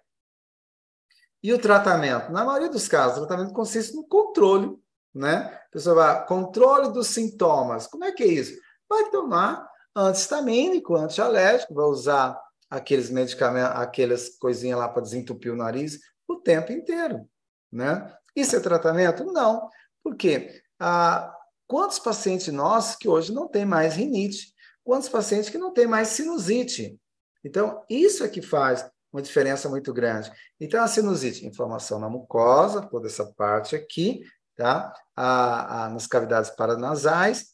e 1.41 1.53
o 1.53 1.59
tratamento? 1.59 2.31
Na 2.31 2.43
maioria 2.43 2.69
dos 2.69 2.87
casos, 2.87 3.17
o 3.17 3.25
tratamento 3.25 3.53
consiste 3.53 3.95
no 3.95 4.05
controle, 4.07 4.75
né? 5.13 5.59
A 5.67 5.71
pessoa 5.71 5.95
vai, 5.95 6.25
controle 6.25 6.91
dos 6.91 7.07
sintomas. 7.07 7.87
Como 7.87 8.03
é 8.03 8.11
que 8.11 8.23
é 8.23 8.27
isso? 8.27 8.59
Vai 8.87 9.09
tomar 9.09 9.67
antihistamínico, 9.95 10.95
antialérgico, 10.95 11.73
vai 11.73 11.85
usar 11.85 12.39
aqueles 12.69 13.09
medicamentos, 13.09 13.75
aquelas 13.75 14.29
coisinhas 14.37 14.79
lá 14.79 14.87
para 14.87 15.01
desentupir 15.01 15.51
o 15.51 15.57
nariz 15.57 15.99
o 16.27 16.35
tempo 16.35 16.71
inteiro, 16.71 17.27
né? 17.71 18.13
Isso 18.35 18.55
é 18.55 18.59
tratamento? 18.59 19.23
Não. 19.25 19.67
Por 20.03 20.15
quê? 20.15 20.61
Ah, 20.79 21.33
quantos 21.67 21.99
pacientes 21.99 22.47
nossos 22.53 22.95
que 22.95 23.09
hoje 23.09 23.33
não 23.33 23.47
têm 23.47 23.65
mais 23.65 23.95
rinite? 23.95 24.53
quantos 24.89 25.07
pacientes 25.07 25.51
que 25.51 25.57
não 25.59 25.71
têm 25.71 25.85
mais 25.85 26.07
sinusite. 26.07 26.99
Então, 27.43 27.85
isso 27.87 28.23
é 28.23 28.27
que 28.27 28.41
faz 28.41 28.89
uma 29.11 29.21
diferença 29.21 29.67
muito 29.69 29.93
grande. 29.93 30.31
Então, 30.59 30.83
a 30.83 30.87
sinusite, 30.87 31.45
inflamação 31.45 31.99
na 31.99 32.09
mucosa, 32.09 32.81
toda 32.81 33.07
essa 33.07 33.25
parte 33.25 33.75
aqui, 33.75 34.21
tá? 34.55 34.93
A, 35.15 35.85
a, 35.85 35.89
nas 35.89 36.05
cavidades 36.07 36.51
paranasais. 36.51 37.53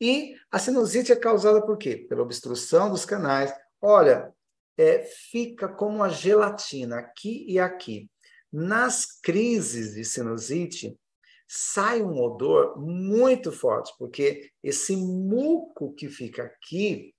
E 0.00 0.34
a 0.50 0.58
sinusite 0.58 1.12
é 1.12 1.16
causada 1.16 1.60
por 1.64 1.76
quê? 1.76 1.96
Pela 2.08 2.22
obstrução 2.22 2.90
dos 2.90 3.04
canais. 3.04 3.52
Olha, 3.80 4.32
é, 4.76 5.00
fica 5.30 5.68
como 5.68 5.96
uma 5.96 6.08
gelatina 6.08 6.98
aqui 6.98 7.44
e 7.48 7.58
aqui. 7.58 8.08
Nas 8.52 9.06
crises 9.20 9.94
de 9.94 10.04
sinusite, 10.04 10.98
sai 11.46 12.02
um 12.02 12.20
odor 12.20 12.78
muito 12.78 13.50
forte, 13.50 13.92
porque 13.98 14.50
esse 14.62 14.96
muco 14.96 15.92
que 15.94 16.08
fica 16.08 16.44
aqui 16.44 17.14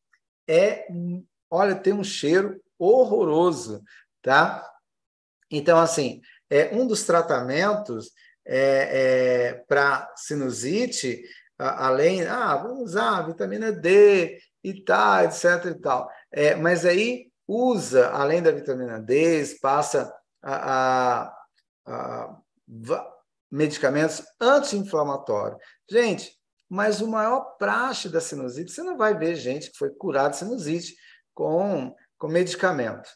é, 0.48 0.88
olha, 1.50 1.76
tem 1.76 1.94
um 1.94 2.04
cheiro 2.04 2.60
horroroso, 2.80 3.84
tá? 4.22 4.66
Então, 5.52 5.78
assim, 5.78 6.22
é 6.50 6.74
um 6.74 6.88
dos 6.88 7.04
tratamentos 7.04 8.12
é, 8.46 9.52
é, 9.52 9.54
para 9.68 10.12
sinusite, 10.16 11.22
a, 11.58 11.88
além, 11.88 12.26
ah, 12.26 12.56
vamos 12.56 12.92
usar 12.92 13.28
vitamina 13.28 13.72
D 13.72 14.40
e 14.64 14.84
tal, 14.84 15.26
etc 15.26 15.66
e 15.66 15.76
tal. 15.76 16.10
É, 16.32 16.56
mas 16.56 16.86
aí 16.86 17.30
usa, 17.48 18.10
além 18.10 18.42
da 18.42 18.52
vitamina 18.52 19.00
D, 19.00 19.44
passa 19.62 20.14
a, 20.42 21.26
a, 21.26 21.38
a 21.86 22.42
medicamentos 23.52 24.24
anti-inflamatórios. 24.40 25.60
Gente, 25.90 26.32
mas 26.70 27.02
o 27.02 27.08
maior 27.08 27.58
praxe 27.58 28.10
da 28.10 28.22
sinusite, 28.22 28.72
você 28.72 28.84
não 28.84 28.96
vai 28.96 29.18
ver 29.18 29.36
gente 29.36 29.72
que 29.72 29.78
foi 29.78 29.90
curada 29.90 30.30
de 30.30 30.38
sinusite 30.38 30.96
com, 31.34 31.96
com 32.20 32.28
medicamento. 32.28 33.10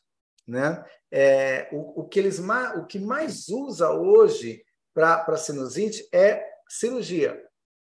Né? 0.48 0.84
É, 1.12 1.70
o, 1.72 2.02
o, 2.02 2.08
que 2.08 2.20
eles 2.20 2.40
o 2.40 2.86
que 2.88 2.98
mais 2.98 3.50
usa 3.50 3.92
hoje 3.92 4.66
para 4.94 5.38
sinusite 5.38 6.08
é 6.12 6.44
cirurgia. 6.68 7.40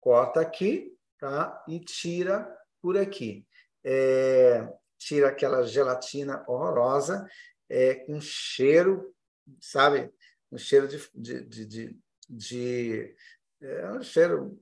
Corta 0.01 0.41
aqui 0.41 0.93
tá? 1.21 1.63
e 1.69 1.79
tira 1.79 2.53
por 2.81 2.99
aqui. 2.99 3.47
É, 3.85 4.69
tira 4.99 5.29
aquela 5.29 5.65
gelatina 5.65 6.45
horrorosa, 6.49 7.29
é, 7.69 7.95
com 7.95 8.21
cheiro, 8.21 9.15
sabe? 9.61 10.13
Um 10.51 10.59
cheiro 10.59 10.89
de, 10.89 11.09
de, 11.15 11.45
de, 11.45 11.67
de, 11.67 11.97
de 12.29 13.17
é 13.61 13.91
um 13.93 14.03
cheiro 14.03 14.61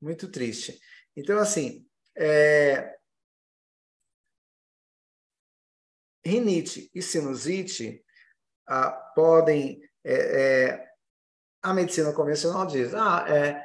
muito 0.00 0.28
triste. 0.28 0.80
Então, 1.16 1.38
assim, 1.38 1.86
é, 2.16 2.96
rinite 6.24 6.90
e 6.94 7.02
sinusite 7.02 8.02
ah, 8.68 8.90
podem. 9.14 9.80
É, 10.04 10.14
é, 10.14 10.86
a 11.62 11.74
medicina 11.74 12.12
convencional 12.12 12.66
diz: 12.66 12.94
ah, 12.94 13.26
é, 13.28 13.62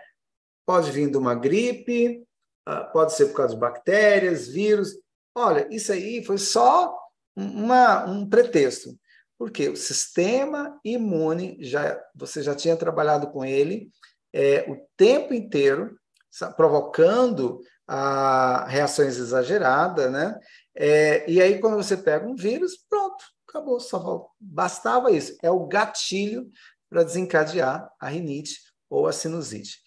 pode 0.66 0.92
vir 0.92 1.10
de 1.10 1.18
uma 1.18 1.36
gripe, 1.36 2.26
ah, 2.66 2.84
pode 2.86 3.14
ser 3.14 3.28
por 3.28 3.38
causa 3.38 3.54
de 3.54 3.60
bactérias, 3.60 4.48
vírus. 4.48 4.98
Olha, 5.36 5.68
isso 5.70 5.92
aí 5.92 6.24
foi 6.24 6.38
só 6.38 6.98
uma, 7.36 8.06
um 8.06 8.28
pretexto, 8.28 8.98
porque 9.38 9.70
o 9.70 9.76
sistema 9.76 10.80
imune 10.84 11.58
já 11.62 12.02
você 12.16 12.42
já 12.42 12.56
tinha 12.56 12.78
trabalhado 12.78 13.30
com 13.32 13.46
ele 13.46 13.90
é, 14.34 14.70
o 14.70 14.78
tempo 14.98 15.34
inteiro, 15.34 15.98
provocando 16.58 17.62
ah, 17.88 18.66
reações 18.68 19.18
exageradas, 19.18 20.12
né? 20.12 20.38
É, 20.76 21.30
e 21.30 21.42
aí, 21.42 21.60
quando 21.60 21.78
você 21.78 21.96
pega 21.96 22.28
um 22.28 22.36
vírus, 22.36 22.78
pronto, 22.90 23.24
acabou, 23.48 23.80
só 23.80 24.30
bastava 24.40 25.12
isso. 25.12 25.38
É 25.42 25.50
o 25.50 25.66
gatilho 25.66 26.50
para 26.90 27.04
desencadear 27.04 27.90
a 28.00 28.10
rinite 28.10 28.60
ou 28.90 29.08
a 29.08 29.14
sinusite. 29.14 29.80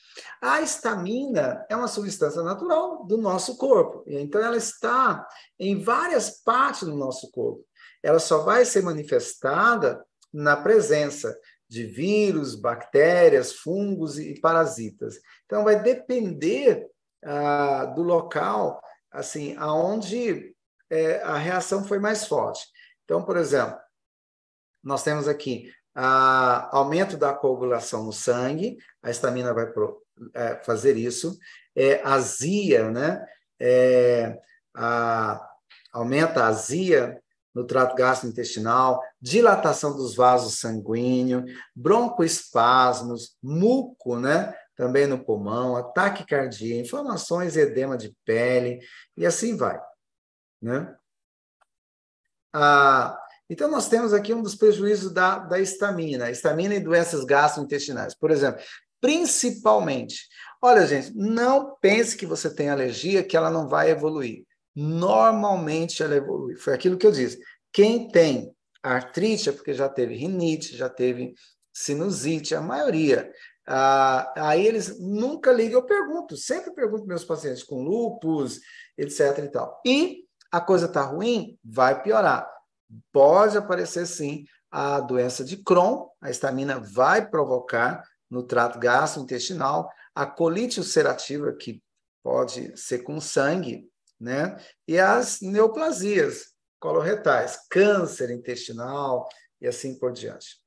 A 0.43 0.61
histamina 0.61 1.65
é 1.69 1.77
uma 1.77 1.87
substância 1.87 2.43
natural 2.43 3.05
do 3.05 3.17
nosso 3.17 3.57
corpo, 3.57 4.03
então 4.07 4.43
ela 4.43 4.57
está 4.57 5.27
em 5.59 5.81
várias 5.81 6.43
partes 6.43 6.83
do 6.83 6.97
nosso 6.97 7.31
corpo. 7.31 7.65
Ela 8.03 8.19
só 8.19 8.39
vai 8.39 8.65
ser 8.65 8.83
manifestada 8.83 10.05
na 10.33 10.57
presença 10.57 11.37
de 11.69 11.85
vírus, 11.85 12.55
bactérias, 12.55 13.53
fungos 13.53 14.19
e 14.19 14.41
parasitas. 14.41 15.21
Então 15.45 15.65
vai 15.65 15.81
depender 15.83 16.89
ah, 17.25 17.85
do 17.87 18.03
local, 18.03 18.83
assim, 19.11 19.55
aonde 19.57 20.55
é, 20.91 21.21
a 21.23 21.37
reação 21.37 21.85
foi 21.85 21.99
mais 21.99 22.27
forte. 22.27 22.67
Então, 23.05 23.23
por 23.23 23.37
exemplo, 23.37 23.79
nós 24.83 25.03
temos 25.03 25.29
aqui 25.29 25.73
ah, 25.95 26.69
aumento 26.71 27.17
da 27.17 27.33
coagulação 27.33 28.05
no 28.05 28.13
sangue, 28.13 28.79
a 29.03 29.11
estamina 29.11 29.53
vai 29.53 29.67
pro, 29.67 30.01
é, 30.35 30.57
fazer 30.65 30.97
isso, 30.97 31.37
é, 31.75 32.01
azia, 32.05 32.91
né? 32.91 33.25
É, 33.61 34.39
a, 34.75 35.45
aumenta 35.93 36.45
a 36.45 36.49
azia 36.49 37.21
no 37.55 37.67
trato 37.67 37.97
gastrointestinal, 37.97 39.03
dilatação 39.21 39.97
dos 39.97 40.15
vasos 40.15 40.61
sanguíneos, 40.61 41.51
broncoespasmos, 41.75 43.37
muco, 43.43 44.19
né? 44.19 44.55
Também 44.77 45.09
no 45.09 45.25
pulmão, 45.25 45.77
ataque 45.77 46.25
cardíaco, 46.25 46.81
inflamações, 46.81 47.57
edema 47.57 47.97
de 47.97 48.15
pele 48.25 48.79
e 49.17 49.27
assim 49.27 49.57
vai, 49.57 49.81
né? 50.61 50.95
Ah, 52.53 53.19
então, 53.51 53.71
nós 53.71 53.89
temos 53.89 54.13
aqui 54.13 54.35
um 54.35 54.43
dos 54.43 54.55
prejuízos 54.55 55.13
da, 55.13 55.39
da 55.39 55.59
estamina, 55.59 56.31
estamina 56.31 56.75
e 56.75 56.81
doenças 56.81 57.25
gastrointestinais. 57.25 58.15
Por 58.15 58.31
exemplo, 58.31 58.63
principalmente. 59.01 60.29
Olha, 60.61 60.87
gente, 60.87 61.17
não 61.17 61.77
pense 61.81 62.17
que 62.17 62.27
você 62.27 62.53
tem 62.53 62.69
alergia, 62.69 63.25
que 63.25 63.37
ela 63.37 63.51
não 63.51 63.69
vai 63.69 63.91
evoluir. 63.91 64.45
Normalmente 64.75 66.03
ela 66.03 66.17
evolui. 66.17 66.57
Foi 66.57 66.75
aquilo 66.75 66.99
que 66.99 67.07
eu 67.07 67.13
disse. 67.13 67.41
Quem 67.73 68.09
tem 68.09 68.55
artrite 68.83 69.49
é 69.49 69.53
porque 69.53 69.73
já 69.73 69.89
teve 69.89 70.15
rinite, 70.15 70.77
já 70.77 70.89
teve 70.89 71.35
sinusite, 71.73 72.55
a 72.55 72.61
maioria. 72.61 73.31
Ah, 73.67 74.33
aí 74.37 74.67
eles 74.67 74.99
nunca 74.99 75.53
ligam, 75.53 75.81
eu 75.81 75.87
pergunto, 75.87 76.37
sempre 76.37 76.73
pergunto 76.73 77.07
meus 77.07 77.25
pacientes 77.25 77.63
com 77.63 77.83
lupus, 77.83 78.61
etc 78.97 79.39
e 79.45 79.49
tal. 79.49 79.81
E 79.87 80.28
a 80.51 80.61
coisa 80.61 80.87
está 80.87 81.03
ruim, 81.03 81.59
vai 81.65 82.03
piorar. 82.03 82.49
Pode 83.13 83.57
aparecer 83.57 84.07
sim 84.07 84.45
a 84.71 85.01
doença 85.01 85.45
de 85.45 85.57
Crohn, 85.57 86.09
a 86.21 86.31
estamina 86.31 86.79
vai 86.79 87.27
provocar 87.27 88.03
no 88.31 88.43
trato 88.43 88.79
gastrointestinal, 88.79 89.91
a 90.15 90.27
colite 90.27 90.81
ulcerativa, 90.81 91.53
que 91.53 91.83
pode 92.23 92.77
ser 92.77 92.99
com 92.99 93.21
sangue, 93.21 93.89
né? 94.21 94.57
E 94.87 94.99
as 94.99 95.41
neoplasias 95.41 96.53
coloretais, 96.79 97.59
câncer 97.71 98.31
intestinal 98.31 99.29
e 99.61 99.67
assim 99.67 99.99
por 99.99 100.13
diante. 100.13 100.61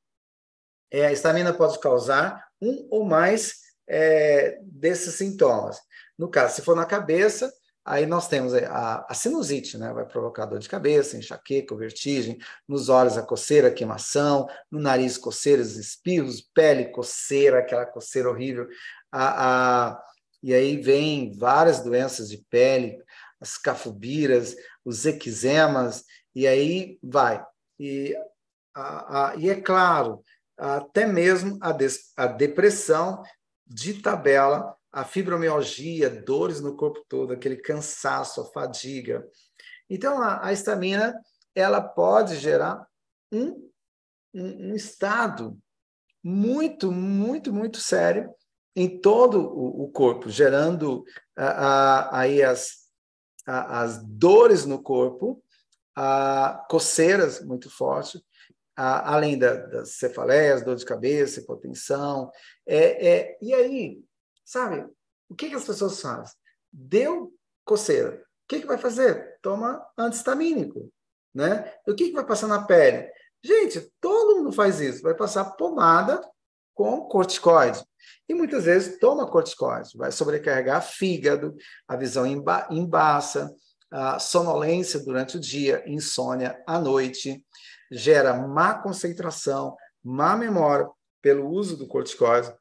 É, 0.90 1.06
a 1.06 1.12
estamina 1.12 1.54
pode 1.54 1.80
causar 1.80 2.46
um 2.62 2.88
ou 2.90 3.06
mais 3.06 3.56
é, 3.88 4.60
desses 4.64 5.16
sintomas. 5.16 5.80
No 6.18 6.30
caso, 6.30 6.56
se 6.56 6.62
for 6.62 6.76
na 6.76 6.86
cabeça, 6.86 7.52
Aí 7.84 8.06
nós 8.06 8.28
temos 8.28 8.54
a, 8.54 9.06
a, 9.10 9.14
sinusite, 9.14 9.78
né? 9.78 9.92
Vai 9.92 10.06
provocar 10.06 10.46
dor 10.46 10.60
de 10.60 10.70
cabeça, 10.70 11.18
enxaqueca, 11.18 11.76
vertigem, 11.76 12.38
nos 12.68 12.90
olhos 12.90 13.18
a 13.18 13.24
coceira, 13.24 13.72
queimação, 13.72 14.48
no 14.70 14.80
nariz 14.80 15.18
coceiras, 15.18 15.76
espirros, 15.78 16.42
pele 16.42 16.92
coceira, 16.92 17.60
aquela 17.60 17.86
coceira 17.86 18.30
horrível. 18.30 18.68
A, 19.12 19.88
a, 19.90 20.04
e 20.44 20.54
aí 20.54 20.78
vem 20.78 21.36
várias 21.36 21.80
doenças 21.80 22.30
de 22.30 22.38
pele, 22.50 22.98
as 23.40 23.58
cafubiras, 23.58 24.56
os 24.86 25.06
eczemas, 25.06 26.04
e 26.36 26.46
aí 26.48 27.00
vai. 27.02 27.44
E, 27.80 28.16
a, 28.76 29.34
e 29.38 29.50
é 29.50 29.60
claro, 29.60 30.24
até 30.56 31.08
mesmo 31.08 31.58
a, 31.62 31.72
des, 31.72 32.12
a 32.16 32.28
depressão 32.28 33.24
de 33.66 33.96
tabela 33.96 34.76
a 34.92 35.06
fibromialgia, 35.06 36.10
dores 36.10 36.60
no 36.60 36.76
corpo 36.76 37.04
todo, 37.08 37.32
aquele 37.32 37.58
cansaço, 37.58 38.42
a 38.42 38.46
fadiga. 38.46 39.26
Então, 39.90 40.22
a, 40.22 40.52
estamina 40.52 41.14
ela 41.56 41.82
pode 41.82 42.38
gerar 42.38 42.86
um, 43.32 43.70
um, 44.34 44.70
um, 44.70 44.76
estado 44.76 45.58
muito, 46.24 46.92
muito, 46.92 47.54
muito 47.54 47.80
sério 47.80 48.34
em 48.76 49.00
todo 49.00 49.40
o, 49.40 49.84
o 49.84 49.92
corpo, 49.92 50.30
gerando 50.30 51.04
aí 51.36 52.42
as, 52.42 52.88
as 53.46 54.02
dores 54.04 54.66
no 54.66 54.82
corpo, 54.82 55.44
coceiras 56.70 57.44
muito 57.44 57.70
fortes, 57.70 58.22
além 58.76 59.38
da, 59.38 59.56
das 59.56 59.96
cefaleias, 59.96 60.64
dor 60.64 60.76
de 60.76 60.86
cabeça, 60.86 61.40
hipotensão. 61.40 62.32
É, 62.66 63.10
é, 63.10 63.38
e 63.42 63.54
aí, 63.54 64.04
Sabe? 64.44 64.88
O 65.30 65.36
que, 65.36 65.50
que 65.50 65.56
as 65.56 65.66
pessoas 65.66 66.02
fazem? 66.02 66.36
Deu 66.72 67.34
coceira, 67.64 68.26
que, 68.52 68.60
que 68.60 68.68
vai 68.68 68.78
fazer? 68.78 69.38
Toma 69.42 69.82
antihistamínico, 69.98 70.92
né? 71.34 71.74
O 71.88 71.96
que, 71.96 72.08
que 72.08 72.14
vai 72.14 72.26
passar 72.26 72.48
na 72.48 72.66
pele? 72.66 73.10
Gente, 73.42 73.90
todo 74.02 74.36
mundo 74.36 74.52
faz 74.52 74.82
isso. 74.82 75.02
Vai 75.02 75.16
passar 75.16 75.46
pomada 75.52 76.22
com 76.76 77.08
corticoide. 77.08 77.82
E 78.28 78.34
muitas 78.34 78.66
vezes 78.66 79.00
toma 79.00 79.30
corticoide. 79.30 79.98
Vai 79.98 80.12
sobrecarregar 80.12 80.82
fígado, 80.82 81.56
a 81.88 81.96
visão 81.96 82.28
emba 82.28 82.68
embaça, 82.70 83.56
a 83.90 84.20
sonolência 84.20 85.00
durante 85.00 85.38
o 85.38 85.40
dia, 85.40 85.82
insônia 85.88 86.62
à 86.68 86.78
noite, 86.78 87.46
gera 87.90 88.34
má 88.34 88.74
concentração, 88.74 89.78
má 90.04 90.36
memória 90.36 90.90
pelo 91.22 91.50
uso 91.50 91.78
do 91.78 91.88
corticoide, 91.88 92.54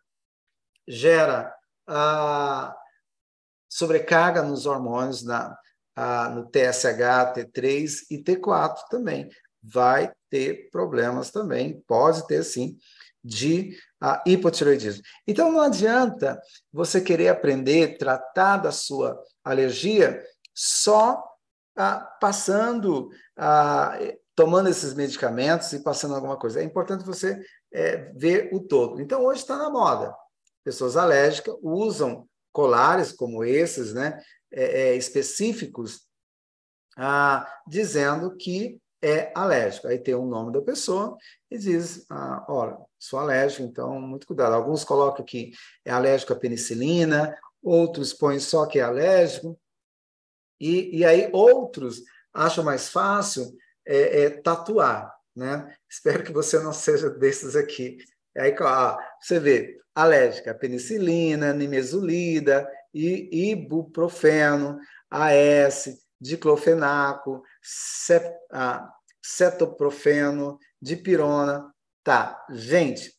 gera 0.87 1.53
sobrecarga 3.69 4.43
nos 4.43 4.67
hormônios, 4.67 5.23
na, 5.23 5.57
no 6.35 6.47
TSH, 6.47 7.35
T3 7.35 7.91
e 8.11 8.23
T4 8.23 8.77
também. 8.91 9.29
Vai 9.63 10.13
ter 10.31 10.71
problemas 10.71 11.31
também, 11.31 11.83
pode 11.87 12.27
ter 12.27 12.43
sim, 12.43 12.77
de 13.23 13.77
a, 14.01 14.23
hipotireoidismo. 14.27 15.03
Então 15.27 15.53
não 15.53 15.61
adianta 15.61 16.41
você 16.73 17.01
querer 17.01 17.29
aprender, 17.29 17.99
tratar 17.99 18.57
da 18.59 18.73
sua 18.73 19.21
alergia 19.45 20.23
só 20.55 21.23
passando, 22.21 23.11
tomando 24.35 24.69
esses 24.69 24.95
medicamentos 24.95 25.73
e 25.73 25.83
passando 25.83 26.15
alguma 26.15 26.39
coisa. 26.39 26.61
É 26.61 26.65
importante 26.65 27.05
você 27.05 27.41
é, 27.73 28.13
ver 28.15 28.51
o 28.53 28.61
todo. 28.61 29.01
Então 29.01 29.25
hoje 29.25 29.41
está 29.41 29.57
na 29.57 29.71
moda. 29.71 30.15
Pessoas 30.65 30.97
alérgicas 30.97 31.55
usam 31.63 32.29
colares 32.53 33.13
como 33.13 33.45
esses, 33.45 33.95
né, 33.95 34.21
é, 34.53 34.65
é, 34.65 34.97
específicos, 34.97 36.07
ah, 36.97 37.47
dizendo 37.67 38.37
que 38.37 38.81
é 39.03 39.33
alérgico. 39.35 39.89
Aí 39.89 39.99
tem 39.99 40.15
o 40.15 40.27
nome 40.27 40.53
da 40.53 40.61
pessoa 40.61 41.17
e 41.51 41.57
diz, 41.57 42.05
ah, 42.11 42.45
olha, 42.49 42.77
sou 42.99 43.19
alérgico, 43.19 43.63
então 43.63 44.01
muito 44.01 44.27
cuidado. 44.27 44.55
Alguns 44.55 44.85
colocam 44.85 45.25
que 45.25 45.53
é 45.85 45.91
alérgico 45.91 46.33
à 46.33 46.37
penicilina, 46.37 47.37
outros 47.63 48.13
põem 48.13 48.39
só 48.39 48.67
que 48.67 48.79
é 48.79 48.83
alérgico, 48.83 49.59
e, 50.61 50.99
e 50.99 51.05
aí 51.05 51.31
outros 51.33 52.03
acham 52.33 52.63
mais 52.63 52.89
fácil 52.91 53.57
é, 53.87 54.25
é, 54.25 54.31
tatuar, 54.31 55.13
né? 55.35 55.75
Espero 55.89 56.23
que 56.23 56.33
você 56.33 56.59
não 56.59 56.73
seja 56.73 57.09
desses 57.09 57.57
aqui. 57.57 57.99
Aí, 58.37 58.55
ó, 58.61 58.99
você 59.21 59.39
vê, 59.39 59.81
alérgica 59.95 60.55
penicilina, 60.55 61.53
nimesulida, 61.53 62.71
ibuprofeno, 62.93 64.79
AS, 65.11 65.89
diclofenaco, 66.21 67.43
cetoprofeno, 69.23 70.59
dipirona. 70.81 71.73
Tá, 72.03 72.45
gente, 72.51 73.15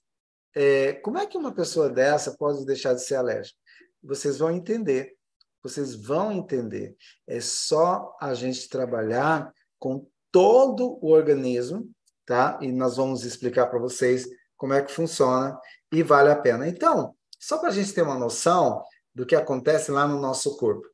é, 0.56 0.93
como 0.93 1.18
é 1.18 1.26
que 1.26 1.38
uma 1.38 1.54
pessoa 1.54 1.89
dessa 1.89 2.36
pode 2.36 2.66
deixar 2.66 2.93
de 2.93 3.04
ser 3.04 3.16
alérgica? 3.16 3.58
Vocês 4.04 4.39
vão 4.39 4.52
entender, 4.52 5.16
vocês 5.62 5.95
vão 5.95 6.32
entender. 6.32 6.95
É 7.28 7.39
só 7.39 8.16
a 8.20 8.34
gente 8.34 8.68
trabalhar 8.68 9.54
com 9.78 10.08
todo 10.32 10.97
o 11.02 11.12
organismo, 11.12 11.89
tá? 12.26 12.58
E 12.62 12.72
nós 12.72 12.97
vamos 12.97 13.24
explicar 13.24 13.68
para 13.68 13.80
vocês 13.80 14.28
como 14.58 14.74
é 14.74 14.82
que 14.82 14.91
funciona 14.91 15.60
e 15.92 16.02
vale 16.04 16.30
a 16.30 16.36
pena. 16.36 16.68
Então, 16.68 17.16
só 17.39 17.58
para 17.58 17.70
a 17.70 17.72
gente 17.72 17.94
ter 17.94 18.02
uma 18.02 18.18
noção 18.18 18.84
do 19.14 19.26
que 19.26 19.36
acontece 19.36 19.92
lá 19.92 20.08
no 20.08 20.20
nosso 20.20 20.58
corpo. 20.58 20.88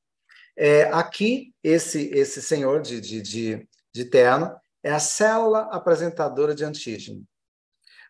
É, 0.55 0.83
aqui, 0.91 1.53
esse, 1.63 2.09
esse 2.09 2.41
senhor 2.41 2.81
de, 2.81 2.99
de, 2.99 3.21
de, 3.21 3.69
de 3.93 4.05
terno 4.05 4.55
é 4.81 4.91
a 4.91 4.99
célula 4.99 5.69
apresentadora 5.71 6.55
de 6.55 6.63
antígeno. 6.63 7.23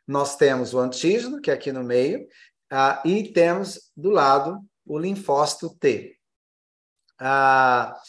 Nós 0.07 0.37
temos 0.37 0.73
o 0.73 0.79
antígeno, 0.79 1.41
que 1.41 1.51
é 1.51 1.53
aqui 1.53 1.71
no 1.73 1.83
meio, 1.83 2.25
ah, 2.71 3.01
e 3.03 3.33
temos 3.33 3.91
do 3.95 4.09
lado 4.09 4.61
o 4.85 4.97
linfócito 4.97 5.75
T. 5.77 6.17
Ah, 7.19 7.99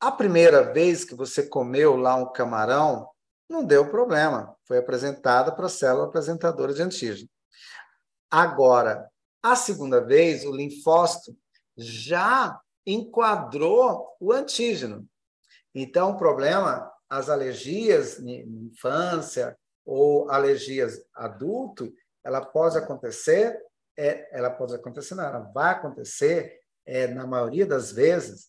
a 0.00 0.12
primeira 0.12 0.72
vez 0.72 1.04
que 1.04 1.14
você 1.14 1.46
comeu 1.46 1.96
lá 1.96 2.14
um 2.14 2.30
camarão, 2.30 3.08
não 3.48 3.64
deu 3.64 3.88
problema. 3.88 4.54
Foi 4.64 4.76
apresentada 4.76 5.50
para 5.50 5.66
a 5.66 5.70
célula 5.70 6.06
apresentadora 6.06 6.74
de 6.74 6.82
antígeno. 6.82 7.28
Agora, 8.30 9.08
a 9.42 9.56
segunda 9.56 10.00
vez, 10.00 10.44
o 10.44 10.54
linfócito 10.54 11.36
já 11.76 12.60
enquadrou 12.86 14.16
o 14.20 14.32
antígeno. 14.32 15.08
Então, 15.74 16.12
o 16.12 16.18
problema, 16.18 16.90
as 17.08 17.28
alergias 17.28 18.18
em 18.18 18.70
infância 18.72 19.56
ou 19.84 20.30
alergias 20.30 21.00
adulto, 21.14 21.92
ela 22.24 22.44
pode 22.44 22.76
acontecer, 22.76 23.58
é, 23.96 24.28
ela 24.36 24.50
pode 24.50 24.74
acontecer, 24.74 25.14
não, 25.14 25.24
ela 25.24 25.40
vai 25.40 25.72
acontecer, 25.72 26.58
é, 26.84 27.06
na 27.06 27.26
maioria 27.26 27.66
das 27.66 27.92
vezes, 27.92 28.48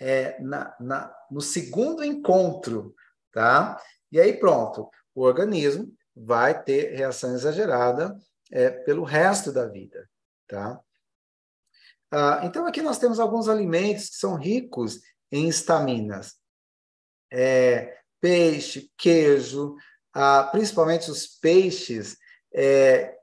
é, 0.00 0.40
na, 0.40 0.74
na, 0.80 1.14
no 1.30 1.40
segundo 1.40 2.02
encontro, 2.02 2.94
tá? 3.32 3.80
E 4.10 4.18
aí 4.18 4.32
pronto, 4.38 4.88
o 5.14 5.22
organismo 5.22 5.92
vai 6.16 6.60
ter 6.62 6.94
reação 6.96 7.34
exagerada 7.34 8.16
é, 8.50 8.70
pelo 8.70 9.04
resto 9.04 9.52
da 9.52 9.66
vida, 9.66 10.08
tá? 10.48 10.80
Ah, 12.10 12.40
então 12.44 12.66
aqui 12.66 12.82
nós 12.82 12.98
temos 12.98 13.20
alguns 13.20 13.48
alimentos 13.48 14.10
que 14.10 14.16
são 14.16 14.34
ricos 14.34 15.00
em 15.30 15.48
estaminas. 15.48 16.34
É, 17.32 17.96
peixe, 18.20 18.90
queijo, 18.98 19.76
ah, 20.12 20.48
principalmente 20.50 21.10
os 21.10 21.26
peixes, 21.26 22.16
é, 22.52 23.16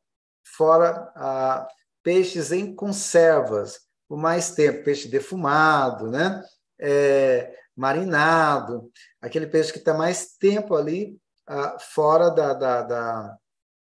fora 0.44 1.12
ah, 1.16 1.68
peixes 2.02 2.52
em 2.54 2.74
conservas, 2.74 3.82
por 4.08 4.18
mais 4.18 4.52
tempo, 4.52 4.86
peixe 4.86 5.10
defumado, 5.10 6.10
né? 6.10 6.42
É, 6.80 7.54
marinado, 7.76 8.90
aquele 9.22 9.48
peixe 9.48 9.74
que 9.74 9.80
está 9.80 9.94
mais 9.94 10.38
tempo 10.38 10.76
ali 10.76 11.20
ah, 11.46 11.78
fora 11.80 12.30
da, 12.30 12.54
da, 12.54 12.82
da 12.84 13.38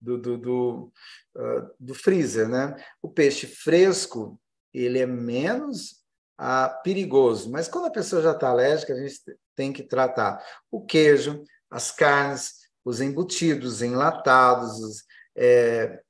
do, 0.01 0.17
do, 0.17 0.37
do, 0.37 0.91
uh, 1.35 1.69
do, 1.79 1.93
freezer. 1.93 2.49
Né? 2.49 2.75
O 3.01 3.09
peixe 3.09 3.45
fresco 3.45 4.39
ele 4.73 4.99
é 4.99 5.05
menos 5.05 6.01
uh, 6.39 6.81
perigoso, 6.83 7.51
mas 7.51 7.67
quando 7.67 7.85
a 7.85 7.91
pessoa 7.91 8.21
já 8.21 8.31
está 8.31 8.49
alérgica, 8.49 8.93
a 8.93 8.97
gente 8.97 9.19
tem 9.55 9.71
que 9.71 9.83
tratar 9.83 10.43
o 10.71 10.83
queijo, 10.83 11.43
as 11.69 11.91
carnes, 11.91 12.61
os 12.83 12.99
embutidos, 12.99 13.81
enlatados, 13.81 14.79
os, 14.79 15.03
é, 15.35 16.01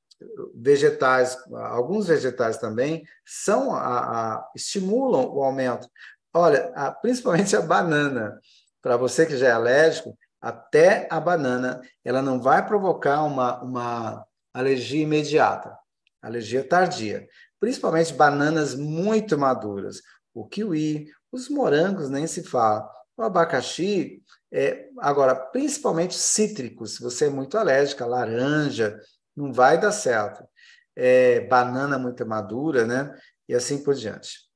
vegetais, 0.54 1.36
alguns 1.52 2.06
vegetais 2.06 2.58
também, 2.58 3.04
são 3.26 3.74
a, 3.74 4.36
a, 4.36 4.50
estimulam 4.54 5.28
o 5.28 5.42
aumento. 5.42 5.88
Olha, 6.34 6.72
a, 6.74 6.90
principalmente 6.90 7.54
a 7.56 7.60
banana. 7.60 8.40
Para 8.80 8.96
você 8.96 9.26
que 9.26 9.36
já 9.36 9.48
é 9.48 9.52
alérgico, 9.52 10.16
até 10.42 11.06
a 11.08 11.20
banana, 11.20 11.80
ela 12.04 12.20
não 12.20 12.40
vai 12.40 12.66
provocar 12.66 13.22
uma, 13.22 13.62
uma 13.62 14.26
alergia 14.52 15.02
imediata, 15.02 15.78
alergia 16.20 16.66
tardia. 16.66 17.28
Principalmente 17.60 18.12
bananas 18.12 18.74
muito 18.74 19.38
maduras. 19.38 20.02
O 20.34 20.44
kiwi, 20.44 21.06
os 21.30 21.48
morangos 21.48 22.10
nem 22.10 22.26
se 22.26 22.42
fala. 22.42 22.90
O 23.16 23.22
abacaxi, 23.22 24.20
é, 24.50 24.88
agora, 24.98 25.36
principalmente 25.36 26.14
cítricos, 26.14 26.96
se 26.96 27.02
você 27.02 27.26
é 27.26 27.30
muito 27.30 27.56
alérgica, 27.56 28.04
laranja, 28.04 28.98
não 29.36 29.52
vai 29.52 29.80
dar 29.80 29.92
certo. 29.92 30.44
É, 30.96 31.40
banana 31.46 31.98
muito 31.98 32.26
madura, 32.26 32.84
né? 32.84 33.16
E 33.48 33.54
assim 33.54 33.82
por 33.82 33.94
diante. 33.94 34.50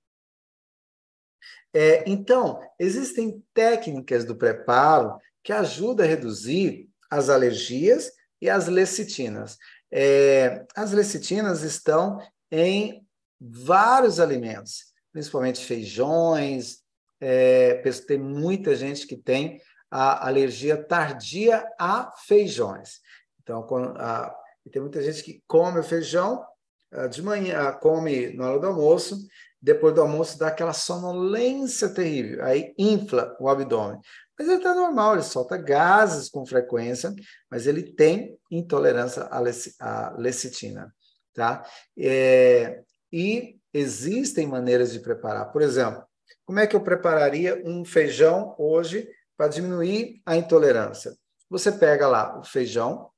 É, 1.72 2.08
então, 2.10 2.60
existem 2.78 3.44
técnicas 3.54 4.24
do 4.24 4.34
preparo 4.34 5.16
que 5.46 5.52
ajudam 5.52 6.04
a 6.04 6.08
reduzir 6.08 6.90
as 7.08 7.28
alergias 7.28 8.10
e 8.42 8.50
as 8.50 8.66
lecitinas. 8.66 9.56
É, 9.92 10.66
as 10.74 10.90
lecitinas 10.90 11.62
estão 11.62 12.20
em 12.50 13.06
vários 13.40 14.18
alimentos, 14.18 14.86
principalmente 15.12 15.64
feijões. 15.64 16.78
É, 17.20 17.74
tem 18.08 18.18
muita 18.18 18.74
gente 18.74 19.06
que 19.06 19.16
tem 19.16 19.60
a 19.88 20.26
alergia 20.26 20.76
tardia 20.76 21.64
a 21.78 22.12
feijões. 22.26 22.98
Então, 23.40 23.64
a, 23.98 24.34
tem 24.72 24.82
muita 24.82 25.00
gente 25.00 25.22
que 25.22 25.44
come 25.46 25.78
o 25.78 25.84
feijão 25.84 26.44
ah, 26.90 27.06
de 27.06 27.22
manhã, 27.22 27.70
come 27.74 28.32
na 28.34 28.50
hora 28.50 28.58
do 28.58 28.66
almoço, 28.66 29.16
depois 29.62 29.94
do 29.94 30.00
almoço 30.00 30.38
dá 30.38 30.48
aquela 30.48 30.72
sonolência 30.72 31.88
terrível, 31.88 32.44
aí 32.44 32.74
infla 32.76 33.36
o 33.38 33.48
abdômen. 33.48 34.00
Mas 34.38 34.48
ele 34.48 34.58
está 34.58 34.74
normal, 34.74 35.14
ele 35.14 35.22
solta 35.22 35.56
gases 35.56 36.28
com 36.28 36.44
frequência, 36.44 37.14
mas 37.50 37.66
ele 37.66 37.82
tem 37.82 38.38
intolerância 38.50 39.22
à 39.24 40.14
lecitina. 40.18 40.94
Tá? 41.32 41.64
É, 41.98 42.82
e 43.12 43.58
existem 43.72 44.46
maneiras 44.46 44.92
de 44.92 45.00
preparar. 45.00 45.52
Por 45.52 45.62
exemplo, 45.62 46.04
como 46.44 46.60
é 46.60 46.66
que 46.66 46.76
eu 46.76 46.80
prepararia 46.80 47.62
um 47.64 47.84
feijão 47.84 48.54
hoje 48.58 49.08
para 49.36 49.48
diminuir 49.48 50.20
a 50.24 50.36
intolerância? 50.36 51.16
Você 51.48 51.70
pega 51.72 52.06
lá 52.06 52.38
o 52.38 52.44
feijão, 52.44 53.10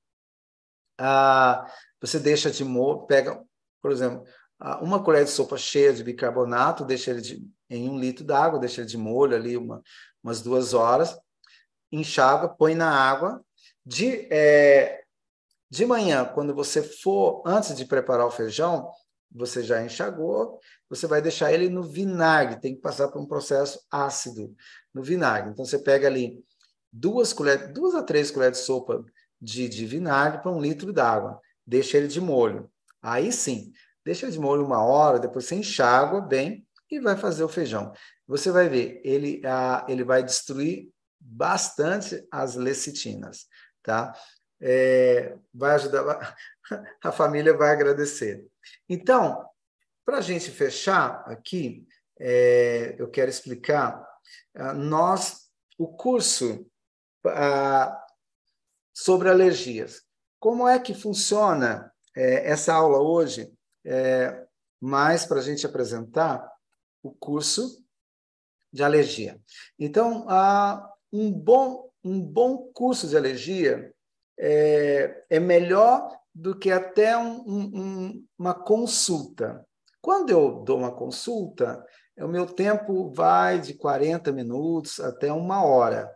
ah, 0.99 1.71
você 2.01 2.19
deixa 2.19 2.51
de 2.51 2.64
molho, 2.64 3.07
pega, 3.07 3.41
por 3.81 3.93
exemplo, 3.93 4.25
uma 4.80 5.02
colher 5.02 5.24
de 5.24 5.30
sopa 5.30 5.56
cheia 5.56 5.92
de 5.92 6.02
bicarbonato, 6.02 6.84
deixa 6.84 7.11
ele 7.11 7.20
de, 7.20 7.48
em 7.70 7.88
um 7.88 7.98
litro 7.98 8.24
d'água, 8.24 8.59
deixa 8.59 8.80
ele 8.80 8.88
de 8.88 8.98
molho 8.98 9.36
ali 9.36 9.56
uma, 9.56 9.82
umas 10.22 10.42
duas 10.42 10.74
horas, 10.74 11.16
enxágua, 11.92 12.48
põe 12.48 12.74
na 12.74 12.90
água. 12.90 13.42
De, 13.84 14.26
é, 14.30 15.02
de 15.70 15.86
manhã, 15.86 16.24
quando 16.24 16.54
você 16.54 16.82
for, 16.82 17.42
antes 17.46 17.74
de 17.76 17.84
preparar 17.84 18.26
o 18.26 18.30
feijão, 18.30 18.90
você 19.30 19.62
já 19.62 19.82
enxagou, 19.82 20.59
você 20.88 21.06
vai 21.06 21.20
deixar 21.20 21.52
ele 21.52 21.68
no 21.68 21.82
vinagre, 21.82 22.61
tem 22.61 22.74
que 22.74 22.80
passar 22.80 23.09
por 23.09 23.20
um 23.20 23.26
processo 23.26 23.80
ácido 23.90 24.54
no 24.92 25.02
vinagre. 25.02 25.50
Então, 25.50 25.64
você 25.64 25.78
pega 25.78 26.06
ali 26.06 26.42
duas 26.92 27.32
colheres, 27.32 27.72
duas 27.72 27.94
a 27.94 28.02
três 28.02 28.30
colheres 28.30 28.59
de 28.59 28.64
sopa 28.64 29.04
de, 29.40 29.68
de 29.68 29.86
vinagre 29.86 30.42
para 30.42 30.50
um 30.50 30.61
litro 30.61 30.92
d'água, 30.92 31.40
deixa 31.66 31.96
ele 31.96 32.09
de 32.09 32.20
molho. 32.20 32.70
Aí 33.00 33.30
sim, 33.30 33.72
deixa 34.09 34.30
de 34.30 34.40
molho 34.40 34.64
uma 34.64 34.82
hora, 34.82 35.18
depois 35.18 35.44
você 35.44 35.56
enxágua 35.56 36.22
bem 36.22 36.66
e 36.90 36.98
vai 36.98 37.14
fazer 37.14 37.44
o 37.44 37.48
feijão. 37.48 37.92
Você 38.26 38.50
vai 38.50 38.66
ver, 38.66 39.02
ele, 39.04 39.42
ah, 39.44 39.84
ele 39.86 40.02
vai 40.02 40.22
destruir 40.22 40.88
bastante 41.20 42.26
as 42.32 42.54
lecitinas, 42.54 43.46
tá? 43.82 44.18
É, 44.62 45.36
vai 45.52 45.74
ajudar, 45.74 46.34
a 47.04 47.12
família 47.12 47.54
vai 47.54 47.68
agradecer. 47.68 48.46
Então, 48.88 49.46
para 50.06 50.18
a 50.18 50.22
gente 50.22 50.50
fechar 50.50 51.22
aqui, 51.26 51.86
é, 52.18 52.96
eu 52.98 53.11
quero 53.11 53.28
explicar, 53.28 54.02
ah, 54.54 54.72
nós, 54.72 55.50
o 55.76 55.86
curso 55.86 56.66
ah, 57.26 58.06
sobre 58.94 59.28
alergias, 59.28 60.00
como 60.40 60.66
é 60.66 60.78
que 60.78 60.94
funciona 60.94 61.92
é, 62.16 62.50
essa 62.50 62.72
aula 62.72 63.02
hoje, 63.02 63.52
é, 63.89 64.47
mais 64.78 65.24
para 65.24 65.39
a 65.39 65.43
gente 65.43 65.64
apresentar 65.64 66.47
o 67.03 67.11
curso 67.11 67.82
de 68.70 68.82
alergia. 68.82 69.41
Então, 69.78 70.26
um, 71.11 71.32
bom, 71.32 71.91
um 72.05 72.20
bom 72.20 72.70
curso 72.74 73.09
de 73.09 73.16
alergia 73.16 73.93
é, 74.39 75.24
é 75.30 75.41
melhor 75.41 76.14
do 76.34 76.57
que 76.57 76.70
até 76.70 77.16
um, 77.16 77.41
um, 77.49 78.26
uma 78.39 78.55
consulta. 78.55 79.66
Quando 80.03 80.30
eu 80.30 80.62
dou 80.62 80.78
uma 80.78 80.95
consulta, 80.95 81.82
o 82.18 82.28
meu 82.28 82.47
tempo 82.47 83.11
vai 83.11 83.59
de 83.59 83.74
40 83.74 84.30
minutos 84.32 85.01
até 85.01 85.32
uma 85.32 85.64
hora. 85.64 86.14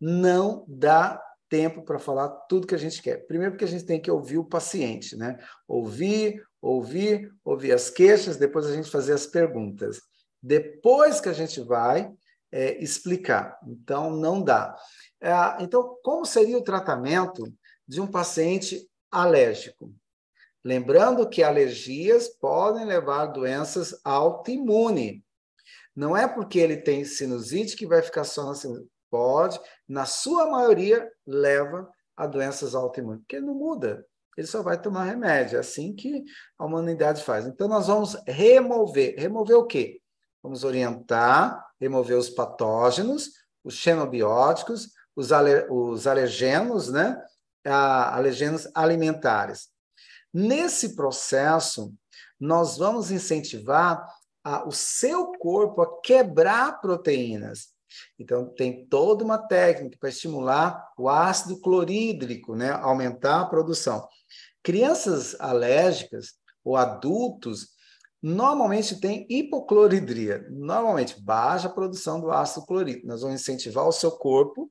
Não 0.00 0.64
dá 0.68 1.22
tempo 1.48 1.82
para 1.82 1.98
falar 1.98 2.28
tudo 2.48 2.66
que 2.66 2.74
a 2.74 2.78
gente 2.78 3.00
quer. 3.00 3.26
Primeiro, 3.26 3.52
porque 3.52 3.64
a 3.64 3.68
gente 3.68 3.84
tem 3.84 4.00
que 4.00 4.10
ouvir 4.10 4.38
o 4.38 4.44
paciente, 4.44 5.16
né? 5.16 5.38
Ouvir, 5.68 6.42
ouvir, 6.62 7.34
ouvir 7.44 7.72
as 7.72 7.90
queixas, 7.90 8.36
depois 8.36 8.66
a 8.66 8.72
gente 8.72 8.88
fazer 8.88 9.12
as 9.12 9.26
perguntas. 9.26 10.00
Depois 10.40 11.20
que 11.20 11.28
a 11.28 11.32
gente 11.32 11.60
vai 11.60 12.10
é, 12.52 12.82
explicar. 12.82 13.58
Então, 13.66 14.10
não 14.10 14.40
dá. 14.40 14.76
É, 15.20 15.32
então, 15.60 15.98
como 16.04 16.24
seria 16.24 16.56
o 16.56 16.64
tratamento 16.64 17.52
de 17.86 18.00
um 18.00 18.06
paciente 18.06 18.88
alérgico? 19.10 19.92
Lembrando 20.64 21.28
que 21.28 21.42
alergias 21.42 22.28
podem 22.28 22.84
levar 22.84 23.22
a 23.22 23.26
doenças 23.26 24.00
autoimunes. 24.04 25.20
Não 25.94 26.16
é 26.16 26.28
porque 26.28 26.60
ele 26.60 26.76
tem 26.76 27.04
sinusite 27.04 27.76
que 27.76 27.86
vai 27.86 28.00
ficar 28.00 28.24
só 28.24 28.44
na 28.44 28.54
sinusite. 28.54 28.90
Pode, 29.10 29.60
na 29.86 30.06
sua 30.06 30.48
maioria, 30.48 31.06
leva 31.26 31.90
a 32.16 32.26
doenças 32.26 32.74
autoimunes, 32.74 33.20
porque 33.20 33.40
não 33.40 33.54
muda. 33.54 34.06
Ele 34.36 34.46
só 34.46 34.62
vai 34.62 34.80
tomar 34.80 35.04
remédio. 35.04 35.56
É 35.56 35.60
assim 35.60 35.94
que 35.94 36.24
a 36.58 36.64
humanidade 36.64 37.22
faz. 37.22 37.46
Então, 37.46 37.68
nós 37.68 37.86
vamos 37.86 38.16
remover. 38.26 39.14
Remover 39.18 39.56
o 39.56 39.66
quê? 39.66 40.00
Vamos 40.42 40.64
orientar, 40.64 41.64
remover 41.80 42.16
os 42.16 42.30
patógenos, 42.30 43.30
os 43.62 43.74
xenobióticos, 43.74 44.88
os, 45.14 45.32
aler, 45.32 45.70
os 45.70 46.06
alergenos, 46.06 46.90
né? 46.90 47.22
Ah, 47.64 48.16
alergenos 48.16 48.68
alimentares. 48.74 49.68
Nesse 50.32 50.96
processo, 50.96 51.94
nós 52.40 52.78
vamos 52.78 53.10
incentivar 53.10 54.04
a, 54.42 54.66
o 54.66 54.72
seu 54.72 55.32
corpo 55.32 55.82
a 55.82 56.00
quebrar 56.00 56.80
proteínas. 56.80 57.68
Então, 58.18 58.46
tem 58.46 58.86
toda 58.86 59.22
uma 59.22 59.38
técnica 59.38 59.96
para 60.00 60.08
estimular 60.08 60.92
o 60.98 61.08
ácido 61.08 61.60
clorídrico, 61.60 62.56
né? 62.56 62.70
aumentar 62.70 63.42
a 63.42 63.46
produção. 63.46 64.08
Crianças 64.62 65.34
alérgicas 65.40 66.34
ou 66.64 66.76
adultos 66.76 67.68
normalmente 68.22 69.00
tem 69.00 69.26
hipocloridria, 69.28 70.46
normalmente 70.50 71.20
baixa 71.20 71.68
produção 71.68 72.20
do 72.20 72.30
ácido 72.30 72.64
clorídrico. 72.66 73.08
Nós 73.08 73.22
vamos 73.22 73.40
incentivar 73.40 73.86
o 73.86 73.92
seu 73.92 74.12
corpo 74.12 74.70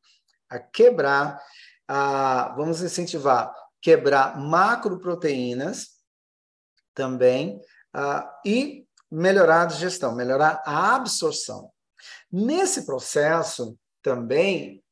a 0.50 0.58
quebrar, 0.58 1.42
a, 1.88 2.54
vamos 2.56 2.82
incentivar 2.82 3.54
quebrar 3.82 4.40
macroproteínas 4.40 5.98
também 6.94 7.60
a, 7.94 8.40
e 8.46 8.86
melhorar 9.10 9.64
a 9.64 9.66
digestão, 9.66 10.16
melhorar 10.16 10.62
a 10.66 10.96
absorção. 10.96 11.72
Nesse 12.32 12.86
processo 12.86 13.78
também 14.02 14.84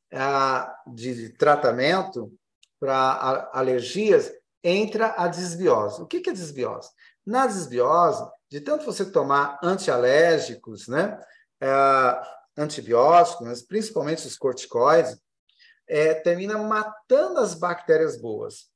de 0.92 1.30
tratamento 1.30 2.32
para 2.78 3.48
alergias 3.52 4.32
entra 4.62 5.14
a 5.16 5.26
desbiose. 5.26 6.02
O 6.02 6.06
que 6.06 6.28
é 6.28 6.32
desbiose? 6.32 6.90
Na 7.24 7.46
desbiose, 7.46 8.24
de 8.50 8.60
tanto 8.60 8.84
você 8.84 9.04
tomar 9.10 9.58
antialérgicos, 9.62 10.88
né, 10.88 11.18
é, 11.60 12.22
antibióticos, 12.56 13.46
mas 13.46 13.62
principalmente 13.62 14.26
os 14.26 14.36
corticoides, 14.36 15.18
é, 15.88 16.14
termina 16.14 16.58
matando 16.58 17.40
as 17.40 17.54
bactérias 17.54 18.20
boas 18.20 18.70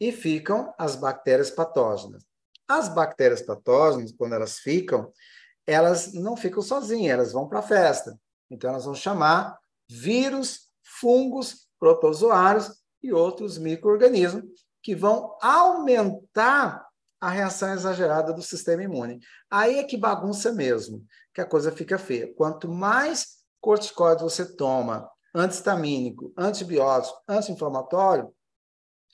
e 0.00 0.12
ficam 0.12 0.72
as 0.78 0.96
bactérias 0.96 1.50
patógenas. 1.50 2.24
As 2.68 2.88
bactérias 2.88 3.42
patógenas, 3.42 4.12
quando 4.12 4.34
elas 4.34 4.58
ficam, 4.58 5.12
elas 5.66 6.12
não 6.12 6.36
ficam 6.36 6.62
sozinhas, 6.62 7.14
elas 7.14 7.32
vão 7.32 7.48
para 7.48 7.60
a 7.60 7.62
festa. 7.62 8.18
Então, 8.50 8.70
elas 8.70 8.84
vão 8.84 8.94
chamar 8.94 9.58
vírus, 9.88 10.68
fungos, 10.82 11.68
protozoários 11.78 12.82
e 13.02 13.12
outros 13.12 13.58
micro-organismos 13.58 14.65
que 14.86 14.94
vão 14.94 15.36
aumentar 15.42 16.86
a 17.20 17.28
reação 17.28 17.74
exagerada 17.74 18.32
do 18.32 18.40
sistema 18.40 18.84
imune. 18.84 19.18
Aí 19.50 19.80
é 19.80 19.82
que 19.82 19.96
bagunça 19.96 20.52
mesmo, 20.52 21.04
que 21.34 21.40
a 21.40 21.44
coisa 21.44 21.72
fica 21.72 21.98
feia. 21.98 22.32
Quanto 22.34 22.68
mais 22.68 23.38
corticoide 23.60 24.22
você 24.22 24.54
toma, 24.54 25.10
antihistamínico, 25.34 26.32
antibiótico, 26.38 27.20
anti-inflamatório, 27.26 28.32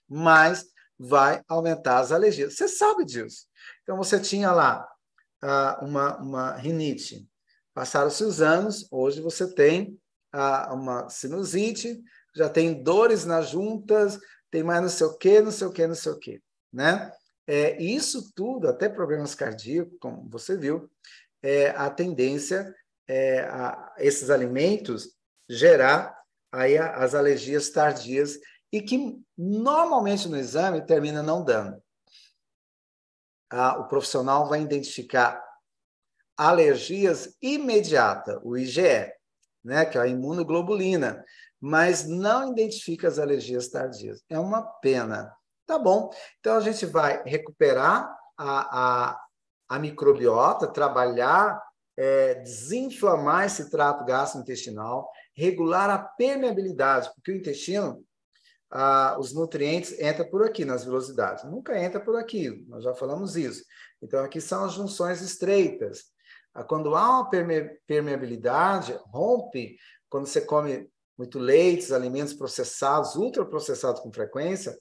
mais 0.06 0.66
vai 0.98 1.42
aumentar 1.48 2.00
as 2.00 2.12
alergias. 2.12 2.54
Você 2.54 2.68
sabe 2.68 3.06
disso. 3.06 3.46
Então, 3.82 3.96
você 3.96 4.20
tinha 4.20 4.52
lá 4.52 4.86
uh, 5.42 5.86
uma, 5.86 6.18
uma 6.18 6.52
rinite. 6.52 7.26
Passaram-se 7.72 8.22
os 8.24 8.42
anos, 8.42 8.86
hoje 8.90 9.22
você 9.22 9.50
tem 9.50 9.98
uh, 10.34 10.74
uma 10.74 11.08
sinusite, 11.08 11.98
já 12.36 12.50
tem 12.50 12.82
dores 12.82 13.24
nas 13.24 13.48
juntas, 13.48 14.20
tem 14.52 14.62
mais 14.62 14.82
não 14.82 14.88
sei 14.90 15.06
o 15.06 15.16
quê, 15.16 15.40
não 15.40 15.50
sei 15.50 15.66
o 15.66 15.72
quê, 15.72 15.86
não 15.86 15.94
sei 15.94 16.12
o 16.12 16.18
quê, 16.18 16.42
né? 16.70 17.10
É, 17.46 17.82
isso 17.82 18.32
tudo, 18.34 18.68
até 18.68 18.88
problemas 18.88 19.34
cardíacos, 19.34 19.98
como 19.98 20.28
você 20.28 20.56
viu, 20.56 20.88
é, 21.42 21.70
a 21.70 21.90
tendência 21.90 22.72
é 23.08 23.40
a 23.40 23.94
esses 23.98 24.30
alimentos 24.30 25.16
gerar 25.48 26.16
aí 26.52 26.76
as 26.78 27.14
alergias 27.14 27.70
tardias 27.70 28.38
e 28.70 28.80
que 28.80 29.18
normalmente 29.36 30.28
no 30.28 30.36
exame 30.36 30.84
termina 30.84 31.22
não 31.22 31.42
dando. 31.42 31.82
Ah, 33.50 33.78
o 33.80 33.88
profissional 33.88 34.48
vai 34.48 34.60
identificar 34.60 35.42
alergias 36.36 37.36
imediata, 37.40 38.38
o 38.44 38.56
IgE, 38.56 39.12
né, 39.64 39.84
que 39.86 39.96
é 39.96 40.02
a 40.02 40.06
imunoglobulina, 40.06 41.24
mas 41.62 42.08
não 42.08 42.50
identifica 42.50 43.06
as 43.06 43.20
alergias 43.20 43.68
tardias. 43.68 44.20
É 44.28 44.36
uma 44.36 44.62
pena. 44.80 45.32
Tá 45.64 45.78
bom. 45.78 46.10
Então 46.40 46.56
a 46.56 46.60
gente 46.60 46.84
vai 46.84 47.22
recuperar 47.24 48.12
a, 48.36 49.10
a, 49.12 49.20
a 49.68 49.78
microbiota, 49.78 50.66
trabalhar, 50.66 51.62
é, 51.96 52.34
desinflamar 52.34 53.46
esse 53.46 53.70
trato 53.70 54.04
gastrointestinal, 54.04 55.08
regular 55.36 55.88
a 55.88 55.98
permeabilidade, 55.98 57.08
porque 57.14 57.30
o 57.30 57.36
intestino, 57.36 58.04
ah, 58.68 59.16
os 59.20 59.32
nutrientes 59.32 59.92
entram 60.00 60.28
por 60.28 60.44
aqui 60.44 60.64
nas 60.64 60.84
velocidades, 60.84 61.44
nunca 61.44 61.78
entra 61.78 62.00
por 62.00 62.16
aqui, 62.16 62.64
nós 62.66 62.82
já 62.82 62.92
falamos 62.92 63.36
isso. 63.36 63.62
Então 64.02 64.24
aqui 64.24 64.40
são 64.40 64.64
as 64.64 64.72
junções 64.72 65.20
estreitas. 65.20 66.06
quando 66.66 66.96
há 66.96 67.20
uma 67.20 67.30
permeabilidade, 67.86 68.98
rompe, 69.06 69.76
quando 70.08 70.26
você 70.26 70.40
come 70.40 70.90
muito 71.22 71.38
leite, 71.38 71.94
alimentos 71.94 72.34
processados, 72.34 73.14
ultraprocessados 73.14 74.00
com 74.00 74.12
frequência, 74.12 74.76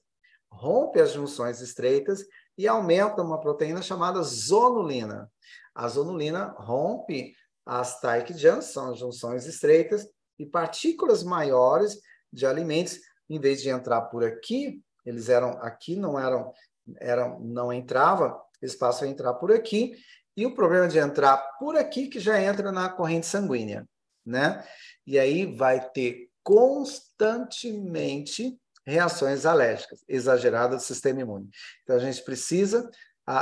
rompe 0.51 0.99
as 0.99 1.13
junções 1.13 1.61
estreitas 1.61 2.25
e 2.57 2.67
aumenta 2.67 3.21
uma 3.21 3.39
proteína 3.39 3.81
chamada 3.83 4.23
zonulina. 4.23 5.31
A 5.75 5.87
zonulina 5.87 6.55
rompe 6.57 7.35
as 7.63 7.99
tight 8.01 8.35
junks, 8.35 8.65
são 8.65 8.91
as 8.91 8.97
junções 8.97 9.45
estreitas, 9.45 10.09
e 10.39 10.45
partículas 10.45 11.23
maiores 11.23 11.99
de 12.33 12.47
alimentos, 12.47 12.99
em 13.29 13.39
vez 13.39 13.61
de 13.61 13.69
entrar 13.69 14.01
por 14.01 14.23
aqui, 14.23 14.81
eles 15.05 15.29
eram 15.29 15.51
aqui, 15.61 15.95
não 15.95 16.19
eram, 16.19 16.51
eram 16.99 17.39
não 17.39 17.71
entrava, 17.71 18.41
eles 18.59 18.75
passam 18.75 19.07
a 19.07 19.11
entrar 19.11 19.35
por 19.35 19.51
aqui, 19.51 19.93
e 20.35 20.43
o 20.43 20.55
problema 20.55 20.87
de 20.87 20.97
entrar 20.97 21.37
por 21.59 21.77
aqui 21.77 22.07
que 22.07 22.19
já 22.19 22.41
entra 22.41 22.71
na 22.71 22.89
corrente 22.89 23.27
sanguínea, 23.27 23.87
né? 24.25 24.65
E 25.05 25.19
aí 25.19 25.45
vai 25.45 25.87
ter 25.91 26.30
constantemente 26.43 28.59
reações 28.85 29.45
alérgicas 29.45 30.03
exageradas 30.07 30.81
do 30.81 30.85
sistema 30.85 31.21
imune. 31.21 31.49
Então 31.83 31.95
a 31.95 31.99
gente 31.99 32.23
precisa, 32.23 32.89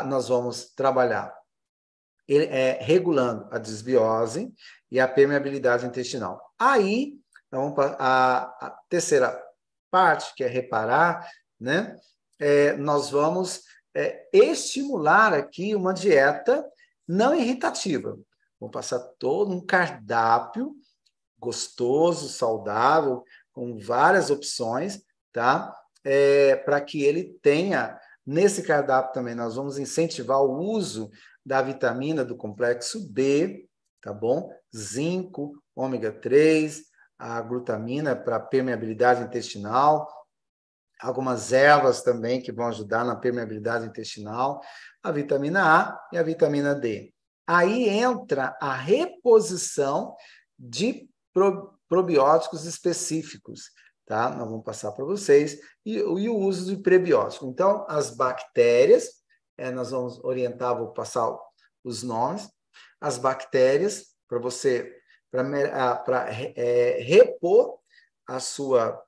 nós 0.06 0.28
vamos 0.28 0.74
trabalhar 0.76 1.34
é, 2.28 2.78
regulando 2.82 3.48
a 3.52 3.58
desbiose 3.58 4.54
e 4.92 5.00
a 5.00 5.08
permeabilidade 5.08 5.86
intestinal. 5.86 6.54
Aí, 6.60 7.18
então, 7.48 7.74
a, 7.98 8.68
a 8.68 8.80
terceira 8.88 9.42
parte, 9.90 10.36
que 10.36 10.44
é 10.44 10.48
reparar, 10.48 11.28
né? 11.60 11.96
É, 12.38 12.78
nós 12.78 13.10
vamos 13.10 13.64
é, 13.96 14.30
estimular 14.32 15.34
aqui 15.34 15.76
uma 15.76 15.94
dieta 15.94 16.64
não 17.08 17.34
irritativa. 17.34 18.18
Vou 18.60 18.70
passar 18.70 19.00
todo 19.18 19.52
um 19.52 19.66
cardápio 19.66 20.76
gostoso, 21.40 22.30
saudável, 22.30 23.24
com 23.52 23.78
várias 23.78 24.30
opções, 24.30 25.02
tá? 25.32 25.74
É, 26.04 26.56
Para 26.56 26.82
que 26.82 27.04
ele 27.04 27.38
tenha, 27.42 28.00
nesse 28.26 28.64
cardápio 28.64 29.14
também, 29.14 29.36
nós 29.36 29.56
vamos 29.56 29.78
incentivar 29.78 30.42
o 30.42 30.60
uso 30.60 31.10
da 31.46 31.62
vitamina 31.62 32.24
do 32.24 32.36
complexo 32.36 33.12
B, 33.12 33.68
tá 34.02 34.14
bom? 34.14 34.52
Zinco, 34.76 35.54
ômega 35.76 36.12
3, 36.12 36.84
a 37.18 37.42
glutamina 37.42 38.16
para 38.16 38.40
permeabilidade 38.40 39.24
intestinal, 39.24 40.08
algumas 41.02 41.52
ervas 41.52 42.02
também 42.02 42.42
que 42.42 42.52
vão 42.52 42.68
ajudar 42.68 43.04
na 43.04 43.16
permeabilidade 43.16 43.86
intestinal, 43.86 44.62
a 45.02 45.12
vitamina 45.12 45.64
A 45.64 46.00
e 46.14 46.18
a 46.18 46.24
vitamina 46.24 46.76
D. 46.76 47.14
Aí 47.48 47.90
entra 47.90 48.56
a 48.62 48.74
reposição 48.74 50.16
de 50.58 51.09
probióticos 51.88 52.66
específicos, 52.66 53.72
tá? 54.06 54.30
Nós 54.30 54.48
vamos 54.50 54.64
passar 54.64 54.92
para 54.92 55.06
vocês 55.06 55.60
e, 55.86 55.98
e, 55.98 56.30
o 56.30 56.38
uso 56.38 56.76
de 56.76 56.82
prebiótico. 56.82 57.46
Então, 57.48 57.86
as 57.88 58.12
bactérias, 58.16 59.10
é, 59.58 59.72
nós 59.72 59.92
vamos 59.92 60.24
orientar, 60.24 60.78
vou 60.78 60.94
passar 60.94 61.36
os 61.84 62.04
nomes, 62.04 62.50
as 63.00 63.18
bactérias 63.18 64.08
para 64.28 64.40
você 64.40 64.96
para 65.32 66.28
é, 66.56 67.00
repor 67.02 67.78
a 68.28 68.40
sua 68.40 69.00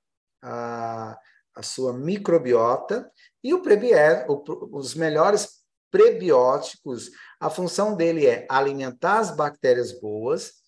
a, 0.42 1.18
a 1.56 1.64
sua 1.64 1.94
microbiota 1.94 3.12
e 3.44 3.54
o 3.54 3.62
prebiótico, 3.62 4.70
os 4.72 4.96
melhores 4.96 5.62
prebióticos, 5.92 7.12
a 7.40 7.50
função 7.50 7.96
dele 7.96 8.26
é 8.26 8.48
alimentar 8.50 9.20
as 9.20 9.36
bactérias 9.36 10.00
boas, 10.00 10.61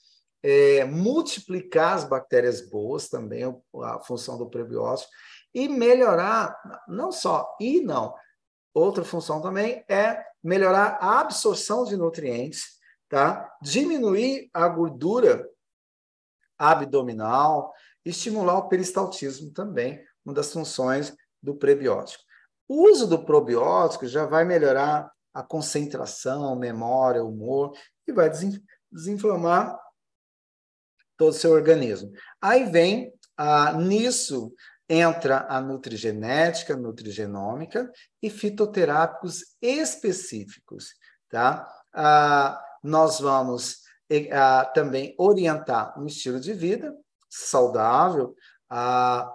é, 0.43 0.83
multiplicar 0.83 1.93
as 1.93 2.03
bactérias 2.03 2.69
boas, 2.69 3.07
também 3.07 3.43
a 3.81 3.99
função 3.99 4.37
do 4.37 4.49
prebiótico, 4.49 5.09
e 5.53 5.69
melhorar, 5.69 6.55
não 6.87 7.11
só, 7.11 7.55
e 7.59 7.79
não, 7.79 8.13
outra 8.73 9.05
função 9.05 9.41
também 9.41 9.85
é 9.87 10.25
melhorar 10.43 10.97
a 10.99 11.21
absorção 11.21 11.85
de 11.85 11.95
nutrientes, 11.95 12.79
tá? 13.07 13.49
diminuir 13.61 14.49
a 14.53 14.67
gordura 14.67 15.47
abdominal, 16.57 17.73
estimular 18.03 18.57
o 18.57 18.67
peristaltismo 18.67 19.51
também, 19.51 20.03
uma 20.25 20.33
das 20.33 20.51
funções 20.51 21.15
do 21.41 21.55
prebiótico. 21.55 22.23
O 22.67 22.89
uso 22.89 23.07
do 23.07 23.23
probiótico 23.23 24.07
já 24.07 24.25
vai 24.25 24.43
melhorar 24.43 25.11
a 25.33 25.43
concentração, 25.43 26.55
memória, 26.55 27.23
humor 27.23 27.73
e 28.07 28.11
vai 28.11 28.29
desinflamar 28.91 29.77
todo 31.23 31.29
o 31.29 31.33
seu 31.33 31.51
organismo. 31.51 32.11
Aí 32.41 32.65
vem, 32.65 33.13
ah, 33.37 33.73
nisso 33.73 34.53
entra 34.89 35.45
a 35.49 35.61
nutrigenética, 35.61 36.75
nutrigenômica 36.75 37.89
e 38.21 38.29
fitoterápicos 38.29 39.55
específicos, 39.61 40.93
tá? 41.29 41.67
Ah, 41.93 42.61
nós 42.83 43.19
vamos 43.21 43.83
ah, 44.31 44.65
também 44.73 45.15
orientar 45.17 45.97
um 45.97 46.05
estilo 46.05 46.39
de 46.39 46.53
vida 46.53 46.93
saudável, 47.29 48.35
ah, 48.69 49.31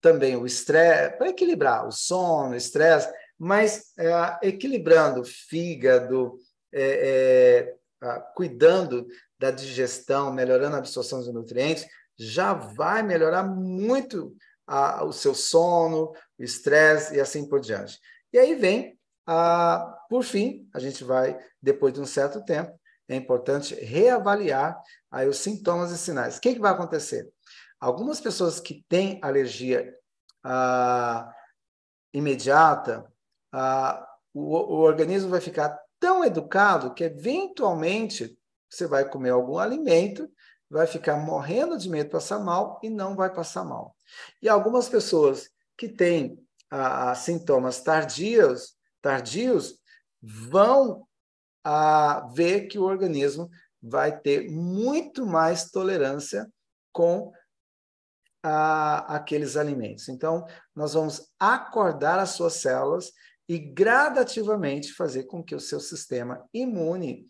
também 0.00 0.34
o 0.34 0.44
estresse, 0.44 1.16
para 1.16 1.28
equilibrar 1.28 1.86
o 1.86 1.92
sono, 1.92 2.50
o 2.50 2.56
estresse, 2.56 3.08
mas 3.38 3.92
é, 3.96 4.48
equilibrando 4.48 5.24
fígado, 5.24 6.38
é, 6.72 7.76
é, 8.02 8.20
cuidando 8.34 9.06
da 9.42 9.50
digestão, 9.50 10.32
melhorando 10.32 10.76
a 10.76 10.78
absorção 10.78 11.20
de 11.20 11.32
nutrientes, 11.32 11.84
já 12.16 12.52
vai 12.52 13.02
melhorar 13.02 13.42
muito 13.42 14.36
a, 14.64 15.02
o 15.02 15.12
seu 15.12 15.34
sono, 15.34 16.12
o 16.38 16.42
estresse 16.44 17.16
e 17.16 17.20
assim 17.20 17.48
por 17.48 17.58
diante. 17.58 17.98
E 18.32 18.38
aí 18.38 18.54
vem, 18.54 18.96
a, 19.26 19.98
por 20.08 20.22
fim, 20.22 20.68
a 20.72 20.78
gente 20.78 21.02
vai, 21.02 21.36
depois 21.60 21.92
de 21.92 22.00
um 22.00 22.06
certo 22.06 22.44
tempo, 22.44 22.72
é 23.08 23.16
importante 23.16 23.74
reavaliar 23.74 24.80
aí 25.10 25.26
os 25.26 25.38
sintomas 25.38 25.90
e 25.90 25.98
sinais. 25.98 26.36
O 26.36 26.40
que, 26.40 26.54
que 26.54 26.60
vai 26.60 26.70
acontecer? 26.70 27.28
Algumas 27.80 28.20
pessoas 28.20 28.60
que 28.60 28.84
têm 28.88 29.18
alergia 29.22 29.92
imediata, 32.14 33.12
o, 34.32 34.56
o 34.56 34.78
organismo 34.82 35.30
vai 35.30 35.40
ficar 35.40 35.76
tão 35.98 36.24
educado 36.24 36.94
que, 36.94 37.02
eventualmente, 37.02 38.38
você 38.72 38.86
vai 38.86 39.06
comer 39.08 39.30
algum 39.30 39.58
alimento, 39.58 40.30
vai 40.70 40.86
ficar 40.86 41.18
morrendo 41.18 41.76
de 41.76 41.90
medo 41.90 42.06
de 42.06 42.12
passar 42.12 42.38
mal 42.38 42.80
e 42.82 42.88
não 42.88 43.14
vai 43.14 43.30
passar 43.30 43.64
mal. 43.64 43.94
E 44.40 44.48
algumas 44.48 44.88
pessoas 44.88 45.50
que 45.76 45.88
têm 45.88 46.42
ah, 46.70 47.14
sintomas 47.14 47.82
tardios, 47.82 48.74
tardios 49.02 49.78
vão 50.22 51.06
ah, 51.62 52.26
ver 52.34 52.66
que 52.68 52.78
o 52.78 52.84
organismo 52.84 53.50
vai 53.82 54.18
ter 54.18 54.50
muito 54.50 55.26
mais 55.26 55.70
tolerância 55.70 56.50
com 56.92 57.30
a, 58.42 59.16
aqueles 59.16 59.56
alimentos. 59.56 60.08
Então, 60.08 60.46
nós 60.74 60.94
vamos 60.94 61.30
acordar 61.38 62.18
as 62.18 62.30
suas 62.30 62.54
células 62.54 63.12
e 63.46 63.58
gradativamente 63.58 64.94
fazer 64.94 65.24
com 65.24 65.44
que 65.44 65.54
o 65.54 65.60
seu 65.60 65.78
sistema 65.78 66.48
imune 66.54 67.26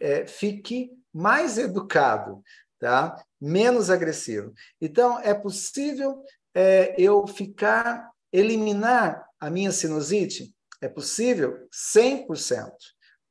é, 0.00 0.26
fique 0.26 0.90
mais 1.12 1.58
educado, 1.58 2.42
tá? 2.78 3.22
menos 3.40 3.90
agressivo. 3.90 4.52
Então, 4.80 5.20
é 5.20 5.34
possível 5.34 6.22
é, 6.54 6.94
eu 6.98 7.26
ficar, 7.26 8.10
eliminar 8.32 9.24
a 9.38 9.50
minha 9.50 9.70
sinusite? 9.70 10.54
É 10.80 10.88
possível 10.88 11.68
100%. 11.70 12.72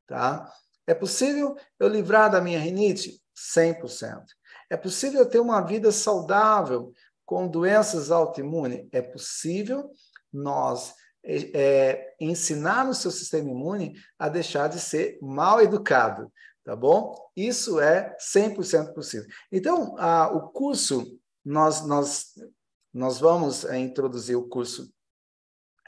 Tá? 0.06 0.50
É 0.86 0.94
possível 0.94 1.56
eu 1.78 1.88
livrar 1.88 2.30
da 2.30 2.40
minha 2.40 2.58
rinite? 2.58 3.20
100%. 3.36 4.22
É 4.70 4.76
possível 4.76 5.20
eu 5.20 5.28
ter 5.28 5.40
uma 5.40 5.60
vida 5.60 5.90
saudável 5.90 6.92
com 7.26 7.48
doenças 7.48 8.10
autoimunes? 8.10 8.86
É 8.92 9.02
possível 9.02 9.90
nós 10.32 10.94
é, 11.24 11.50
é, 11.54 12.14
ensinar 12.20 12.84
no 12.84 12.94
seu 12.94 13.10
sistema 13.10 13.50
imune 13.50 13.94
a 14.18 14.28
deixar 14.28 14.68
de 14.68 14.78
ser 14.78 15.18
mal 15.20 15.60
educado, 15.60 16.30
tá 16.64 16.76
bom? 16.76 17.14
Isso 17.36 17.80
é 17.80 18.16
100% 18.18 18.92
possível. 18.94 19.26
Então, 19.50 19.96
a, 19.98 20.28
o 20.28 20.50
curso, 20.50 21.18
nós, 21.44 21.86
nós, 21.86 22.34
nós 22.92 23.18
vamos 23.18 23.64
é, 23.64 23.78
introduzir 23.78 24.36
o 24.36 24.48
curso, 24.48 24.92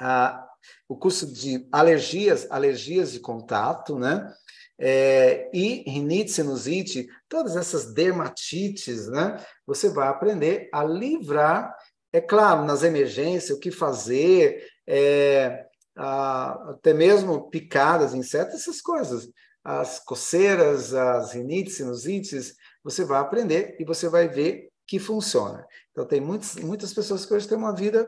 a, 0.01 0.47
o 0.89 0.97
curso 0.97 1.33
de 1.33 1.69
alergias, 1.71 2.47
alergias 2.51 3.13
de 3.13 3.21
contato, 3.21 3.99
né? 3.99 4.33
é, 4.79 5.49
e 5.53 5.89
rinite, 5.91 6.31
sinusite, 6.31 7.09
todas 7.29 7.57
essas 7.57 7.93
dermatites, 7.93 9.09
né? 9.09 9.43
Você 9.67 9.89
vai 9.89 10.09
aprender 10.09 10.69
a 10.73 10.85
livrar, 10.85 11.75
é 12.13 12.21
claro, 12.21 12.65
nas 12.65 12.83
emergências, 12.83 13.57
o 13.57 13.61
que 13.61 13.71
fazer, 13.71 14.67
é, 14.87 15.67
ah, 15.97 16.71
até 16.71 16.93
mesmo 16.93 17.49
picadas, 17.51 18.15
insetos, 18.15 18.55
essas 18.55 18.81
coisas. 18.81 19.29
As 19.65 19.99
coceiras, 19.99 20.95
as 20.95 21.33
rinites, 21.33 21.77
sinusites, 21.77 22.55
você 22.85 23.05
vai 23.05 23.21
aprender 23.21 23.77
e 23.81 23.85
você 23.85 24.09
vai 24.09 24.29
ver 24.29 24.69
que 24.87 24.99
funciona. 24.99 25.67
Então, 25.91 26.07
tem 26.07 26.21
muitas, 26.21 26.55
muitas 26.57 26.95
pessoas 26.95 27.27
que 27.27 27.35
hoje 27.35 27.49
têm 27.49 27.59
uma 27.59 27.75
vida 27.75 28.07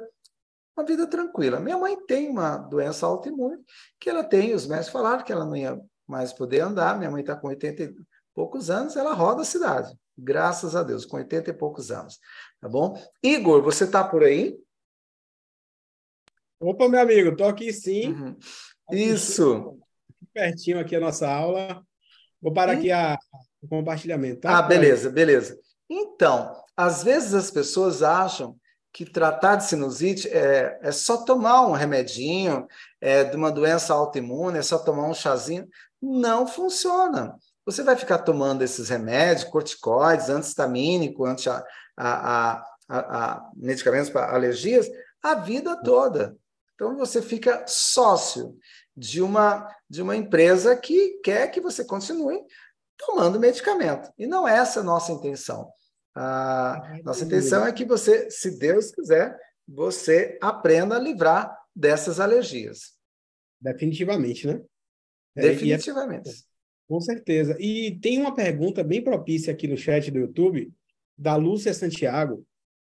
uma 0.79 0.87
vida 0.87 1.09
tranquila. 1.09 1.59
Minha 1.59 1.76
mãe 1.76 1.97
tem 2.07 2.29
uma 2.29 2.57
doença 2.57 3.05
autoimune 3.05 3.59
que 3.99 4.09
ela 4.09 4.22
tem, 4.22 4.55
os 4.55 4.64
médicos 4.64 4.93
falaram 4.93 5.24
que 5.24 5.33
ela 5.33 5.45
não 5.45 5.57
ia 5.57 5.76
mais 6.07 6.33
poder 6.33 6.61
andar. 6.61 6.97
Minha 6.97 7.11
mãe 7.11 7.20
está 7.20 7.35
com 7.35 7.49
80 7.49 7.83
e 7.83 7.95
poucos 8.33 8.70
anos, 8.70 8.95
ela 8.95 9.12
roda 9.12 9.43
a 9.43 9.45
cidade, 9.45 9.93
graças 10.16 10.76
a 10.76 10.85
Deus, 10.85 11.05
com 11.05 11.16
80 11.16 11.51
e 11.51 11.53
poucos 11.53 11.91
anos. 11.91 12.20
Tá 12.61 12.68
bom? 12.68 12.97
Igor, 13.20 13.61
você 13.62 13.85
está 13.85 14.05
por 14.05 14.22
aí? 14.22 14.57
Opa, 16.61 16.88
meu 16.88 17.00
amigo, 17.00 17.30
estou 17.30 17.46
aqui 17.46 17.72
sim. 17.72 18.12
Uhum. 18.12 18.36
Isso. 18.90 19.78
Pertinho 20.34 20.80
aqui 20.80 20.96
a 20.96 21.00
nossa 21.00 21.28
aula. 21.28 21.82
Vou 22.42 22.52
parar 22.52 22.72
aqui 22.72 22.90
a, 22.90 23.16
o 23.62 23.68
compartilhamento. 23.68 24.40
Tá? 24.40 24.59
Ah, 24.59 24.62
beleza, 24.62 25.11
beleza. 25.11 25.59
Então, 25.88 26.52
às 26.76 27.02
vezes 27.02 27.32
as 27.34 27.50
pessoas 27.50 28.02
acham 28.02 28.56
que 28.92 29.04
tratar 29.04 29.56
de 29.56 29.64
sinusite 29.64 30.28
é, 30.28 30.78
é 30.82 30.90
só 30.90 31.18
tomar 31.18 31.66
um 31.66 31.72
remedinho 31.72 32.66
é, 33.00 33.22
de 33.22 33.36
uma 33.36 33.52
doença 33.52 33.94
autoimune, 33.94 34.59
é 34.59 34.62
só 34.62 34.78
tomar 34.78 35.06
um 35.06 35.14
chazinho. 35.14 35.68
Não 36.02 36.46
funciona. 36.46 37.36
Você 37.64 37.82
vai 37.82 37.96
ficar 37.96 38.18
tomando 38.18 38.62
esses 38.62 38.88
remédios, 38.88 39.44
corticoides, 39.44 40.28
antihistamínico, 40.28 41.24
anti 41.24 41.48
a, 41.48 41.64
a, 41.96 42.64
a, 42.88 42.98
a 42.98 43.50
medicamentos 43.54 44.11
para 44.11 44.34
alergias, 44.34 44.88
a 45.22 45.34
vida 45.34 45.80
toda. 45.82 46.36
Então 46.79 46.97
você 46.97 47.20
fica 47.20 47.64
sócio 47.66 48.57
de 48.97 49.20
uma 49.20 49.68
de 49.91 50.01
uma 50.01 50.14
empresa 50.14 50.76
que 50.76 51.18
quer 51.24 51.51
que 51.51 51.61
você 51.61 51.85
continue 51.85 52.39
tomando 52.97 53.41
medicamento. 53.41 54.12
E 54.16 54.29
não 54.29 54.47
é 54.47 54.59
essa 54.59 54.79
a 54.81 54.85
nossa 54.85 55.11
intenção. 55.11 55.68
A 56.14 57.01
nossa 57.05 57.24
intenção 57.24 57.66
é 57.66 57.72
que 57.72 57.85
você, 57.85 58.31
se 58.31 58.59
Deus 58.59 58.93
quiser, 58.93 59.37
você 59.66 60.39
aprenda 60.41 60.97
a 60.97 61.01
livrar 61.01 61.57
dessas 61.74 62.20
alergias. 62.20 62.97
Definitivamente, 63.61 64.47
né? 64.47 64.61
É, 65.37 65.47
é 65.47 65.49
Definitivamente. 65.51 66.29
É, 66.29 66.33
com 66.89 67.01
certeza. 67.01 67.57
E 67.59 67.99
tem 68.01 68.20
uma 68.20 68.35
pergunta 68.35 68.85
bem 68.85 69.03
propícia 69.03 69.53
aqui 69.53 69.66
no 69.66 69.76
chat 69.76 70.11
do 70.11 70.18
YouTube, 70.18 70.72
da 71.16 71.35
Lúcia 71.35 71.74
Santiago, 71.74 72.45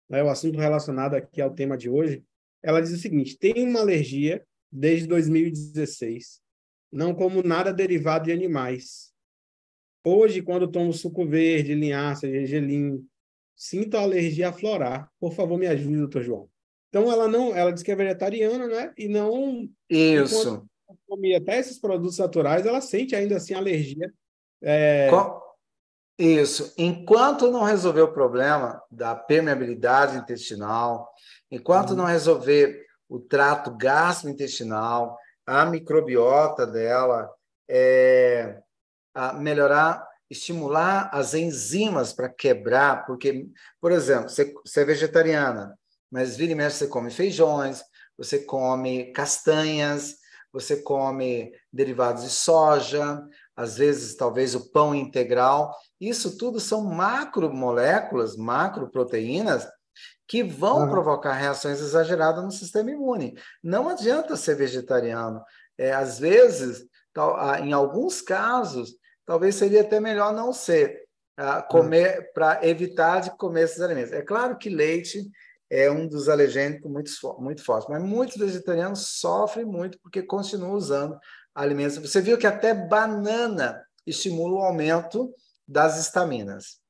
né, 0.08 0.22
o 0.22 0.28
assunto 0.28 0.58
relacionado 0.58 1.14
aqui 1.14 1.40
ao 1.40 1.54
tema 1.54 1.76
de 1.76 1.90
hoje. 1.90 2.24
Ela 2.62 2.80
diz 2.80 2.92
o 2.92 2.98
seguinte: 2.98 3.36
tem 3.36 3.66
uma 3.66 3.80
alergia 3.80 4.44
desde 4.70 5.06
2016. 5.06 6.40
Não 6.90 7.14
como 7.14 7.42
nada 7.42 7.72
derivado 7.72 8.26
de 8.26 8.32
animais. 8.32 9.12
Hoje, 10.04 10.42
quando 10.42 10.70
tomo 10.70 10.92
suco 10.92 11.26
verde, 11.26 11.74
linhaça, 11.74 12.28
gergelim, 12.28 13.06
sinto 13.56 13.96
alergia 13.96 14.48
a 14.48 14.52
florar. 14.52 15.10
Por 15.18 15.32
favor, 15.32 15.58
me 15.58 15.66
ajude, 15.66 15.96
doutor 15.96 16.22
João. 16.22 16.48
Então, 16.88 17.10
ela 17.10 17.28
não, 17.28 17.54
ela 17.56 17.72
diz 17.72 17.82
que 17.82 17.90
é 17.90 17.96
vegetariana, 17.96 18.66
né? 18.66 18.92
E 18.98 19.08
não. 19.08 19.68
Isso. 19.88 20.66
Come 21.06 21.34
até 21.34 21.58
esses 21.58 21.78
produtos 21.78 22.18
naturais, 22.18 22.66
ela 22.66 22.80
sente 22.80 23.16
ainda 23.16 23.36
assim 23.36 23.54
alergia. 23.54 24.12
É... 24.60 25.08
Isso. 26.18 26.72
Enquanto 26.76 27.50
não 27.50 27.64
resolver 27.64 28.02
o 28.02 28.12
problema 28.12 28.82
da 28.90 29.14
permeabilidade 29.14 30.16
intestinal, 30.16 31.10
enquanto 31.50 31.90
uhum. 31.90 31.96
não 31.96 32.04
resolver 32.04 32.86
o 33.08 33.18
trato 33.18 33.76
gastrointestinal, 33.76 35.18
a 35.46 35.64
microbiota 35.64 36.66
dela, 36.66 37.30
é, 37.68 38.60
a 39.14 39.32
melhorar 39.32 40.06
estimular 40.32 41.10
as 41.12 41.34
enzimas 41.34 42.12
para 42.14 42.26
quebrar, 42.26 43.04
porque, 43.04 43.46
por 43.78 43.92
exemplo, 43.92 44.30
você, 44.30 44.50
você 44.64 44.80
é 44.80 44.84
vegetariana, 44.84 45.78
mas 46.10 46.36
vira 46.36 46.52
e 46.52 46.54
mexe 46.54 46.78
você 46.78 46.86
come 46.86 47.10
feijões, 47.10 47.84
você 48.16 48.38
come 48.38 49.12
castanhas, 49.12 50.16
você 50.50 50.76
come 50.76 51.52
derivados 51.70 52.22
de 52.22 52.30
soja, 52.30 53.22
às 53.56 53.76
vezes 53.76 54.16
talvez 54.16 54.54
o 54.54 54.70
pão 54.70 54.94
integral. 54.94 55.74
Isso 56.00 56.36
tudo 56.36 56.58
são 56.58 56.84
macromoléculas, 56.84 58.36
macroproteínas 58.36 59.66
que 60.26 60.42
vão 60.42 60.82
uhum. 60.82 60.90
provocar 60.90 61.34
reações 61.34 61.80
exageradas 61.80 62.42
no 62.42 62.50
sistema 62.50 62.90
imune. 62.90 63.36
Não 63.62 63.88
adianta 63.88 64.36
ser 64.36 64.54
vegetariano. 64.54 65.42
É, 65.76 65.92
às 65.92 66.18
vezes, 66.18 66.86
em 67.62 67.72
alguns 67.72 68.22
casos, 68.22 68.94
talvez 69.26 69.56
seria 69.56 69.82
até 69.82 70.00
melhor 70.00 70.32
não 70.32 70.52
ser, 70.52 71.02
uh, 71.38 71.66
comer 71.68 72.20
hum. 72.20 72.24
para 72.34 72.66
evitar 72.66 73.20
de 73.20 73.36
comer 73.36 73.64
esses 73.64 73.80
alimentos. 73.80 74.12
É 74.12 74.22
claro 74.22 74.56
que 74.56 74.70
leite 74.70 75.30
é 75.70 75.90
um 75.90 76.06
dos 76.06 76.28
alergênicos 76.28 76.90
muito, 76.90 77.10
muito 77.38 77.64
fortes, 77.64 77.88
mas 77.88 78.02
muitos 78.02 78.36
vegetarianos 78.36 79.18
sofrem 79.18 79.64
muito 79.64 79.98
porque 80.02 80.22
continuam 80.22 80.72
usando 80.72 81.18
alimentos. 81.54 81.98
Você 81.98 82.20
viu 82.20 82.38
que 82.38 82.46
até 82.46 82.74
banana 82.74 83.84
estimula 84.06 84.54
o 84.54 84.62
aumento 84.62 85.34
das 85.66 85.98
estaminas. 85.98 86.80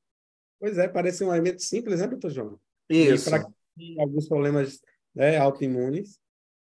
Pois 0.58 0.78
é, 0.78 0.88
parece 0.88 1.24
um 1.24 1.30
alimento 1.30 1.62
simples, 1.62 2.00
né, 2.00 2.06
doutor 2.06 2.30
João? 2.30 2.60
Isso. 2.88 3.30
para 3.30 3.46
alguns 3.98 4.28
problemas 4.28 4.80
né, 5.14 5.36
autoimunes. 5.38 6.18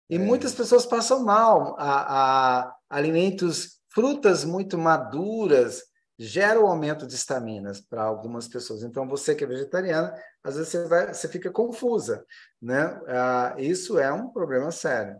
E 0.08 0.16
é... 0.16 0.18
muitas 0.18 0.54
pessoas 0.54 0.86
passam 0.86 1.24
mal 1.24 1.74
a, 1.78 2.60
a 2.60 2.76
alimentos 2.88 3.76
Frutas 3.96 4.44
muito 4.44 4.76
maduras 4.76 5.84
geram 6.18 6.66
aumento 6.66 7.06
de 7.06 7.14
estaminas 7.14 7.80
para 7.80 8.02
algumas 8.02 8.46
pessoas. 8.46 8.82
Então, 8.82 9.08
você 9.08 9.34
que 9.34 9.42
é 9.42 9.46
vegetariana, 9.46 10.14
às 10.44 10.56
vezes 10.56 10.68
você, 10.68 10.84
vai, 10.86 11.14
você 11.14 11.26
fica 11.28 11.50
confusa, 11.50 12.22
né? 12.60 13.00
Ah, 13.08 13.54
isso 13.56 13.98
é 13.98 14.12
um 14.12 14.28
problema 14.28 14.70
sério, 14.70 15.18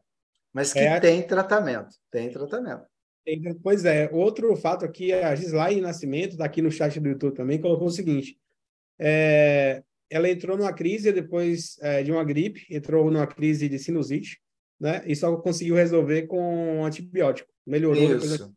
mas 0.57 0.73
que 0.73 0.79
é. 0.79 0.99
tem 0.99 1.23
tratamento, 1.23 1.95
tem 2.11 2.31
tratamento. 2.31 2.87
Pois 3.63 3.85
é, 3.85 4.09
outro 4.11 4.57
fato 4.57 4.87
aqui, 4.87 5.13
a 5.13 5.35
Gislaine 5.35 5.83
Nascimento, 5.83 6.35
daqui 6.35 6.63
no 6.63 6.71
chat 6.71 6.99
do 6.99 7.11
YouTube 7.11 7.35
também, 7.35 7.61
colocou 7.61 7.89
o 7.89 7.91
seguinte, 7.91 8.41
é, 8.99 9.83
ela 10.09 10.31
entrou 10.31 10.57
numa 10.57 10.73
crise 10.73 11.13
depois 11.13 11.77
é, 11.83 12.03
de 12.03 12.11
uma 12.11 12.25
gripe, 12.25 12.65
entrou 12.71 13.11
numa 13.11 13.27
crise 13.27 13.69
de 13.69 13.79
sinusite, 13.79 14.41
né? 14.81 15.03
E 15.07 15.15
só 15.15 15.37
conseguiu 15.37 15.75
resolver 15.75 16.27
com 16.27 16.83
antibiótico. 16.87 17.53
Melhorou 17.67 18.03
Isso. 18.03 18.31
depois 18.31 18.51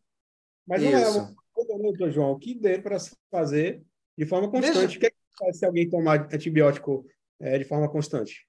mas 0.66 0.82
não 0.82 0.88
é 0.88 2.02
né, 2.02 2.10
João, 2.10 2.38
que 2.38 2.54
dê 2.54 2.78
para 2.78 2.98
se 2.98 3.14
fazer 3.30 3.82
de 4.16 4.24
forma 4.24 4.50
constante. 4.50 4.96
O 4.96 5.00
que, 5.00 5.06
é 5.06 5.10
que 5.10 5.16
faz 5.38 5.58
se 5.58 5.66
alguém 5.66 5.86
tomar 5.86 6.32
antibiótico 6.32 7.04
é, 7.38 7.58
de 7.58 7.64
forma 7.64 7.90
constante? 7.90 8.48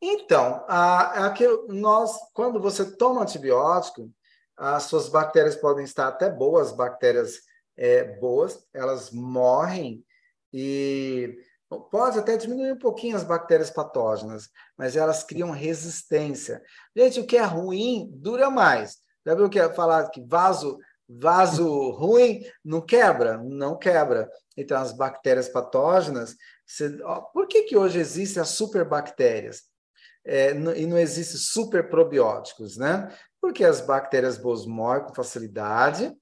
Então, 0.00 0.64
a, 0.68 1.26
a 1.26 1.30
que 1.30 1.46
nós, 1.68 2.16
quando 2.34 2.60
você 2.60 2.96
toma 2.96 3.22
antibiótico, 3.22 4.10
as 4.56 4.84
suas 4.84 5.08
bactérias 5.08 5.56
podem 5.56 5.84
estar 5.84 6.08
até 6.08 6.30
boas, 6.30 6.72
bactérias 6.72 7.40
é, 7.76 8.04
boas, 8.18 8.64
elas 8.72 9.10
morrem 9.10 10.04
e 10.52 11.38
pode 11.90 12.18
até 12.18 12.36
diminuir 12.36 12.72
um 12.72 12.78
pouquinho 12.78 13.16
as 13.16 13.24
bactérias 13.24 13.70
patógenas, 13.70 14.50
mas 14.76 14.94
elas 14.94 15.24
criam 15.24 15.50
resistência. 15.50 16.62
Gente, 16.94 17.20
o 17.20 17.26
que 17.26 17.36
é 17.36 17.42
ruim 17.42 18.10
dura 18.12 18.50
mais. 18.50 18.98
Já 19.26 19.34
viu 19.34 19.46
o 19.46 19.50
que 19.50 19.58
é 19.58 19.72
falar 19.72 20.10
que 20.10 20.20
vaso 20.20 20.78
Vaso 21.08 21.90
ruim 21.90 22.44
não 22.64 22.80
quebra? 22.80 23.38
Não 23.38 23.78
quebra. 23.78 24.30
Então, 24.56 24.80
as 24.80 24.92
bactérias 24.92 25.48
patógenas. 25.48 26.36
Você, 26.66 26.98
por 27.32 27.46
que, 27.46 27.64
que 27.64 27.76
hoje 27.76 27.98
existem 27.98 28.42
as 28.42 28.50
superbactérias? 28.50 29.62
É, 30.24 30.50
e 30.52 30.86
não 30.86 30.98
existem 30.98 31.38
superprobióticos, 31.38 32.76
né? 32.76 33.12
Porque 33.40 33.64
as 33.64 33.80
bactérias 33.80 34.38
boas 34.38 34.64
morrem 34.64 35.04
com 35.04 35.14
facilidade 35.14 36.14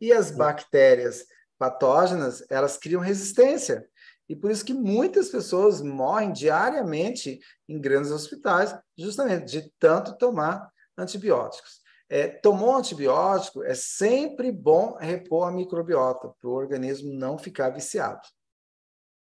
e 0.00 0.12
as 0.12 0.30
bactérias 0.30 1.24
patógenas, 1.58 2.44
elas 2.50 2.76
criam 2.76 3.00
resistência. 3.00 3.88
E 4.28 4.34
por 4.34 4.50
isso 4.50 4.64
que 4.64 4.74
muitas 4.74 5.28
pessoas 5.28 5.80
morrem 5.80 6.32
diariamente 6.32 7.38
em 7.68 7.80
grandes 7.80 8.10
hospitais, 8.10 8.76
justamente 8.98 9.46
de 9.46 9.72
tanto 9.78 10.18
tomar 10.18 10.70
antibióticos. 10.98 11.80
É, 12.08 12.28
tomou 12.28 12.76
antibiótico, 12.76 13.64
é 13.64 13.74
sempre 13.74 14.52
bom 14.52 14.96
repor 14.96 15.48
a 15.48 15.50
microbiota, 15.50 16.28
para 16.40 16.48
o 16.48 16.54
organismo 16.54 17.12
não 17.12 17.36
ficar 17.36 17.70
viciado. 17.70 18.20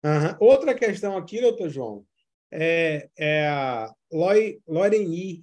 Uhum. 0.04 0.36
Outra 0.40 0.74
questão 0.74 1.16
aqui, 1.16 1.40
doutor 1.40 1.68
João, 1.68 2.04
é, 2.50 3.08
é 3.16 3.46
a 3.48 3.92
Loreni, 4.10 5.42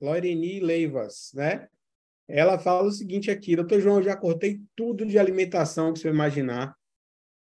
Loreni 0.00 0.60
Leivas, 0.60 1.30
né? 1.34 1.68
Ela 2.28 2.58
fala 2.58 2.88
o 2.88 2.92
seguinte 2.92 3.30
aqui, 3.30 3.54
doutor 3.54 3.80
João, 3.80 3.98
eu 3.98 4.02
já 4.02 4.16
cortei 4.16 4.60
tudo 4.74 5.06
de 5.06 5.18
alimentação 5.18 5.92
que 5.92 6.00
você 6.00 6.08
imaginar 6.08 6.76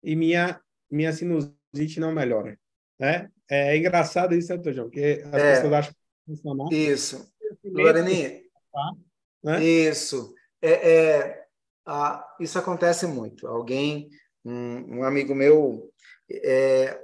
e 0.02 0.16
minha, 0.16 0.60
minha 0.90 1.12
sinusite 1.12 2.00
não 2.00 2.12
melhora, 2.12 2.58
né? 2.98 3.30
É 3.48 3.76
engraçado 3.76 4.34
isso, 4.34 4.48
né, 4.48 4.56
doutor 4.56 4.72
João? 4.72 4.86
Porque 4.88 5.22
as 5.26 5.42
é, 5.42 5.54
pessoas 5.54 5.72
acham 5.72 5.92
que 5.92 6.32
funcionar. 6.36 6.72
Isso. 6.72 7.30
Loreni, 7.64 8.49
Né? 9.42 9.64
Isso. 9.64 10.34
É, 10.62 10.92
é, 10.92 11.44
ah, 11.86 12.24
isso 12.38 12.58
acontece 12.58 13.06
muito. 13.06 13.46
Alguém, 13.46 14.10
um, 14.44 14.98
um 14.98 15.04
amigo 15.04 15.34
meu, 15.34 15.90
é, 16.30 17.02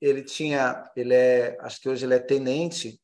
ele 0.00 0.22
tinha, 0.22 0.90
ele 0.96 1.14
é, 1.14 1.56
acho 1.60 1.80
que 1.80 1.88
hoje 1.88 2.04
ele 2.04 2.14
é 2.14 2.18
tenente, 2.18 3.00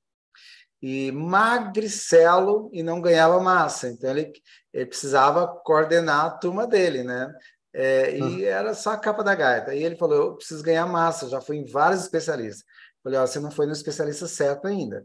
e 0.80 1.10
magricelo 1.10 2.70
e 2.72 2.82
não 2.82 3.00
ganhava 3.00 3.40
massa. 3.40 3.88
Então 3.88 4.10
ele, 4.10 4.32
ele 4.72 4.86
precisava 4.86 5.46
coordenar 5.64 6.26
a 6.26 6.30
turma 6.30 6.66
dele, 6.66 7.02
né? 7.02 7.32
É, 7.74 8.16
e 8.16 8.46
ah. 8.46 8.50
era 8.50 8.74
só 8.74 8.92
a 8.92 8.96
capa 8.96 9.22
da 9.22 9.34
gaita. 9.34 9.74
E 9.74 9.82
ele 9.82 9.96
falou: 9.96 10.16
Eu 10.16 10.36
preciso 10.36 10.62
ganhar 10.62 10.86
massa, 10.86 11.28
já 11.28 11.40
fui 11.40 11.56
em 11.56 11.64
vários 11.64 12.02
especialistas. 12.02 12.64
Eu 12.64 13.02
falei: 13.04 13.18
oh, 13.18 13.26
Você 13.26 13.40
não 13.40 13.50
foi 13.50 13.66
no 13.66 13.72
especialista 13.72 14.26
certo 14.26 14.66
ainda. 14.66 15.04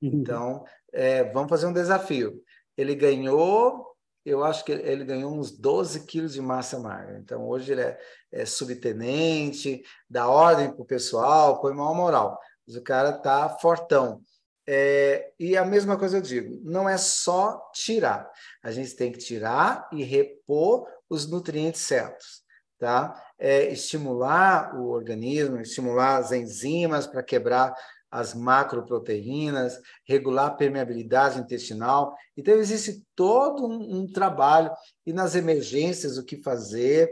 Uhum. 0.00 0.10
Então, 0.14 0.64
é, 0.92 1.24
vamos 1.24 1.48
fazer 1.48 1.66
um 1.66 1.72
desafio. 1.72 2.42
Ele 2.76 2.94
ganhou, 2.94 3.96
eu 4.24 4.44
acho 4.44 4.64
que 4.64 4.72
ele 4.72 5.04
ganhou 5.04 5.32
uns 5.32 5.50
12 5.50 6.06
quilos 6.06 6.34
de 6.34 6.40
massa 6.40 6.78
magra. 6.78 7.18
Então, 7.18 7.48
hoje 7.48 7.72
ele 7.72 7.82
é, 7.82 7.98
é 8.30 8.44
subtenente, 8.44 9.82
dá 10.08 10.28
ordem 10.28 10.70
para 10.70 10.82
o 10.82 10.86
pessoal, 10.86 11.60
põe 11.60 11.74
mal 11.74 11.94
moral. 11.94 12.38
Mas 12.66 12.76
o 12.76 12.82
cara 12.82 13.12
tá 13.12 13.48
fortão. 13.48 14.22
É, 14.66 15.32
e 15.40 15.56
a 15.56 15.64
mesma 15.64 15.98
coisa 15.98 16.18
eu 16.18 16.22
digo, 16.22 16.60
não 16.62 16.88
é 16.88 16.96
só 16.96 17.70
tirar. 17.74 18.30
A 18.62 18.70
gente 18.70 18.94
tem 18.94 19.10
que 19.10 19.18
tirar 19.18 19.88
e 19.92 20.04
repor 20.04 20.86
os 21.10 21.28
nutrientes 21.28 21.80
certos, 21.80 22.42
tá? 22.78 23.20
É, 23.38 23.64
estimular 23.72 24.78
o 24.78 24.90
organismo, 24.90 25.60
estimular 25.60 26.18
as 26.18 26.30
enzimas 26.30 27.06
para 27.08 27.24
quebrar 27.24 27.74
as 28.12 28.34
macroproteínas, 28.34 29.80
regular 30.06 30.48
a 30.48 30.54
permeabilidade 30.54 31.40
intestinal. 31.40 32.14
Então, 32.36 32.54
existe 32.54 33.02
todo 33.16 33.66
um, 33.66 34.00
um 34.00 34.06
trabalho, 34.06 34.70
e 35.06 35.14
nas 35.14 35.34
emergências, 35.34 36.18
o 36.18 36.24
que 36.24 36.42
fazer, 36.42 37.10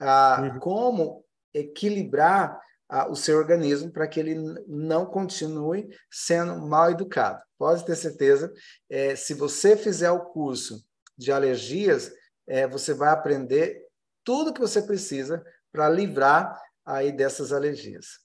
ah, 0.00 0.50
uhum. 0.54 0.58
como 0.58 1.24
equilibrar 1.54 2.60
ah, 2.88 3.08
o 3.08 3.14
seu 3.14 3.38
organismo 3.38 3.92
para 3.92 4.08
que 4.08 4.18
ele 4.18 4.34
não 4.66 5.06
continue 5.06 5.88
sendo 6.10 6.66
mal 6.66 6.90
educado. 6.90 7.40
Pode 7.56 7.84
ter 7.84 7.94
certeza, 7.94 8.52
é, 8.90 9.14
se 9.14 9.34
você 9.34 9.76
fizer 9.76 10.10
o 10.10 10.24
curso 10.24 10.84
de 11.16 11.30
alergias, 11.30 12.12
é, 12.44 12.66
você 12.66 12.92
vai 12.92 13.10
aprender 13.10 13.86
tudo 14.24 14.52
que 14.52 14.60
você 14.60 14.82
precisa 14.82 15.44
para 15.70 15.88
livrar 15.88 16.60
aí 16.84 17.12
dessas 17.12 17.52
alergias. 17.52 18.23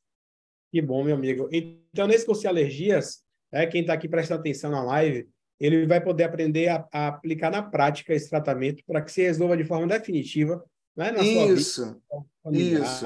Que 0.72 0.82
bom, 0.82 1.04
meu 1.04 1.16
amigo. 1.16 1.50
Então, 1.52 2.08
nesse 2.08 2.26
curso 2.26 2.42
de 2.42 2.48
alergias, 2.48 3.24
é, 3.52 3.66
quem 3.66 3.82
está 3.82 3.94
aqui 3.94 4.08
prestando 4.08 4.42
atenção 4.42 4.70
na 4.70 4.84
live, 4.84 5.28
ele 5.60 5.88
vai 5.88 6.00
poder 6.00 6.24
aprender 6.24 6.70
a, 6.70 6.88
a 6.92 7.08
aplicar 7.08 7.52
na 7.52 7.64
prática 7.64 8.14
esse 8.14 8.30
tratamento 8.30 8.84
para 8.86 9.02
que 9.02 9.12
se 9.12 9.22
resolva 9.22 9.58
de 9.58 9.64
forma 9.64 9.88
definitiva 9.88 10.64
né, 10.96 11.12
na 11.12 11.22
isso, 11.22 12.02
sua 12.08 12.52
vida. 12.52 12.80
Isso, 12.80 13.06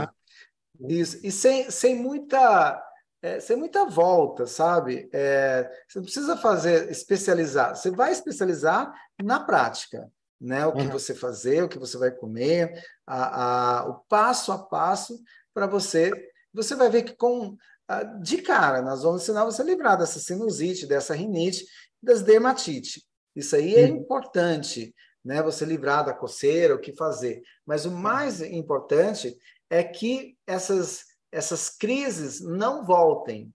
isso. 0.87 1.19
E 1.23 1.31
sem, 1.31 1.71
sem 1.71 1.95
muita... 1.95 2.81
É, 3.21 3.39
sem 3.39 3.55
muita 3.55 3.85
volta, 3.85 4.45
sabe? 4.45 5.09
É, 5.13 5.71
você 5.87 5.97
não 5.97 6.03
precisa 6.03 6.35
fazer 6.35 6.91
especializar. 6.91 7.73
Você 7.73 7.89
vai 7.89 8.11
especializar 8.11 8.93
na 9.23 9.39
prática, 9.39 10.11
né? 10.41 10.65
O 10.65 10.73
que 10.73 10.81
uhum. 10.81 10.89
você 10.89 11.15
fazer, 11.15 11.63
o 11.63 11.69
que 11.69 11.79
você 11.79 11.97
vai 11.97 12.11
comer, 12.11 12.83
a, 13.07 13.77
a, 13.77 13.89
o 13.89 13.93
passo 14.09 14.51
a 14.51 14.59
passo 14.59 15.17
para 15.53 15.65
você 15.65 16.11
você 16.53 16.75
vai 16.75 16.89
ver 16.89 17.03
que 17.03 17.15
com 17.15 17.57
ah, 17.87 18.03
de 18.03 18.41
cara 18.41 18.81
nós 18.81 19.03
vamos 19.03 19.23
ensinar 19.23 19.45
você 19.45 19.61
a 19.61 19.65
livrar 19.65 19.97
dessa 19.97 20.19
sinusite, 20.19 20.87
dessa 20.87 21.13
rinite, 21.13 21.65
das 22.01 22.21
dermatite. 22.21 23.03
Isso 23.35 23.55
aí 23.55 23.75
é 23.75 23.85
uhum. 23.85 23.97
importante, 23.97 24.93
né? 25.23 25.41
Você 25.41 25.65
livrar 25.65 26.05
da 26.05 26.13
coceira, 26.13 26.75
o 26.75 26.79
que 26.79 26.95
fazer. 26.95 27.41
Mas 27.65 27.85
o 27.85 27.91
mais 27.91 28.41
importante 28.41 29.35
é 29.69 29.83
que 29.83 30.37
essas 30.45 31.05
essas 31.31 31.67
crises 31.67 32.41
não 32.41 32.85
voltem. 32.85 33.51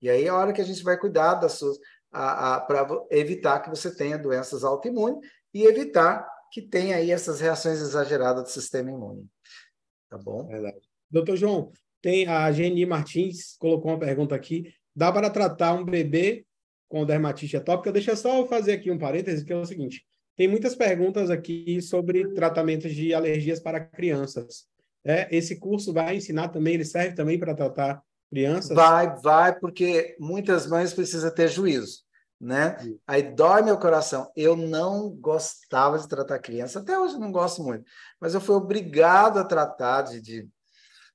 E 0.00 0.08
aí 0.08 0.24
é 0.24 0.28
a 0.28 0.36
hora 0.36 0.52
que 0.52 0.60
a 0.60 0.64
gente 0.64 0.84
vai 0.84 0.96
cuidar 0.96 1.34
das 1.34 1.54
suas 1.54 1.76
para 2.10 2.86
evitar 3.10 3.60
que 3.60 3.70
você 3.70 3.94
tenha 3.94 4.18
doenças 4.18 4.62
autoimunes 4.62 5.18
e 5.52 5.64
evitar 5.64 6.28
que 6.52 6.62
tenha 6.62 6.96
aí 6.96 7.10
essas 7.10 7.40
reações 7.40 7.80
exageradas 7.80 8.44
do 8.44 8.50
sistema 8.50 8.90
imune. 8.90 9.26
Tá 10.08 10.18
bom? 10.18 10.46
Verdade. 10.46 10.80
Doutor 11.10 11.36
João, 11.36 11.72
tem 12.02 12.26
a 12.26 12.50
Geni 12.50 12.84
Martins 12.84 13.56
colocou 13.58 13.92
uma 13.92 13.98
pergunta 13.98 14.34
aqui. 14.34 14.74
Dá 14.94 15.10
para 15.10 15.30
tratar 15.30 15.72
um 15.72 15.84
bebê 15.84 16.44
com 16.88 17.06
dermatite 17.06 17.56
atópica? 17.56 17.92
Deixa 17.92 18.10
eu 18.10 18.16
só 18.16 18.46
fazer 18.46 18.72
aqui 18.72 18.90
um 18.90 18.98
parêntese, 18.98 19.44
que 19.44 19.52
é 19.52 19.56
o 19.56 19.64
seguinte. 19.64 20.04
Tem 20.36 20.48
muitas 20.48 20.74
perguntas 20.74 21.30
aqui 21.30 21.80
sobre 21.80 22.34
tratamentos 22.34 22.92
de 22.92 23.14
alergias 23.14 23.60
para 23.60 23.80
crianças. 23.80 24.66
É, 25.04 25.28
esse 25.34 25.58
curso 25.58 25.92
vai 25.92 26.16
ensinar 26.16 26.48
também, 26.48 26.74
ele 26.74 26.84
serve 26.84 27.14
também 27.14 27.38
para 27.38 27.54
tratar 27.54 28.02
crianças? 28.30 28.74
Vai, 28.74 29.14
vai, 29.20 29.58
porque 29.58 30.16
muitas 30.18 30.66
mães 30.66 30.92
precisam 30.94 31.30
ter 31.30 31.48
juízo, 31.48 32.02
né? 32.40 32.76
Aí 33.06 33.22
dói 33.22 33.62
meu 33.62 33.78
coração. 33.78 34.30
Eu 34.34 34.56
não 34.56 35.10
gostava 35.10 35.98
de 35.98 36.08
tratar 36.08 36.38
criança, 36.38 36.80
até 36.80 36.98
hoje 36.98 37.18
não 37.18 37.30
gosto 37.30 37.62
muito, 37.62 37.84
mas 38.20 38.34
eu 38.34 38.40
fui 38.40 38.56
obrigado 38.56 39.38
a 39.38 39.44
tratar 39.44 40.02
de, 40.02 40.20
de 40.20 40.48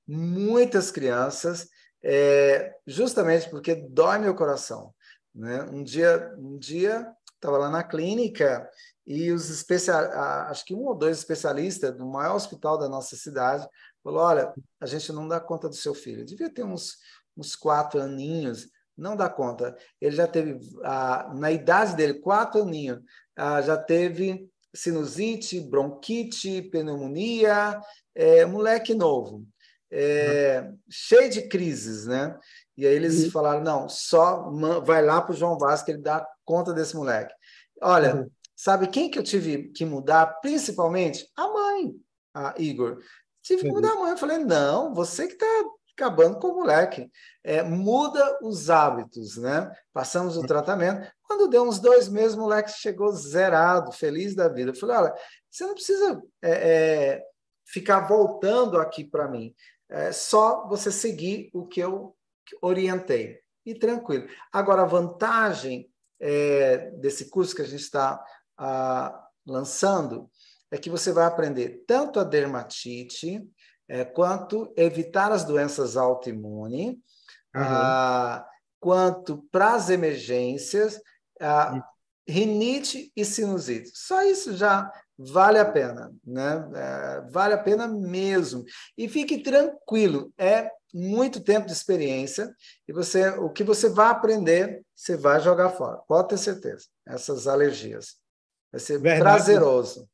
muitas 0.08 0.90
crianças, 0.90 1.68
é, 2.02 2.74
justamente 2.86 3.50
porque 3.50 3.74
dói 3.74 4.18
meu 4.18 4.34
coração. 4.34 4.94
Né? 5.34 5.62
Um 5.70 5.82
dia, 5.82 6.34
um 6.38 6.58
dia 6.58 7.06
estava 7.34 7.58
lá 7.58 7.70
na 7.70 7.84
clínica 7.84 8.68
e 9.06 9.30
os 9.30 9.50
especialistas, 9.50 10.18
acho 10.50 10.64
que 10.64 10.74
um 10.74 10.86
ou 10.86 10.94
dois 10.94 11.18
especialistas 11.18 11.94
do 11.94 12.06
maior 12.06 12.34
hospital 12.34 12.78
da 12.78 12.88
nossa 12.88 13.14
cidade 13.16 13.68
falou: 14.02 14.20
olha, 14.20 14.52
a 14.80 14.86
gente 14.86 15.12
não 15.12 15.28
dá 15.28 15.38
conta 15.38 15.68
do 15.68 15.74
seu 15.74 15.94
filho. 15.94 16.24
Devia 16.24 16.50
ter 16.52 16.64
uns, 16.64 16.96
uns 17.36 17.54
quatro 17.54 18.00
aninhos, 18.00 18.68
não 18.96 19.14
dá 19.14 19.28
conta. 19.28 19.76
Ele 20.00 20.16
já 20.16 20.26
teve, 20.26 20.58
ah, 20.82 21.32
na 21.36 21.52
idade 21.52 21.94
dele, 21.94 22.14
quatro 22.14 22.62
aninhos, 22.62 23.00
ah, 23.36 23.60
já 23.60 23.76
teve 23.76 24.50
sinusite, 24.74 25.60
bronquite, 25.60 26.62
pneumonia, 26.62 27.80
é, 28.14 28.44
moleque 28.44 28.94
novo 28.94 29.46
é, 29.90 30.70
cheio 30.90 31.30
de 31.30 31.48
crises, 31.48 32.06
né? 32.06 32.38
E 32.76 32.86
aí 32.86 32.94
eles 32.94 33.24
uhum. 33.24 33.30
falaram, 33.30 33.62
não, 33.62 33.88
só 33.88 34.50
vai 34.84 35.04
lá 35.04 35.20
para 35.20 35.32
o 35.32 35.36
João 35.36 35.58
Vaz 35.58 35.82
que 35.82 35.90
ele 35.90 36.02
dá 36.02 36.26
conta 36.44 36.72
desse 36.72 36.96
moleque. 36.96 37.34
Olha, 37.82 38.16
uhum. 38.16 38.30
sabe 38.54 38.88
quem 38.88 39.10
que 39.10 39.18
eu 39.18 39.22
tive 39.22 39.68
que 39.70 39.84
mudar? 39.84 40.26
Principalmente 40.40 41.28
a 41.36 41.48
mãe, 41.48 41.94
a 42.34 42.54
Igor. 42.58 42.98
Tive 43.42 43.62
que 43.62 43.70
mudar 43.70 43.92
a 43.92 43.96
mãe. 43.96 44.10
Eu 44.10 44.18
falei, 44.18 44.38
não, 44.38 44.94
você 44.94 45.26
que 45.26 45.32
está 45.34 45.46
acabando 45.98 46.38
com 46.38 46.48
o 46.48 46.54
moleque. 46.54 47.10
É, 47.42 47.62
muda 47.62 48.38
os 48.42 48.70
hábitos, 48.70 49.36
né? 49.36 49.70
Passamos 49.92 50.36
o 50.36 50.46
tratamento. 50.46 51.10
Quando 51.24 51.48
deu 51.48 51.64
uns 51.64 51.80
dois 51.80 52.08
meses, 52.08 52.36
o 52.36 52.40
moleque 52.40 52.70
chegou 52.70 53.10
zerado, 53.12 53.90
feliz 53.90 54.34
da 54.34 54.48
vida. 54.48 54.70
Eu 54.70 54.76
falei, 54.76 54.96
olha, 54.96 55.14
você 55.50 55.66
não 55.66 55.74
precisa 55.74 56.22
é, 56.40 56.50
é, 56.50 57.22
ficar 57.66 58.06
voltando 58.06 58.78
aqui 58.78 59.04
para 59.04 59.28
mim. 59.28 59.52
É 59.90 60.12
só 60.12 60.66
você 60.68 60.92
seguir 60.92 61.50
o 61.52 61.66
que 61.66 61.80
eu 61.80 62.16
orientei. 62.60 63.40
E 63.64 63.74
tranquilo. 63.74 64.26
Agora, 64.52 64.82
a 64.82 64.86
vantagem 64.86 65.90
é, 66.20 66.90
desse 66.92 67.28
curso 67.28 67.54
que 67.54 67.62
a 67.62 67.66
gente 67.66 67.82
está 67.82 68.22
ah, 68.56 69.28
lançando 69.46 70.30
é 70.70 70.78
que 70.78 70.90
você 70.90 71.12
vai 71.12 71.24
aprender 71.24 71.84
tanto 71.86 72.20
a 72.20 72.24
dermatite, 72.24 73.46
é, 73.88 74.04
quanto 74.04 74.72
evitar 74.76 75.32
as 75.32 75.44
doenças 75.44 75.96
autoimunes, 75.96 76.88
uhum. 76.88 76.96
ah, 77.54 78.46
quanto 78.80 79.46
para 79.50 79.74
as 79.74 79.90
emergências, 79.90 81.00
ah, 81.40 81.82
rinite 82.26 83.10
e 83.16 83.24
sinusite. 83.24 83.90
Só 83.94 84.22
isso 84.22 84.56
já 84.56 84.92
vale 85.18 85.58
a 85.58 85.64
pena, 85.64 86.12
né? 86.24 86.70
É, 86.74 87.30
vale 87.30 87.54
a 87.54 87.58
pena 87.58 87.88
mesmo. 87.88 88.64
E 88.96 89.08
fique 89.08 89.42
tranquilo, 89.42 90.32
é 90.38 90.70
muito 90.94 91.40
tempo 91.40 91.66
de 91.66 91.72
experiência 91.72 92.54
e 92.86 92.92
você, 92.92 93.28
o 93.30 93.50
que 93.50 93.64
você 93.64 93.88
vai 93.88 94.08
aprender, 94.08 94.82
você 94.94 95.16
vai 95.16 95.40
jogar 95.40 95.70
fora. 95.70 95.98
Pode 96.08 96.28
ter 96.28 96.38
certeza. 96.38 96.86
Essas 97.06 97.46
alergias 97.46 98.16
vai 98.70 98.80
ser 98.80 98.98
Verdade. 98.98 99.22
prazeroso. 99.22 100.08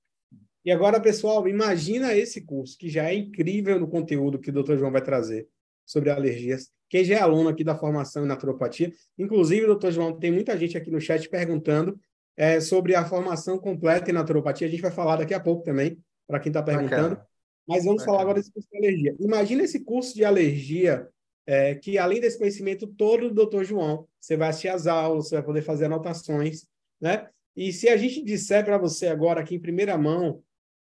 E 0.64 0.72
agora, 0.72 0.98
pessoal, 0.98 1.46
imagina 1.46 2.14
esse 2.14 2.40
curso 2.40 2.78
que 2.78 2.88
já 2.88 3.10
é 3.10 3.14
incrível 3.14 3.78
no 3.78 3.86
conteúdo 3.86 4.38
que 4.38 4.50
o 4.50 4.62
Dr. 4.62 4.78
João 4.78 4.90
vai 4.90 5.02
trazer 5.02 5.46
sobre 5.84 6.08
alergias. 6.08 6.70
Quem 6.88 7.04
já 7.04 7.16
é 7.16 7.20
aluno 7.20 7.50
aqui 7.50 7.62
da 7.62 7.76
formação 7.76 8.24
em 8.24 8.28
naturopatia, 8.28 8.90
inclusive, 9.18 9.66
doutor 9.66 9.92
João, 9.92 10.18
tem 10.18 10.32
muita 10.32 10.56
gente 10.56 10.76
aqui 10.76 10.90
no 10.90 11.00
chat 11.00 11.28
perguntando 11.28 11.98
é, 12.36 12.60
sobre 12.60 12.94
a 12.94 13.04
formação 13.04 13.58
completa 13.58 14.10
em 14.10 14.14
naturopatia. 14.14 14.66
A 14.66 14.70
gente 14.70 14.82
vai 14.82 14.90
falar 14.90 15.16
daqui 15.16 15.34
a 15.34 15.40
pouco 15.40 15.62
também, 15.62 15.98
para 16.26 16.40
quem 16.40 16.50
está 16.50 16.62
perguntando. 16.62 17.10
Bacana. 17.10 17.26
Mas 17.66 17.84
vamos 17.84 18.02
Bacana. 18.02 18.06
falar 18.06 18.22
agora 18.22 18.38
desse 18.38 18.52
curso 18.52 18.68
de 18.70 18.76
alergia. 18.76 19.16
Imagina 19.20 19.62
esse 19.62 19.80
curso 19.80 20.14
de 20.14 20.24
alergia, 20.24 21.08
é, 21.46 21.74
que 21.74 21.98
além 21.98 22.20
desse 22.20 22.38
conhecimento 22.38 22.86
todo 22.86 23.30
do 23.30 23.46
Dr. 23.46 23.64
João, 23.64 24.06
você 24.20 24.36
vai 24.36 24.48
assistir 24.48 24.68
as 24.68 24.86
aulas, 24.86 25.28
você 25.28 25.36
vai 25.36 25.44
poder 25.44 25.62
fazer 25.62 25.86
anotações, 25.86 26.66
né? 27.00 27.28
E 27.56 27.72
se 27.72 27.88
a 27.88 27.96
gente 27.96 28.22
disser 28.24 28.64
para 28.64 28.76
você 28.76 29.06
agora 29.06 29.40
aqui 29.40 29.54
em 29.54 29.60
primeira 29.60 29.96
mão 29.96 30.42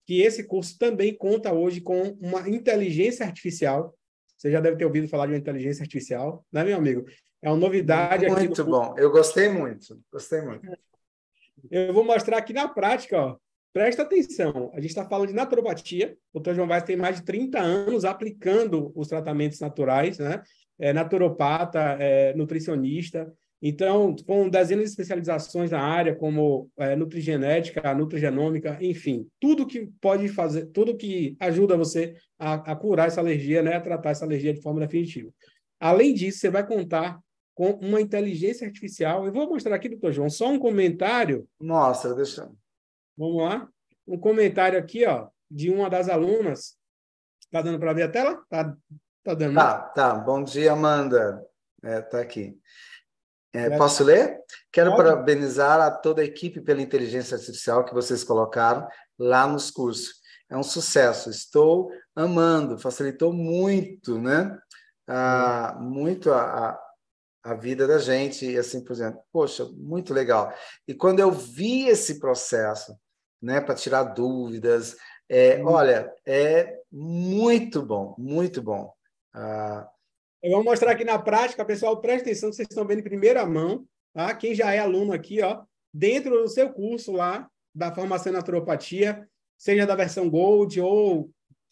que 0.05 0.21
esse 0.21 0.45
curso 0.45 0.79
também 0.79 1.15
conta 1.15 1.53
hoje 1.53 1.81
com 1.81 2.17
uma 2.21 2.49
inteligência 2.49 3.25
artificial, 3.25 3.97
você 4.37 4.51
já 4.51 4.61
deve 4.61 4.77
ter 4.77 4.85
ouvido 4.85 5.09
falar 5.09 5.27
de 5.27 5.33
uma 5.33 5.39
inteligência 5.39 5.83
artificial, 5.83 6.45
né, 6.53 6.65
meu 6.65 6.77
amigo? 6.77 7.05
É 7.43 7.49
uma 7.49 7.57
novidade 7.57 8.27
muito 8.27 8.39
aqui. 8.39 8.47
Muito 8.47 8.65
bom, 8.65 8.95
eu 8.97 9.11
gostei 9.11 9.49
muito, 9.49 10.01
gostei 10.13 10.43
muito. 10.43 10.67
Eu 11.71 11.93
vou 11.93 12.05
mostrar 12.05 12.39
aqui 12.39 12.53
na 12.53 12.69
prática, 12.69 13.21
ó. 13.21 13.37
Presta 13.73 14.03
atenção, 14.03 14.71
a 14.73 14.81
gente 14.81 14.89
está 14.89 15.07
falando 15.07 15.29
de 15.29 15.35
naturopatia. 15.35 16.17
O 16.33 16.41
Dr. 16.41 16.55
João 16.55 16.67
Vaz 16.67 16.83
tem 16.83 16.97
mais 16.97 17.17
de 17.17 17.27
30 17.27 17.59
anos 17.61 18.07
aplicando 18.07 18.91
os 18.95 19.07
tratamentos 19.07 19.61
naturais, 19.61 20.19
né? 20.19 20.43
É 20.79 20.95
naturopata, 20.95 21.79
é 22.01 22.35
nutricionista. 22.35 23.31
Então, 23.61 24.15
com 24.27 24.49
dezenas 24.49 24.85
de 24.85 24.91
especializações 24.91 25.71
na 25.71 25.81
área, 25.81 26.15
como 26.15 26.71
é, 26.79 26.95
nutrigenética, 26.95 27.95
nutrigenômica, 27.95 28.79
enfim, 28.81 29.27
tudo 29.41 29.67
que 29.67 29.91
pode 30.01 30.29
fazer, 30.29 30.67
tudo 30.67 30.97
que 30.97 31.37
ajuda 31.41 31.77
você 31.77 32.15
a, 32.39 32.55
a 32.73 32.77
curar 32.77 33.09
essa 33.09 33.21
alergia, 33.21 33.63
né, 33.63 33.77
a 33.77 33.81
tratar 33.81 34.11
essa 34.11 34.25
alergia 34.25 34.55
de 34.55 34.61
forma 34.61 34.81
definitiva. 34.81 35.31
Além 35.81 36.15
disso, 36.15 36.39
você 36.39 36.51
vai 36.51 36.67
contar 36.67 37.19
com 37.57 37.71
uma 37.71 38.03
inteligência 38.03 38.67
artificial. 38.67 39.25
Eu 39.25 39.33
vou 39.33 39.49
mostrar 39.49 39.75
aqui, 39.75 39.89
doutor 39.89 40.13
João, 40.13 40.29
só 40.29 40.47
um 40.49 40.59
comentário. 40.59 41.49
Mostra, 41.59 42.15
deixa. 42.15 42.49
Vamos 43.17 43.43
lá. 43.43 43.67
Um 44.07 44.19
comentário 44.21 44.79
aqui, 44.79 45.07
ó, 45.07 45.29
de 45.51 45.71
uma 45.71 45.89
das 45.89 46.11
alunas. 46.11 46.77
Está 47.41 47.63
dando 47.63 47.81
para 47.81 47.95
ver 47.95 48.03
a 48.03 48.11
tela? 48.11 48.45
Tá, 48.51 48.77
tá 49.25 49.35
dando. 49.35 49.55
Né? 49.55 49.61
Tá, 49.61 49.79
tá. 49.79 50.15
Bom 50.15 50.45
dia, 50.45 50.73
Amanda. 50.73 51.43
É, 51.83 52.03
tá 52.03 52.21
aqui. 52.21 52.61
É, 53.55 53.75
posso 53.79 54.05
ler? 54.05 54.39
Quero 54.71 54.91
Pode. 54.91 55.05
parabenizar 55.05 55.81
a 55.81 55.91
toda 55.91 56.21
a 56.21 56.27
equipe 56.27 56.61
pela 56.61 56.83
inteligência 56.83 57.37
artificial 57.37 57.87
que 57.87 57.95
vocês 57.95 58.23
colocaram 58.23 58.87
lá 59.19 59.47
nos 59.47 59.71
cursos. 59.71 60.21
É 60.51 60.57
um 60.59 60.63
sucesso. 60.63 61.31
Estou 61.31 61.91
amando, 62.15 62.79
facilitou 62.79 63.33
muito, 63.33 64.21
né? 64.21 64.59
Ah, 65.09 65.79
muito 65.81 66.31
a, 66.31 66.43
a, 66.43 66.86
a, 67.51 67.55
vida 67.55 67.87
da 67.87 67.99
gente 67.99 68.51
e 68.51 68.57
assim 68.57 68.83
por 68.83 68.93
exemplo. 68.93 69.21
Poxa, 69.33 69.65
muito 69.77 70.13
legal. 70.13 70.53
E 70.87 70.95
quando 70.95 71.21
eu 71.21 71.31
vi 71.31 71.89
esse 71.89 72.19
processo, 72.19 72.97
né, 73.41 73.61
para 73.61 73.75
tirar 73.75 74.05
dúvidas, 74.05 74.97
é, 75.29 75.63
hum. 75.63 75.67
olha, 75.67 76.13
é 76.25 76.79
muito 76.91 77.85
bom, 77.85 78.15
muito 78.19 78.63
bom. 78.63 78.93
Ah, 79.35 79.89
eu 80.43 80.53
vou 80.53 80.65
mostrar 80.65 80.93
aqui 80.93 81.05
na 81.05 81.19
prática, 81.19 81.65
pessoal, 81.65 82.01
preste 82.01 82.23
atenção, 82.23 82.53
vocês 82.53 82.69
estão 82.71 82.87
vendo 82.87 83.01
em 83.01 83.05
primeira 83.05 83.45
mão, 83.45 83.85
tá? 84.13 84.35
Quem 84.35 84.55
já 84.55 84.73
é 84.73 84.79
aluno 84.79 85.13
aqui, 85.13 85.43
ó, 85.43 85.63
dentro 85.93 86.31
do 86.31 86.49
seu 86.49 86.73
curso 86.73 87.13
lá 87.13 87.49
da 87.75 87.95
formação 87.95 88.31
em 88.31 88.37
naturopatia, 88.37 89.29
seja 89.59 89.87
da 89.87 89.95
versão 89.95 90.31
Gold 90.31 90.81
ou 90.81 91.31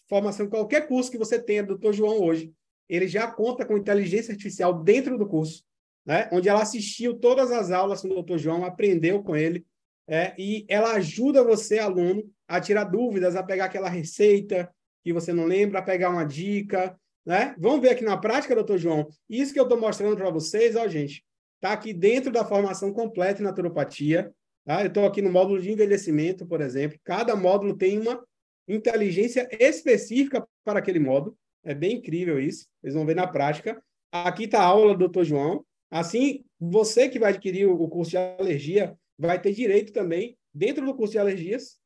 formação 0.09 0.49
qualquer 0.49 0.87
curso 0.87 1.11
que 1.11 1.19
você 1.19 1.39
tenha 1.39 1.63
do 1.63 1.79
Dr. 1.79 1.93
João 1.93 2.21
hoje, 2.21 2.53
ele 2.89 3.09
já 3.09 3.31
conta 3.31 3.65
com 3.65 3.77
inteligência 3.77 4.33
artificial 4.33 4.83
dentro 4.83 5.17
do 5.19 5.27
curso, 5.27 5.65
né? 6.05 6.29
Onde 6.33 6.49
ela 6.49 6.63
assistiu 6.63 7.15
todas 7.15 7.51
as 7.51 7.71
aulas 7.71 8.03
com 8.03 8.09
o 8.09 8.23
Dr. 8.23 8.39
João, 8.39 8.65
aprendeu 8.65 9.23
com 9.23 9.35
ele, 9.35 9.65
é, 10.07 10.35
e 10.39 10.67
ela 10.69 10.93
ajuda 10.93 11.43
você, 11.43 11.79
aluno, 11.79 12.23
a 12.47 12.61
tirar 12.61 12.85
dúvidas, 12.85 13.37
a 13.37 13.43
pegar 13.43 13.67
aquela 13.67 13.89
receita 13.89 14.71
que 15.03 15.13
você 15.13 15.33
não 15.33 15.47
lembra, 15.47 15.79
a 15.79 15.83
pegar 15.83 16.11
uma 16.11 16.25
dica, 16.25 16.99
né? 17.25 17.55
Vamos 17.59 17.81
ver 17.81 17.91
aqui 17.91 18.05
na 18.05 18.17
prática, 18.17 18.55
doutor 18.55 18.79
João. 18.79 19.09
Isso 19.29 19.53
que 19.53 19.59
eu 19.59 19.65
estou 19.65 19.81
mostrando 19.81 20.17
para 20.17 20.31
vocês, 20.31 20.77
ó, 20.77 20.87
gente, 20.87 21.25
está 21.57 21.73
aqui 21.73 21.93
dentro 21.95 22.31
da 22.31 22.45
formação 22.45 22.93
completa 22.93 23.41
em 23.41 23.45
naturopatia. 23.45 24.31
Tá? 24.65 24.83
Eu 24.83 24.89
estou 24.89 25.07
aqui 25.07 25.23
no 25.23 25.33
módulo 25.33 25.61
de 25.61 25.71
envelhecimento, 25.71 26.47
por 26.47 26.61
exemplo. 26.61 26.99
Cada 27.03 27.35
módulo 27.35 27.77
tem 27.77 27.99
uma 27.99 28.23
inteligência 28.69 29.49
específica 29.59 30.47
para 30.63 30.79
aquele 30.79 30.99
módulo. 30.99 31.37
É 31.65 31.75
bem 31.75 31.97
incrível 31.97 32.39
isso. 32.39 32.67
Vocês 32.81 32.95
vão 32.95 33.07
ver 33.07 33.17
na 33.17 33.27
prática. 33.27 33.83
Aqui 34.13 34.45
está 34.45 34.61
a 34.61 34.67
aula 34.67 34.93
do 34.93 34.99
doutor 35.01 35.25
João. 35.25 35.65
Assim, 35.91 36.45
você 36.61 37.09
que 37.09 37.19
vai 37.19 37.31
adquirir 37.31 37.67
o 37.67 37.89
curso 37.89 38.11
de 38.11 38.17
alergia 38.17 38.97
vai 39.19 39.41
ter 39.41 39.53
direito 39.53 39.93
também, 39.93 40.37
dentro 40.53 40.85
do 40.85 40.95
curso 40.95 41.13
de 41.13 41.19
alergias, 41.19 41.79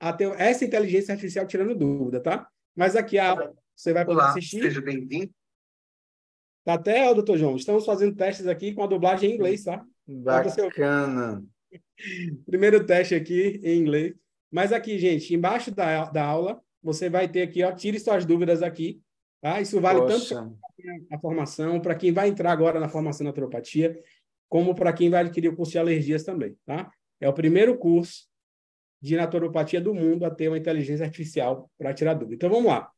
a 0.00 0.12
ter 0.12 0.28
essa 0.40 0.64
inteligência 0.64 1.12
artificial 1.12 1.46
tirando 1.46 1.74
dúvida, 1.74 2.20
tá? 2.20 2.48
Mas 2.74 2.96
aqui 2.96 3.18
a 3.18 3.52
você 3.74 3.92
vai 3.92 4.04
poder 4.04 4.18
Olá, 4.18 4.30
assistir. 4.30 4.62
Seja 4.62 4.80
bem-vindo. 4.80 5.32
Tá 6.64 6.74
até, 6.74 7.12
doutor 7.12 7.36
João, 7.36 7.56
estamos 7.56 7.84
fazendo 7.84 8.14
testes 8.14 8.46
aqui 8.46 8.72
com 8.72 8.82
a 8.82 8.86
dublagem 8.86 9.30
em 9.30 9.34
inglês, 9.34 9.64
tá? 9.64 9.84
Bacana. 10.06 11.44
Primeiro 12.46 12.84
teste 12.84 13.14
aqui 13.14 13.60
em 13.64 13.80
inglês. 13.80 14.14
Mas 14.50 14.72
aqui, 14.72 14.98
gente, 14.98 15.34
embaixo 15.34 15.70
da, 15.70 16.04
da 16.10 16.24
aula, 16.24 16.62
você 16.82 17.08
vai 17.08 17.28
ter 17.28 17.42
aqui, 17.42 17.62
ó, 17.64 17.72
tire 17.72 17.98
suas 17.98 18.24
dúvidas 18.24 18.62
aqui, 18.62 19.00
tá? 19.42 19.60
Isso 19.60 19.78
vale 19.80 20.00
Poxa. 20.00 20.36
tanto 20.36 20.58
para 21.08 21.18
a 21.18 21.20
formação, 21.20 21.80
para 21.80 21.94
quem 21.94 22.12
vai 22.12 22.28
entrar 22.28 22.52
agora 22.52 22.80
na 22.80 22.88
formação 22.88 23.26
naturopatia, 23.26 24.00
como 24.48 24.74
para 24.74 24.92
quem 24.92 25.10
vai 25.10 25.20
adquirir 25.20 25.48
o 25.48 25.56
curso 25.56 25.72
de 25.72 25.78
alergias 25.78 26.24
também, 26.24 26.56
tá? 26.64 26.90
É 27.20 27.28
o 27.28 27.32
primeiro 27.32 27.76
curso 27.76 28.26
de 29.00 29.16
naturopatia 29.16 29.80
do 29.80 29.92
mundo 29.92 30.24
a 30.24 30.30
ter 30.30 30.48
uma 30.48 30.58
inteligência 30.58 31.04
artificial 31.04 31.68
para 31.76 31.92
tirar 31.92 32.14
dúvida. 32.14 32.36
Então, 32.36 32.50
vamos 32.50 32.66
lá. 32.66 32.90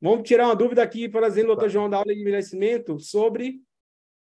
Vamos 0.00 0.26
tirar 0.26 0.46
uma 0.46 0.56
dúvida 0.56 0.82
aqui, 0.82 1.08
por 1.08 1.22
exemplo, 1.22 1.48
doutor 1.48 1.68
João 1.68 1.90
da 1.90 1.98
aula 1.98 2.14
de 2.14 2.20
envelhecimento, 2.20 2.98
sobre 2.98 3.60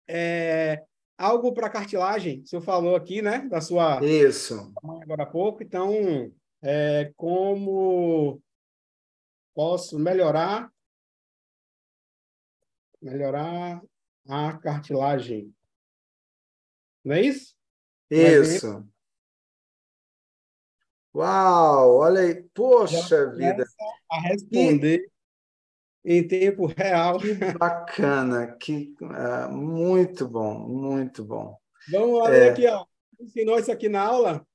é, 0.08 0.82
algo 1.16 1.52
para 1.52 1.68
cartilagem. 1.70 2.40
O 2.40 2.46
senhor 2.46 2.62
falou 2.62 2.96
aqui, 2.96 3.22
né? 3.22 3.46
Da 3.48 3.60
sua. 3.60 4.04
Isso. 4.04 4.72
Agora 4.82 5.22
há 5.22 5.26
pouco. 5.26 5.62
Então, 5.62 6.32
é, 6.62 7.12
como 7.16 8.40
posso 9.54 9.98
melhorar 9.98 10.72
melhorar 13.00 13.80
a 14.28 14.58
cartilagem. 14.58 15.54
Não 17.04 17.14
é 17.14 17.22
isso? 17.22 17.54
Isso. 18.10 18.86
Uau, 21.14 21.96
olha 21.96 22.20
aí, 22.20 22.42
poxa 22.54 23.30
vida. 23.32 23.64
A 24.10 24.20
responder 24.20 25.10
em 26.04 26.26
tempo 26.26 26.66
real. 26.66 27.18
Que 27.18 27.34
bacana, 27.34 28.56
que 28.58 28.94
uh, 29.02 29.52
muito 29.52 30.28
bom, 30.28 30.58
muito 30.58 31.24
bom. 31.24 31.58
Vamos 31.90 32.20
lá 32.20 32.34
é, 32.34 32.50
aqui, 32.50 32.66
ó. 32.66 32.84
Ensinou 33.20 33.58
isso 33.58 33.72
aqui 33.72 33.88
na 33.88 34.02
aula? 34.02 34.46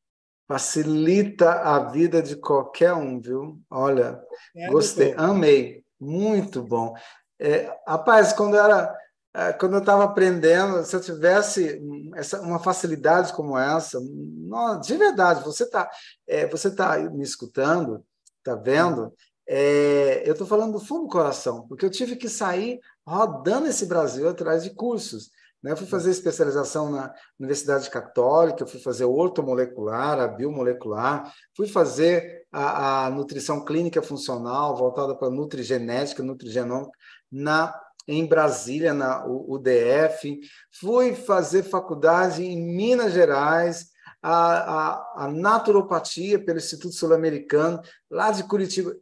Facilita 0.48 1.52
a 1.62 1.90
vida 1.90 2.22
de 2.22 2.36
qualquer 2.36 2.94
um, 2.94 3.20
viu? 3.20 3.60
Olha, 3.70 4.22
é, 4.56 4.68
gostei, 4.68 5.08
doutor. 5.08 5.30
amei, 5.30 5.84
muito 6.00 6.64
bom. 6.64 6.94
É, 7.40 7.76
rapaz, 7.88 8.34
quando 8.34 8.56
era 8.56 8.96
é, 9.36 9.52
quando 9.52 9.74
eu 9.74 9.80
estava 9.80 10.04
aprendendo, 10.04 10.84
se 10.86 10.96
eu 10.96 11.02
tivesse 11.02 11.82
essa, 12.16 12.40
uma 12.42 12.60
facilidade 12.60 13.34
como 13.34 13.58
essa, 13.58 14.00
não, 14.00 14.80
de 14.80 14.96
verdade, 14.96 15.44
você 15.44 15.64
está 15.64 15.90
é, 16.28 16.48
você 16.48 16.70
tá 16.70 16.98
me 17.00 17.24
escutando, 17.24 18.06
está 18.38 18.56
vendo? 18.56 19.12
É, 19.48 20.22
eu 20.26 20.34
estou 20.34 20.46
falando 20.46 20.74
do 20.74 20.80
fundo 20.80 21.04
do 21.04 21.10
coração, 21.10 21.68
porque 21.68 21.86
eu 21.86 21.90
tive 21.90 22.16
que 22.16 22.30
sair 22.30 22.80
rodando 23.06 23.68
esse 23.68 23.86
Brasil 23.88 24.30
atrás 24.30 24.64
de 24.64 24.70
cursos. 24.70 25.32
Né? 25.64 25.72
Eu 25.72 25.78
fui 25.78 25.88
fazer 25.88 26.12
especialização 26.12 26.92
na 26.92 27.14
Universidade 27.40 27.90
Católica, 27.90 28.68
fui 28.68 28.80
fazer 28.82 29.06
ortomolecular, 29.06 30.20
a 30.20 30.28
biomolecular, 30.28 31.34
fui 31.56 31.68
fazer 31.68 32.46
a, 32.52 33.06
a 33.06 33.10
nutrição 33.10 33.64
clínica 33.64 34.02
funcional, 34.02 34.76
voltada 34.76 35.16
para 35.16 35.30
nutrigenética, 35.30 36.22
nutrigenômica, 36.22 36.92
na 37.34 37.78
em 38.08 38.26
Brasília, 38.26 38.94
na 38.94 39.26
UDF, 39.26 40.40
fui 40.72 41.16
fazer 41.16 41.64
faculdade 41.64 42.44
em 42.44 42.62
Minas 42.62 43.14
Gerais, 43.14 43.88
a, 44.22 45.22
a, 45.22 45.26
a 45.26 45.32
naturopatia 45.32 46.38
pelo 46.44 46.58
Instituto 46.58 46.94
Sul-Americano, 46.94 47.82
lá 48.10 48.32
de 48.32 48.44
Curitiba. 48.44 48.96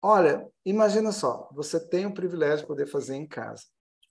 Olha, 0.00 0.46
imagina 0.64 1.10
só, 1.12 1.48
você 1.52 1.80
tem 1.80 2.06
o 2.06 2.14
privilégio 2.14 2.58
de 2.58 2.66
poder 2.66 2.86
fazer 2.86 3.16
em 3.16 3.26
casa, 3.26 3.64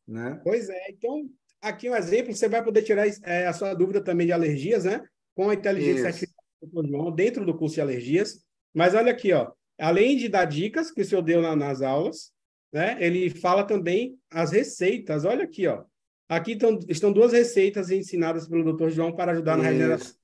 né? 0.06 0.40
Pois 0.44 0.70
é. 0.70 0.92
Então, 0.92 1.30
aqui 1.62 1.90
um 1.90 1.96
exemplo, 1.96 2.34
você 2.34 2.50
vai 2.50 2.64
poder 2.64 2.82
tirar 2.84 3.08
é, 3.24 3.48
a 3.48 3.54
sua 3.54 3.74
dúvida 3.74 4.02
também 4.02 4.28
de 4.28 4.34
alergias, 4.34 4.84
né? 4.84 5.06
Com 5.36 5.50
a 5.50 5.54
inteligência 5.54 6.08
artificial 6.08 7.12
dentro 7.14 7.46
do 7.46 7.58
curso 7.58 7.76
de 7.76 7.82
alergias. 7.82 8.42
Mas 8.74 8.94
olha 8.94 9.12
aqui, 9.12 9.32
ó, 9.32 9.52
além 9.80 10.18
de 10.18 10.28
dar 10.28 10.46
dicas 10.46 10.92
que 10.92 11.02
o 11.02 11.06
senhor 11.06 11.22
deu 11.22 11.42
na, 11.42 11.56
nas 11.56 11.82
aulas, 11.82 12.32
né? 12.72 12.98
Ele 13.00 13.30
fala 13.30 13.64
também 13.64 14.20
as 14.30 14.52
receitas. 14.52 15.26
Olha 15.26 15.44
aqui, 15.44 15.68
ó. 15.68 15.84
Aqui 16.30 16.54
estão, 16.54 16.80
estão 16.90 17.12
duas 17.12 17.32
receitas 17.32 17.90
ensinadas 17.90 18.48
pelo 18.48 18.74
Dr. 18.74 18.90
João 18.90 19.16
para 19.16 19.32
ajudar 19.32 19.58
na 19.58 19.64
regeneração. 19.64 20.16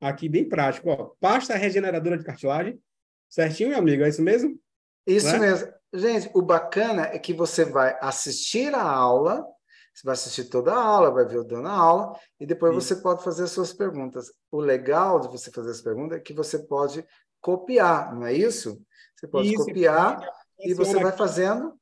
Aqui 0.00 0.28
bem 0.28 0.48
prático, 0.48 0.90
ó. 0.90 1.12
Pasta 1.20 1.56
regeneradora 1.56 2.18
de 2.18 2.24
cartilagem 2.24 2.80
Certinho, 3.30 3.68
meu 3.68 3.78
amigo? 3.78 4.02
É 4.02 4.08
isso 4.08 4.20
mesmo? 4.20 4.58
Isso 5.06 5.30
né? 5.32 5.38
mesmo. 5.38 5.72
Gente, 5.94 6.28
o 6.34 6.42
bacana 6.42 7.02
é 7.06 7.18
que 7.18 7.32
você 7.32 7.64
vai 7.64 7.96
assistir 8.00 8.74
a 8.74 8.82
aula, 8.82 9.46
Você 9.94 10.02
vai 10.04 10.14
assistir 10.14 10.44
toda 10.44 10.72
a 10.72 10.82
aula, 10.82 11.12
vai 11.12 11.24
ver 11.24 11.38
o 11.38 11.44
dando 11.44 11.68
a 11.68 11.72
aula, 11.72 12.18
e 12.40 12.46
depois 12.46 12.72
Sim. 12.72 12.80
você 12.80 12.96
pode 12.96 13.22
fazer 13.22 13.44
as 13.44 13.52
suas 13.52 13.72
perguntas. 13.72 14.32
O 14.50 14.60
legal 14.60 15.20
de 15.20 15.28
você 15.28 15.50
fazer 15.50 15.70
as 15.70 15.80
perguntas 15.80 16.18
é 16.18 16.20
que 16.20 16.32
você 16.32 16.58
pode 16.58 17.04
copiar, 17.40 18.14
não 18.14 18.26
é 18.26 18.32
isso? 18.32 18.82
Você 19.16 19.28
pode 19.28 19.48
isso, 19.48 19.64
copiar 19.64 20.20
e 20.64 20.74
você 20.74 20.98
vai 20.98 21.12
fazendo, 21.12 21.74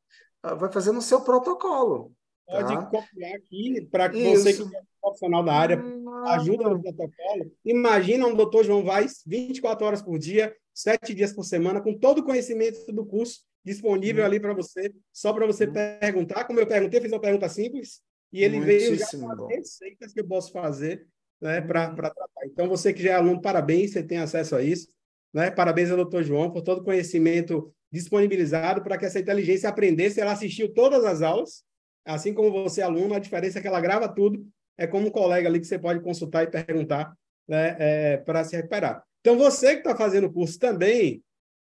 ah, 0.43 0.55
vai 0.55 0.71
fazendo 0.71 0.99
o 0.99 1.03
seu 1.03 1.21
protocolo. 1.21 2.13
Pode 2.47 2.75
tá? 2.75 2.87
copiar 2.87 3.35
aqui 3.35 3.87
para 3.91 4.09
que 4.09 4.37
você 4.37 4.55
que 4.55 4.63
é 4.63 4.81
profissional 5.01 5.45
da 5.45 5.53
área 5.53 5.83
ajuda 6.29 6.71
no 6.71 6.83
protocolo. 6.83 7.53
Imagina 7.65 8.27
um 8.27 8.35
doutor 8.35 8.65
João 8.65 8.83
Vaz 8.83 9.23
24 9.27 9.87
horas 9.87 10.03
por 10.03 10.19
dia, 10.19 10.55
sete 10.73 11.15
dias 11.15 11.33
por 11.33 11.45
semana, 11.45 11.81
com 11.81 11.97
todo 11.99 12.19
o 12.19 12.25
conhecimento 12.25 12.91
do 12.93 13.05
curso 13.05 13.41
disponível 13.65 14.23
hum. 14.23 14.27
ali 14.27 14.41
para 14.41 14.55
você, 14.55 14.93
só 15.13 15.33
para 15.33 15.47
você 15.47 15.67
hum. 15.67 15.73
perguntar. 16.01 16.45
Como 16.45 16.59
eu 16.59 16.67
perguntei, 16.67 17.01
fiz 17.01 17.13
uma 17.13 17.21
pergunta 17.21 17.49
simples 17.49 18.01
e 18.33 18.43
ele 18.43 18.59
Muitíssimo 18.59 18.97
veio 18.97 18.99
já 18.99 19.37
com 19.37 19.45
as 19.45 19.57
receitas 19.57 20.13
que 20.13 20.21
eu 20.21 20.27
posso 20.27 20.51
fazer 20.53 21.07
né, 21.41 21.61
para 21.61 21.91
hum. 21.91 21.95
tratar. 21.95 22.27
Então, 22.45 22.69
você 22.69 22.93
que 22.93 23.03
já 23.03 23.11
é 23.11 23.15
aluno, 23.15 23.41
parabéns, 23.41 23.93
você 23.93 24.03
tem 24.03 24.19
acesso 24.19 24.57
a 24.57 24.63
isso. 24.63 24.89
Né? 25.33 25.51
Parabéns 25.51 25.91
ao 25.91 25.97
doutor 25.97 26.23
João 26.23 26.51
por 26.51 26.63
todo 26.63 26.79
o 26.79 26.85
conhecimento 26.85 27.73
disponibilizado 27.91 28.83
para 28.83 28.99
que 28.99 29.07
essa 29.07 29.19
inteligência 29.19 29.69
aprendesse. 29.69 30.21
Ela 30.21 30.33
assistiu 30.33 30.73
todas 30.73 31.05
as 31.05 31.23
aulas, 31.23 31.65
assim 32.05 32.33
como 32.33 32.51
você, 32.51 32.83
aluno, 32.83 33.15
a 33.15 33.19
diferença 33.19 33.59
é 33.59 33.63
que 33.63 33.69
ela 33.69 33.81
grava 33.81 34.09
tudo. 34.09 34.47
É 34.77 34.87
como 34.87 35.09
um 35.09 35.11
colega 35.11 35.49
ali 35.49 35.61
que 35.61 35.67
você 35.67 35.79
pode 35.79 36.01
consultar 36.01 36.45
e 36.45 36.51
perguntar 36.51 37.13
né, 37.49 37.77
é, 37.79 38.17
para 38.19 38.45
se 38.45 38.55
recuperar. 38.57 39.03
Então, 39.21 39.37
você 39.37 39.73
que 39.73 39.79
está 39.79 39.97
fazendo 39.97 40.29
o 40.29 40.33
curso 40.33 40.59
também 40.59 41.23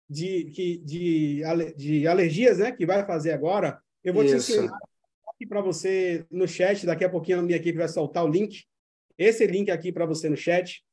de, 0.09 0.45
de, 0.45 0.77
de, 0.77 1.73
de, 1.75 2.07
alergias, 2.07 2.59
né, 2.59 2.71
que 2.71 2.85
vai 2.85 3.05
fazer 3.05 3.31
agora, 3.31 3.79
eu 4.03 4.13
vou 4.13 4.23
Isso. 4.23 4.35
te 4.35 4.53
ensinar 4.53 4.77
aqui 5.41 5.45
para 5.45 5.61
você 5.61 6.25
no 6.29 6.47
chat. 6.47 6.85
Daqui 6.85 7.03
a 7.03 7.09
pouquinho 7.09 7.39
a 7.39 7.41
minha 7.41 7.57
equipe 7.57 7.77
vai 7.77 7.87
soltar 7.87 8.23
o 8.23 8.27
link. 8.27 8.65
Esse 9.17 9.45
link 9.45 9.69
aqui 9.69 9.91
para 9.91 10.05
você 10.05 10.29
no 10.29 10.37
chat. 10.37 10.83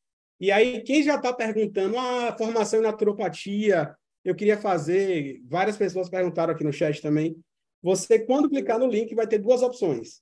E 0.40 0.50
aí, 0.52 0.82
quem 0.82 1.02
já 1.02 1.16
está 1.16 1.32
perguntando, 1.32 1.98
a 1.98 2.28
ah, 2.28 2.36
formação 2.36 2.80
em 2.80 2.82
naturopatia, 2.82 3.94
eu 4.24 4.34
queria 4.34 4.58
fazer, 4.58 5.40
várias 5.46 5.76
pessoas 5.76 6.08
perguntaram 6.08 6.52
aqui 6.52 6.64
no 6.64 6.72
chat 6.72 7.00
também. 7.00 7.36
Você, 7.82 8.18
quando 8.18 8.50
clicar 8.50 8.78
no 8.78 8.86
link, 8.86 9.14
vai 9.14 9.26
ter 9.26 9.38
duas 9.38 9.62
opções. 9.62 10.20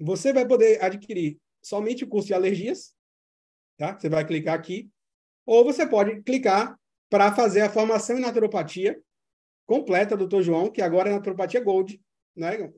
Você 0.00 0.32
vai 0.32 0.46
poder 0.46 0.82
adquirir 0.82 1.38
somente 1.60 2.04
o 2.04 2.08
curso 2.08 2.28
de 2.28 2.34
alergias, 2.34 2.94
tá? 3.76 3.98
Você 3.98 4.08
vai 4.08 4.24
clicar 4.24 4.54
aqui. 4.54 4.88
Ou 5.44 5.64
você 5.64 5.86
pode 5.86 6.22
clicar 6.22 6.78
para 7.10 7.34
fazer 7.34 7.62
a 7.62 7.70
formação 7.70 8.18
em 8.18 8.20
naturopatia 8.20 9.00
completa 9.66 10.16
do 10.16 10.26
Dr. 10.26 10.42
João, 10.42 10.70
que 10.70 10.80
agora 10.80 11.10
é 11.10 11.12
naturopatia 11.12 11.60
Gold, 11.60 12.00
né? 12.34 12.70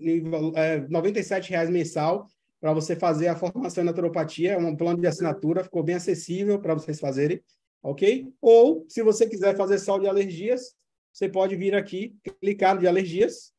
É, 0.56 0.76
R$ 0.76 0.88
97,00 0.88 1.70
mensal 1.70 2.26
para 2.60 2.72
você 2.74 2.94
fazer 2.94 3.28
a 3.28 3.36
formação 3.36 3.82
em 3.82 3.86
naturopatia, 3.86 4.52
é 4.52 4.58
um 4.58 4.76
plano 4.76 5.00
de 5.00 5.06
assinatura, 5.06 5.64
ficou 5.64 5.82
bem 5.82 5.94
acessível 5.94 6.60
para 6.60 6.74
vocês 6.74 7.00
fazerem, 7.00 7.42
ok? 7.82 8.32
Ou, 8.40 8.84
se 8.88 9.02
você 9.02 9.28
quiser 9.28 9.56
fazer 9.56 9.78
só 9.78 9.98
de 9.98 10.06
alergias, 10.06 10.74
você 11.12 11.28
pode 11.28 11.56
vir 11.56 11.74
aqui, 11.74 12.16
clicar 12.40 12.78
de 12.78 12.86
alergias, 12.86 13.52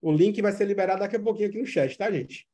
o 0.00 0.12
link 0.12 0.40
vai 0.42 0.52
ser 0.52 0.64
liberado 0.64 1.00
daqui 1.00 1.16
a 1.16 1.20
pouquinho 1.20 1.48
aqui 1.48 1.58
no 1.58 1.66
chat, 1.66 1.96
tá, 1.96 2.10
gente? 2.10 2.46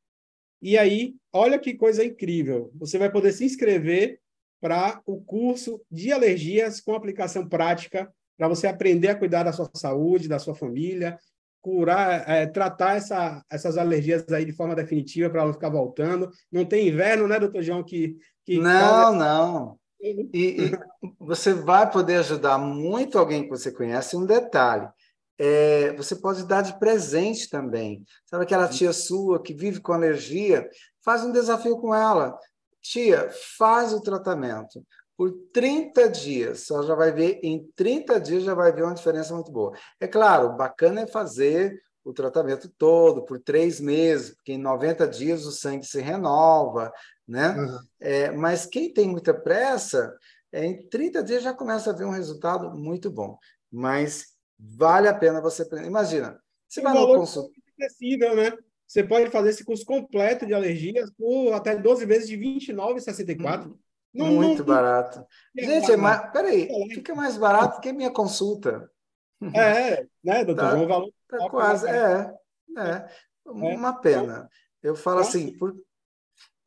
E 0.61 0.77
aí, 0.77 1.15
olha 1.31 1.57
que 1.57 1.73
coisa 1.73 2.03
incrível, 2.03 2.71
você 2.75 2.97
vai 2.97 3.11
poder 3.11 3.31
se 3.31 3.45
inscrever 3.45 4.19
para 4.61 5.01
o 5.05 5.21
curso 5.21 5.81
de 5.89 6.11
alergias 6.11 6.81
com 6.81 6.93
aplicação 6.93 7.47
prática, 7.47 8.11
para 8.37 8.47
você 8.47 8.67
aprender 8.67 9.09
a 9.09 9.15
cuidar 9.15 9.43
da 9.43 9.53
sua 9.53 9.69
saúde, 9.73 10.27
da 10.27 10.39
sua 10.39 10.55
família, 10.55 11.17
curar, 11.61 12.29
é, 12.29 12.45
tratar 12.45 12.95
essa, 12.95 13.43
essas 13.49 13.77
alergias 13.77 14.27
aí 14.29 14.45
de 14.45 14.53
forma 14.53 14.75
definitiva 14.75 15.29
para 15.29 15.41
ela 15.41 15.47
não 15.47 15.53
ficar 15.53 15.69
voltando. 15.69 16.29
Não 16.51 16.65
tem 16.65 16.87
inverno, 16.87 17.27
né, 17.27 17.39
doutor 17.39 17.61
João? 17.61 17.83
Que, 17.83 18.17
que 18.45 18.57
não, 18.57 18.79
causa... 18.79 19.17
não. 19.17 19.78
E, 20.01 20.29
e, 20.33 20.71
você 21.19 21.53
vai 21.53 21.89
poder 21.89 22.17
ajudar 22.17 22.57
muito 22.57 23.17
alguém 23.17 23.43
que 23.43 23.49
você 23.49 23.71
conhece. 23.71 24.15
Um 24.15 24.25
detalhe: 24.25 24.87
é, 25.37 25.93
você 25.93 26.15
pode 26.15 26.45
dar 26.45 26.61
de 26.61 26.77
presente 26.79 27.49
também. 27.49 28.03
Sabe 28.25 28.43
aquela 28.43 28.67
tia 28.67 28.93
sua 28.93 29.41
que 29.41 29.53
vive 29.53 29.81
com 29.81 29.93
alergia? 29.93 30.69
Faz 31.03 31.23
um 31.23 31.31
desafio 31.31 31.77
com 31.79 31.93
ela. 31.93 32.37
Tia, 32.81 33.29
faz 33.57 33.93
o 33.93 34.01
tratamento 34.01 34.83
por 35.17 35.33
30 35.53 36.09
dias. 36.09 36.71
Ela 36.71 36.83
já 36.83 36.95
vai 36.95 37.11
ver, 37.11 37.39
em 37.43 37.69
30 37.75 38.19
dias 38.21 38.43
já 38.43 38.53
vai 38.53 38.71
ver 38.71 38.83
uma 38.83 38.93
diferença 38.93 39.33
muito 39.33 39.51
boa. 39.51 39.73
É 39.99 40.07
claro, 40.07 40.55
bacana 40.55 41.01
é 41.01 41.07
fazer 41.07 41.77
o 42.05 42.13
tratamento 42.13 42.69
todo 42.77 43.25
por 43.25 43.39
três 43.39 43.79
meses, 43.81 44.33
porque 44.33 44.53
em 44.53 44.57
90 44.57 45.07
dias 45.07 45.45
o 45.45 45.51
sangue 45.51 45.85
se 45.85 45.99
renova, 46.01 46.91
né? 47.29 47.51
Uhum. 47.51 47.79
É, 47.99 48.31
mas 48.31 48.65
quem 48.65 48.91
tem 48.91 49.07
muita 49.07 49.33
pressa, 49.33 50.17
é, 50.51 50.65
em 50.65 50.89
30 50.89 51.23
dias 51.23 51.43
já 51.43 51.53
começa 51.53 51.91
a 51.91 51.93
ver 51.93 52.05
um 52.05 52.11
resultado 52.11 52.75
muito 52.75 53.11
bom. 53.11 53.37
Mas 53.71 54.33
vale 54.57 55.07
a 55.07 55.13
pena 55.13 55.39
você. 55.39 55.67
Imagina, 55.85 56.41
você 56.67 56.81
vai 56.81 56.93
no 56.93 57.05
consultório. 57.05 57.61
Acessível, 57.79 58.35
né? 58.35 58.51
Você 58.85 59.03
pode 59.03 59.29
fazer 59.29 59.49
esse 59.49 59.63
curso 59.63 59.85
completo 59.85 60.45
de 60.45 60.53
alergias 60.53 61.11
por 61.11 61.53
até 61.53 61.77
12 61.77 62.05
vezes 62.05 62.27
de 62.27 62.35
R$ 62.35 62.59
29,64. 62.59 63.67
Hum. 63.67 63.77
Não, 64.11 64.25
Muito 64.25 64.59
não, 64.59 64.65
barato. 64.65 65.23
É 65.55 65.63
Gente, 65.63 65.91
é 65.91 65.95
mais, 65.95 66.31
peraí, 66.31 66.67
fica 66.95 67.13
mais 67.13 67.37
barato 67.37 67.79
que 67.79 67.89
a 67.89 67.93
minha 67.93 68.09
consulta. 68.09 68.89
É, 69.53 70.07
né, 70.23 70.43
doutor? 70.43 70.71
Tá, 70.71 70.75
um 70.75 70.87
valor 70.87 71.13
tá 71.27 71.49
quase, 71.49 71.87
é, 71.87 72.33
é, 72.75 73.07
uma 73.45 73.93
pena. 73.93 74.49
Eu 74.81 74.95
falo 74.95 75.19
assim, 75.19 75.55
por, 75.57 75.75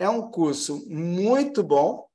é 0.03 0.09
um 0.09 0.31
curso 0.31 0.85
muito 0.91 1.63
bom, 1.63 2.09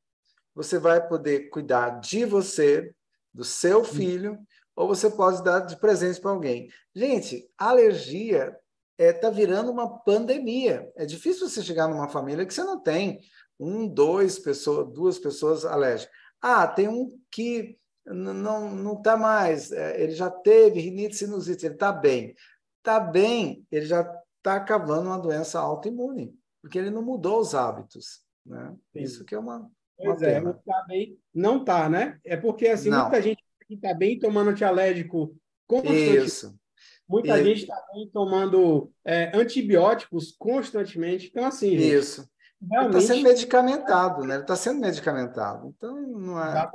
você 0.54 0.78
vai 0.78 1.08
poder 1.08 1.50
cuidar 1.50 2.02
de 2.02 2.26
você, 2.26 2.94
do 3.34 3.46
seu 3.46 3.84
filho, 3.84 4.38
ou 4.76 4.88
você 4.88 5.10
pode 5.10 5.42
dar 5.44 5.62
de 5.62 5.80
presente 5.80 6.20
para 6.20 6.32
alguém. 6.32 6.70
Gente, 6.94 7.50
alergia 7.58 8.56
está 9.00 9.06
é, 9.06 9.14
tá 9.14 9.30
virando 9.30 9.72
uma 9.72 10.00
pandemia. 10.00 10.92
É 10.96 11.06
difícil 11.06 11.48
você 11.48 11.64
chegar 11.64 11.88
numa 11.88 12.10
família 12.10 12.46
que 12.46 12.54
você 12.54 12.64
não 12.64 12.80
tem 12.80 13.22
um, 13.60 13.88
dois 13.88 14.38
pessoas, 14.38 14.92
duas 14.94 15.18
pessoas 15.18 15.64
alérgicas. 15.64 16.14
Ah, 16.42 16.68
tem 16.68 16.88
um 16.88 17.18
que 17.32 17.78
não 18.06 18.74
não 18.74 18.94
está 18.94 19.16
mais, 19.16 19.72
é, 19.72 20.02
ele 20.02 20.14
já 20.14 20.30
teve 20.30 20.80
rinite 20.80 21.16
sinusite, 21.16 21.66
ele 21.66 21.76
está 21.76 21.92
bem. 21.92 22.36
Está 22.80 23.00
bem, 23.00 23.66
ele 23.72 23.86
já 23.86 24.02
está 24.38 24.60
cavando 24.60 25.10
uma 25.10 25.20
doença 25.20 25.60
autoimune, 25.60 26.37
porque 26.62 26.78
ele 26.78 26.90
não 26.90 27.02
mudou 27.02 27.40
os 27.40 27.54
hábitos. 27.56 28.22
Né? 28.46 28.76
Isso 28.96 29.26
que 29.26 29.36
é 29.36 29.40
uma, 29.40 29.60
uma 29.60 29.72
pois 29.98 30.22
é, 30.22 30.40
não 30.40 30.52
está 30.52 30.86
bem, 30.88 31.20
não 31.34 31.58
está, 31.58 31.90
né? 31.90 32.20
É 32.24 32.38
porque 32.38 32.68
assim, 32.68 32.90
não. 32.90 33.04
muita 33.04 33.22
gente 33.22 33.44
está 33.70 33.94
bem 33.94 34.18
tomando 34.18 34.50
antialérgico 34.50 35.36
constantemente. 35.68 36.26
Isso. 36.26 36.60
Muita 37.08 37.40
e... 37.40 37.44
gente 37.44 37.62
está 37.62 37.82
bem 37.94 38.10
tomando 38.12 38.92
é, 39.06 39.32
antibióticos 39.36 40.36
constantemente. 40.38 41.28
Então, 41.28 41.46
assim, 41.46 41.78
gente, 41.78 41.96
Isso. 41.96 42.30
Realmente... 42.62 42.96
Ele 42.96 43.04
está 43.04 43.14
sendo 43.14 43.24
medicamentado, 43.24 44.24
né? 44.24 44.34
Ele 44.36 44.44
está 44.44 44.56
sendo 44.56 44.80
medicamentado. 44.80 45.74
Então, 45.78 46.02
não, 46.02 46.44
é, 46.44 46.72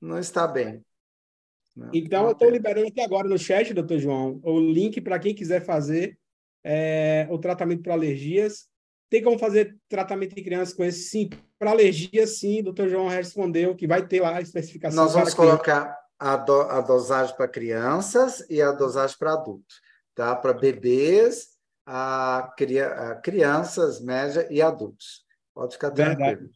não 0.00 0.18
está 0.18 0.46
bem. 0.46 0.84
Não, 1.76 1.90
então, 1.92 2.22
não 2.22 2.28
eu 2.28 2.32
estou 2.32 2.50
liberando 2.50 2.88
aqui 2.88 3.00
agora 3.00 3.28
no 3.28 3.38
chat, 3.38 3.72
doutor 3.74 3.98
João, 3.98 4.40
o 4.42 4.60
link 4.60 5.00
para 5.00 5.18
quem 5.18 5.34
quiser 5.34 5.64
fazer 5.64 6.18
é, 6.62 7.26
o 7.30 7.38
tratamento 7.38 7.82
para 7.82 7.94
alergias. 7.94 8.68
Tem 9.12 9.22
como 9.22 9.38
fazer 9.38 9.76
tratamento 9.90 10.32
em 10.32 10.42
crianças 10.42 10.72
com 10.72 10.82
esse? 10.82 11.02
Sim. 11.02 11.28
Para 11.58 11.72
alergias, 11.72 12.38
sim, 12.38 12.60
o 12.60 12.64
doutor 12.64 12.88
João 12.88 13.08
respondeu 13.08 13.76
que 13.76 13.86
vai 13.86 14.06
ter 14.06 14.22
lá 14.22 14.38
a 14.38 14.40
especificação. 14.40 15.04
Nós 15.04 15.12
vamos 15.12 15.34
colocar 15.34 15.94
a, 16.18 16.34
do, 16.34 16.62
a 16.62 16.80
dosagem 16.80 17.36
para 17.36 17.46
crianças 17.46 18.42
e 18.48 18.62
a 18.62 18.72
dosagem 18.72 19.14
para 19.18 19.34
adultos. 19.34 19.82
Tá? 20.14 20.34
Para 20.34 20.54
bebês 20.54 21.48
a, 21.84 22.38
a 22.38 23.14
crianças, 23.16 24.00
média 24.00 24.48
e 24.50 24.62
adultos. 24.62 25.26
Pode 25.52 25.74
ficar 25.74 25.90
tranquilo. 25.90 26.48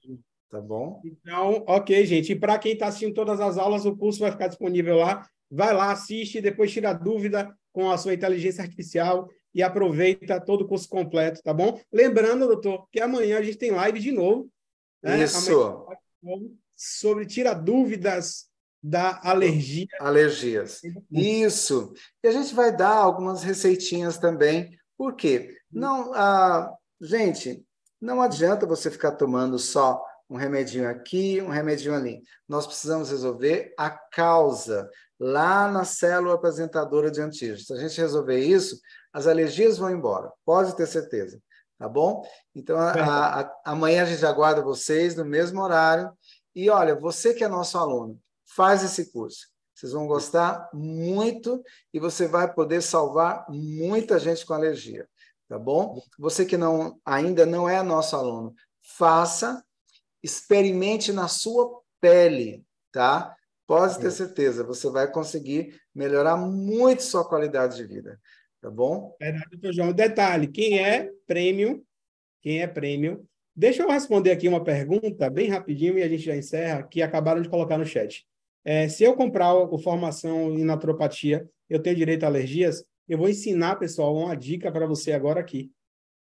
Tá 0.48 0.58
bom? 0.58 1.02
Então, 1.04 1.62
ok, 1.66 2.06
gente. 2.06 2.32
E 2.32 2.36
para 2.36 2.58
quem 2.58 2.72
está 2.72 2.86
assistindo 2.86 3.12
todas 3.12 3.38
as 3.38 3.58
aulas, 3.58 3.84
o 3.84 3.94
curso 3.94 4.20
vai 4.20 4.30
ficar 4.30 4.48
disponível 4.48 4.96
lá. 4.96 5.28
Vai 5.50 5.74
lá, 5.74 5.92
assiste, 5.92 6.40
depois 6.40 6.72
tira 6.72 6.94
dúvida 6.94 7.54
com 7.70 7.90
a 7.90 7.98
sua 7.98 8.14
inteligência 8.14 8.64
artificial 8.64 9.28
e 9.56 9.62
aproveita 9.62 10.38
todo 10.38 10.60
o 10.60 10.68
curso 10.68 10.86
completo, 10.86 11.42
tá 11.42 11.52
bom? 11.52 11.80
Lembrando, 11.90 12.46
doutor, 12.46 12.86
que 12.92 13.00
amanhã 13.00 13.38
a 13.38 13.42
gente 13.42 13.56
tem 13.56 13.70
live 13.70 13.98
de 13.98 14.12
novo. 14.12 14.50
Né? 15.02 15.24
Isso. 15.24 15.86
Sobre 16.76 17.24
tira 17.24 17.54
dúvidas 17.54 18.50
da 18.82 19.18
alergia. 19.24 19.88
Alergias. 19.98 20.82
Isso. 21.10 21.94
E 22.22 22.28
a 22.28 22.32
gente 22.32 22.54
vai 22.54 22.76
dar 22.76 22.96
algumas 22.96 23.42
receitinhas 23.42 24.18
também 24.18 24.78
por 24.96 25.14
quê? 25.14 25.56
Não, 25.70 26.12
ah, 26.14 26.72
gente, 27.00 27.64
não 28.00 28.22
adianta 28.22 28.66
você 28.66 28.90
ficar 28.90 29.12
tomando 29.12 29.58
só 29.58 30.02
um 30.28 30.36
remedinho 30.36 30.88
aqui, 30.88 31.40
um 31.40 31.48
remedinho 31.48 31.94
ali. 31.94 32.22
Nós 32.48 32.66
precisamos 32.66 33.10
resolver 33.10 33.74
a 33.78 33.90
causa 33.90 34.88
lá 35.18 35.70
na 35.70 35.84
célula 35.84 36.34
apresentadora 36.34 37.10
de 37.10 37.20
antígenos. 37.20 37.66
Se 37.66 37.72
a 37.72 37.76
gente 37.76 38.00
resolver 38.00 38.38
isso, 38.38 38.80
as 39.16 39.26
alergias 39.26 39.78
vão 39.78 39.90
embora, 39.90 40.30
pode 40.44 40.76
ter 40.76 40.86
certeza. 40.86 41.40
tá 41.78 41.88
bom? 41.88 42.22
Então, 42.54 42.76
a, 42.76 43.40
a, 43.40 43.54
amanhã 43.64 44.02
a 44.02 44.04
gente 44.04 44.26
aguarda 44.26 44.60
vocês 44.60 45.16
no 45.16 45.24
mesmo 45.24 45.62
horário. 45.62 46.12
E 46.54 46.68
olha, 46.68 46.94
você 46.94 47.32
que 47.32 47.42
é 47.42 47.48
nosso 47.48 47.78
aluno, 47.78 48.20
faz 48.44 48.82
esse 48.82 49.10
curso. 49.10 49.48
Vocês 49.74 49.92
vão 49.92 50.06
gostar 50.06 50.68
muito 50.74 51.62
e 51.94 51.98
você 51.98 52.28
vai 52.28 52.52
poder 52.52 52.82
salvar 52.82 53.46
muita 53.48 54.18
gente 54.18 54.44
com 54.44 54.52
alergia, 54.52 55.08
tá 55.48 55.58
bom? 55.58 55.98
Você 56.18 56.44
que 56.44 56.58
não 56.58 57.00
ainda 57.02 57.46
não 57.46 57.66
é 57.66 57.82
nosso 57.82 58.16
aluno, 58.16 58.54
faça, 58.82 59.64
experimente 60.22 61.10
na 61.10 61.26
sua 61.26 61.80
pele, 62.02 62.66
tá? 62.92 63.34
Pode 63.66 63.98
ter 63.98 64.10
certeza, 64.10 64.62
você 64.62 64.90
vai 64.90 65.10
conseguir 65.10 65.80
melhorar 65.94 66.36
muito 66.36 67.02
sua 67.02 67.26
qualidade 67.26 67.76
de 67.76 67.84
vida, 67.84 68.20
tá 68.66 68.70
bom? 68.70 69.16
João. 69.72 69.92
Detalhe, 69.92 70.48
quem 70.48 70.80
é 70.80 71.08
prêmio, 71.24 71.84
quem 72.42 72.62
é 72.62 72.66
prêmio, 72.66 73.24
deixa 73.54 73.84
eu 73.84 73.88
responder 73.88 74.32
aqui 74.32 74.48
uma 74.48 74.62
pergunta 74.62 75.30
bem 75.30 75.48
rapidinho 75.48 75.96
e 75.96 76.02
a 76.02 76.08
gente 76.08 76.24
já 76.24 76.36
encerra, 76.36 76.82
que 76.82 77.00
acabaram 77.00 77.40
de 77.40 77.48
colocar 77.48 77.78
no 77.78 77.86
chat. 77.86 78.26
É, 78.64 78.88
se 78.88 79.04
eu 79.04 79.14
comprar 79.14 79.54
o 79.54 79.78
formação 79.78 80.52
em 80.52 80.64
naturopatia, 80.64 81.48
eu 81.70 81.80
tenho 81.80 81.94
direito 81.94 82.24
a 82.24 82.26
alergias, 82.26 82.84
eu 83.08 83.16
vou 83.16 83.28
ensinar, 83.28 83.76
pessoal, 83.76 84.16
uma 84.16 84.34
dica 84.34 84.72
para 84.72 84.84
você 84.84 85.12
agora 85.12 85.38
aqui. 85.38 85.70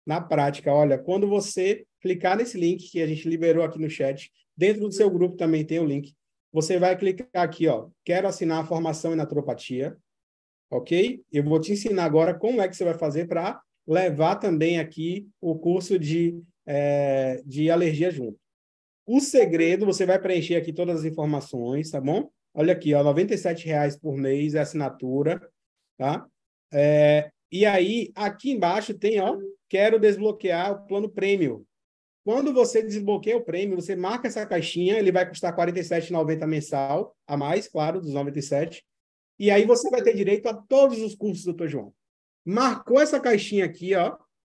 Na 0.05 0.19
prática, 0.19 0.73
olha, 0.73 0.97
quando 0.97 1.29
você 1.29 1.85
clicar 2.01 2.35
nesse 2.35 2.59
link 2.59 2.91
que 2.91 3.01
a 3.01 3.07
gente 3.07 3.29
liberou 3.29 3.63
aqui 3.63 3.79
no 3.79 3.89
chat, 3.89 4.29
dentro 4.55 4.81
do 4.81 4.91
seu 4.91 5.09
grupo 5.09 5.37
também 5.37 5.63
tem 5.63 5.79
o 5.79 5.85
link. 5.85 6.13
Você 6.51 6.77
vai 6.77 6.97
clicar 6.97 7.29
aqui, 7.41 7.69
ó, 7.69 7.87
quero 8.03 8.27
assinar 8.27 8.61
a 8.61 8.67
formação 8.67 9.13
em 9.13 9.15
naturopatia, 9.15 9.97
ok? 10.73 11.21
Eu 11.31 11.43
vou 11.43 11.59
te 11.59 11.71
ensinar 11.71 12.05
agora 12.05 12.33
como 12.33 12.61
é 12.61 12.67
que 12.67 12.75
você 12.75 12.83
vai 12.83 12.97
fazer 12.97 13.27
para 13.27 13.61
levar 13.87 14.37
também 14.37 14.79
aqui 14.79 15.27
o 15.39 15.57
curso 15.57 15.99
de, 15.99 16.41
é, 16.65 17.41
de 17.45 17.69
alergia 17.69 18.09
junto. 18.09 18.37
O 19.05 19.19
segredo, 19.19 19.85
você 19.85 20.05
vai 20.05 20.19
preencher 20.19 20.55
aqui 20.55 20.71
todas 20.71 20.99
as 21.01 21.05
informações, 21.05 21.91
tá 21.91 21.99
bom? 21.99 22.29
Olha 22.53 22.73
aqui, 22.73 22.93
ó, 22.93 23.13
R$ 23.13 23.25
reais 23.63 23.97
por 23.97 24.15
mês 24.15 24.55
é 24.55 24.61
assinatura, 24.61 25.41
tá? 25.97 26.25
É, 26.71 27.29
e 27.51 27.65
aí, 27.65 28.11
aqui 28.15 28.51
embaixo 28.51 28.93
tem, 28.93 29.19
ó, 29.19 29.37
quero 29.69 29.99
desbloquear 29.99 30.71
o 30.71 30.87
plano 30.87 31.09
prêmio. 31.09 31.65
Quando 32.23 32.53
você 32.53 32.81
desbloqueia 32.81 33.35
o 33.35 33.43
prêmio, 33.43 33.75
você 33.75 33.95
marca 33.95 34.27
essa 34.27 34.45
caixinha, 34.45 34.97
ele 34.97 35.11
vai 35.11 35.27
custar 35.27 35.53
R$ 35.53 35.73
47,90 35.73 36.47
mensal, 36.47 37.13
a 37.27 37.35
mais, 37.35 37.67
claro, 37.67 37.99
dos 37.99 38.13
97. 38.13 38.83
E 39.39 39.49
aí 39.49 39.65
você 39.65 39.89
vai 39.89 40.01
ter 40.01 40.15
direito 40.15 40.47
a 40.47 40.53
todos 40.53 41.01
os 41.01 41.15
cursos 41.15 41.43
do 41.43 41.53
Dr. 41.53 41.67
João. 41.67 41.93
Marcou 42.45 42.99
essa 42.99 43.19
caixinha 43.19 43.65
aqui, 43.65 43.95
ó, 43.95 44.17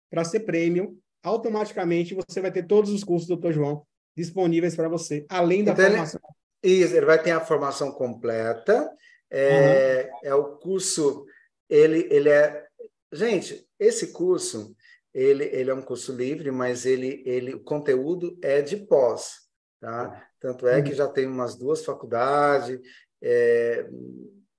para 0.09 0.23
ser 0.23 0.41
prêmio, 0.41 0.97
automaticamente 1.23 2.15
você 2.15 2.41
vai 2.41 2.51
ter 2.51 2.65
todos 2.65 2.91
os 2.91 3.03
cursos 3.03 3.27
do 3.27 3.35
Dr. 3.35 3.51
João 3.51 3.85
disponíveis 4.15 4.75
para 4.75 4.87
você, 4.87 5.25
além 5.29 5.63
da 5.63 5.73
então, 5.73 5.85
formação. 5.85 6.21
Ele, 6.63 6.73
isso, 6.73 6.95
ele 6.95 7.05
vai 7.05 7.21
ter 7.21 7.31
a 7.31 7.41
formação 7.41 7.91
completa. 7.91 8.89
É, 9.29 10.09
uhum. 10.11 10.19
é 10.23 10.35
o 10.35 10.55
curso, 10.57 11.25
ele, 11.69 12.07
ele 12.11 12.29
é. 12.29 12.65
Gente, 13.11 13.67
esse 13.79 14.13
curso, 14.13 14.75
ele, 15.13 15.45
ele 15.45 15.69
é 15.69 15.73
um 15.73 15.81
curso 15.81 16.13
livre, 16.13 16.51
mas 16.51 16.85
ele, 16.85 17.23
ele, 17.25 17.55
o 17.55 17.63
conteúdo 17.63 18.37
é 18.41 18.61
de 18.61 18.77
pós. 18.77 19.45
Tá? 19.79 20.27
Tanto 20.39 20.67
é 20.67 20.77
uhum. 20.77 20.83
que 20.83 20.93
já 20.93 21.07
tem 21.07 21.27
umas 21.27 21.55
duas 21.55 21.83
faculdades 21.83 22.79
é, 23.21 23.87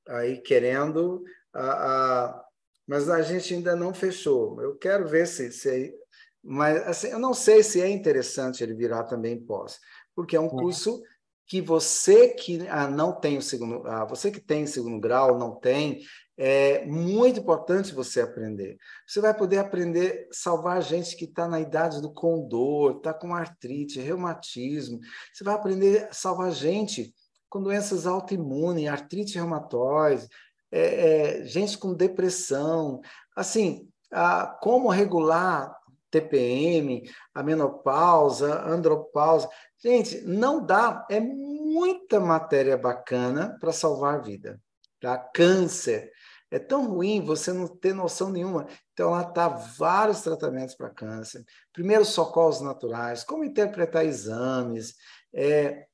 aí 0.08 0.40
querendo. 0.40 1.22
A, 1.54 1.70
a, 1.70 2.44
mas 2.86 3.08
a 3.08 3.22
gente 3.22 3.54
ainda 3.54 3.74
não 3.74 3.92
fechou. 3.92 4.60
Eu 4.60 4.76
quero 4.76 5.08
ver 5.08 5.26
se, 5.26 5.50
se 5.50 5.92
mas 6.42 6.86
assim, 6.86 7.08
eu 7.08 7.18
não 7.18 7.34
sei 7.34 7.62
se 7.62 7.80
é 7.80 7.88
interessante 7.88 8.62
ele 8.62 8.74
virar 8.74 9.04
também 9.04 9.38
pós, 9.38 9.80
porque 10.14 10.36
é 10.36 10.40
um 10.40 10.48
curso 10.48 11.02
que 11.46 11.60
você 11.60 12.28
que 12.28 12.66
ah, 12.68 12.88
não 12.88 13.12
tem 13.12 13.38
o 13.38 13.42
segundo, 13.42 13.86
ah, 13.86 14.04
você 14.04 14.30
que 14.30 14.40
tem 14.40 14.66
segundo 14.66 15.00
grau, 15.00 15.38
não 15.38 15.56
tem, 15.56 16.02
é 16.36 16.84
muito 16.84 17.40
importante 17.40 17.94
você 17.94 18.20
aprender. 18.20 18.76
Você 19.06 19.20
vai 19.20 19.34
poder 19.34 19.58
aprender 19.58 20.28
salvar 20.30 20.82
gente 20.82 21.16
que 21.16 21.24
está 21.24 21.48
na 21.48 21.60
idade 21.60 22.00
do 22.00 22.12
condor, 22.12 22.98
está 22.98 23.14
com 23.14 23.34
artrite, 23.34 24.00
reumatismo. 24.00 25.00
Você 25.32 25.42
vai 25.42 25.54
aprender 25.54 26.08
a 26.10 26.12
salvar 26.12 26.52
gente 26.52 27.14
com 27.48 27.62
doenças 27.62 28.06
autoimunes, 28.06 28.88
artrite 28.88 29.36
reumatoide, 29.36 30.28
é, 30.70 31.40
é, 31.40 31.44
gente 31.44 31.78
com 31.78 31.94
depressão. 31.94 33.00
Assim, 33.34 33.88
ah, 34.12 34.58
como 34.60 34.88
regular 34.88 35.76
TPM, 36.10 37.02
a 37.34 37.42
menopausa, 37.42 38.62
andropausa. 38.66 39.48
Gente, 39.82 40.20
não 40.22 40.64
dá, 40.64 41.06
é 41.10 41.20
muita 41.20 42.18
matéria 42.20 42.76
bacana 42.76 43.56
para 43.60 43.72
salvar 43.72 44.14
a 44.14 44.18
vida. 44.18 44.60
Tá? 45.00 45.18
Câncer. 45.18 46.10
É 46.50 46.58
tão 46.58 46.88
ruim 46.88 47.24
você 47.24 47.52
não 47.52 47.66
ter 47.66 47.92
noção 47.92 48.30
nenhuma. 48.30 48.66
Então, 48.92 49.10
lá 49.10 49.22
está 49.22 49.48
vários 49.48 50.22
tratamentos 50.22 50.74
para 50.76 50.90
câncer. 50.90 51.44
Primeiro, 51.72 52.04
socorros 52.04 52.60
naturais, 52.60 53.24
como 53.24 53.44
interpretar 53.44 54.06
exames, 54.06 54.94
é, 55.34 55.86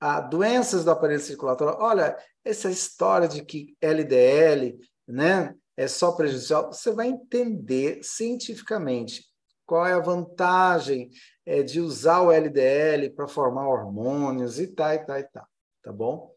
a 0.00 0.20
doenças 0.20 0.84
do 0.84 0.90
aparelho 0.90 1.20
circulatório. 1.20 1.78
Olha, 1.78 2.16
essa 2.44 2.70
história 2.70 3.28
de 3.28 3.44
que 3.44 3.76
LDL 3.80 4.78
né, 5.06 5.54
é 5.76 5.88
só 5.88 6.12
prejudicial, 6.12 6.72
você 6.72 6.92
vai 6.92 7.08
entender 7.08 8.00
cientificamente 8.02 9.24
qual 9.64 9.86
é 9.86 9.92
a 9.92 10.00
vantagem 10.00 11.10
é, 11.44 11.62
de 11.62 11.80
usar 11.80 12.20
o 12.20 12.30
LDL 12.30 13.10
para 13.10 13.26
formar 13.26 13.68
hormônios 13.68 14.60
e 14.60 14.68
tal, 14.68 14.92
e 14.92 14.98
tal, 14.98 15.18
e 15.18 15.24
tal, 15.24 15.46
tá 15.82 15.92
bom? 15.92 16.32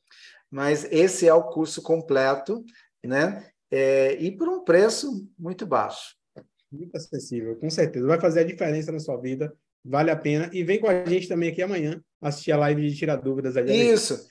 Mas 0.49 0.85
esse 0.85 1.27
é 1.27 1.33
o 1.33 1.43
curso 1.43 1.81
completo, 1.81 2.63
né? 3.03 3.47
É, 3.69 4.13
e 4.13 4.35
por 4.35 4.49
um 4.49 4.63
preço 4.63 5.27
muito 5.37 5.65
baixo. 5.65 6.15
Muito 6.71 6.95
acessível, 6.95 7.55
com 7.57 7.69
certeza. 7.69 8.07
Vai 8.07 8.19
fazer 8.19 8.41
a 8.41 8.45
diferença 8.45 8.91
na 8.91 8.99
sua 8.99 9.17
vida, 9.17 9.55
vale 9.85 10.09
a 10.09 10.15
pena. 10.15 10.49
E 10.51 10.63
vem 10.63 10.79
com 10.79 10.87
a 10.87 11.05
gente 11.05 11.27
também 11.27 11.51
aqui 11.51 11.61
amanhã 11.61 12.03
assistir 12.21 12.51
a 12.51 12.57
live 12.57 12.89
de 12.89 12.95
tirar 12.95 13.15
dúvidas. 13.17 13.55
Ali. 13.55 13.73
Isso. 13.73 14.27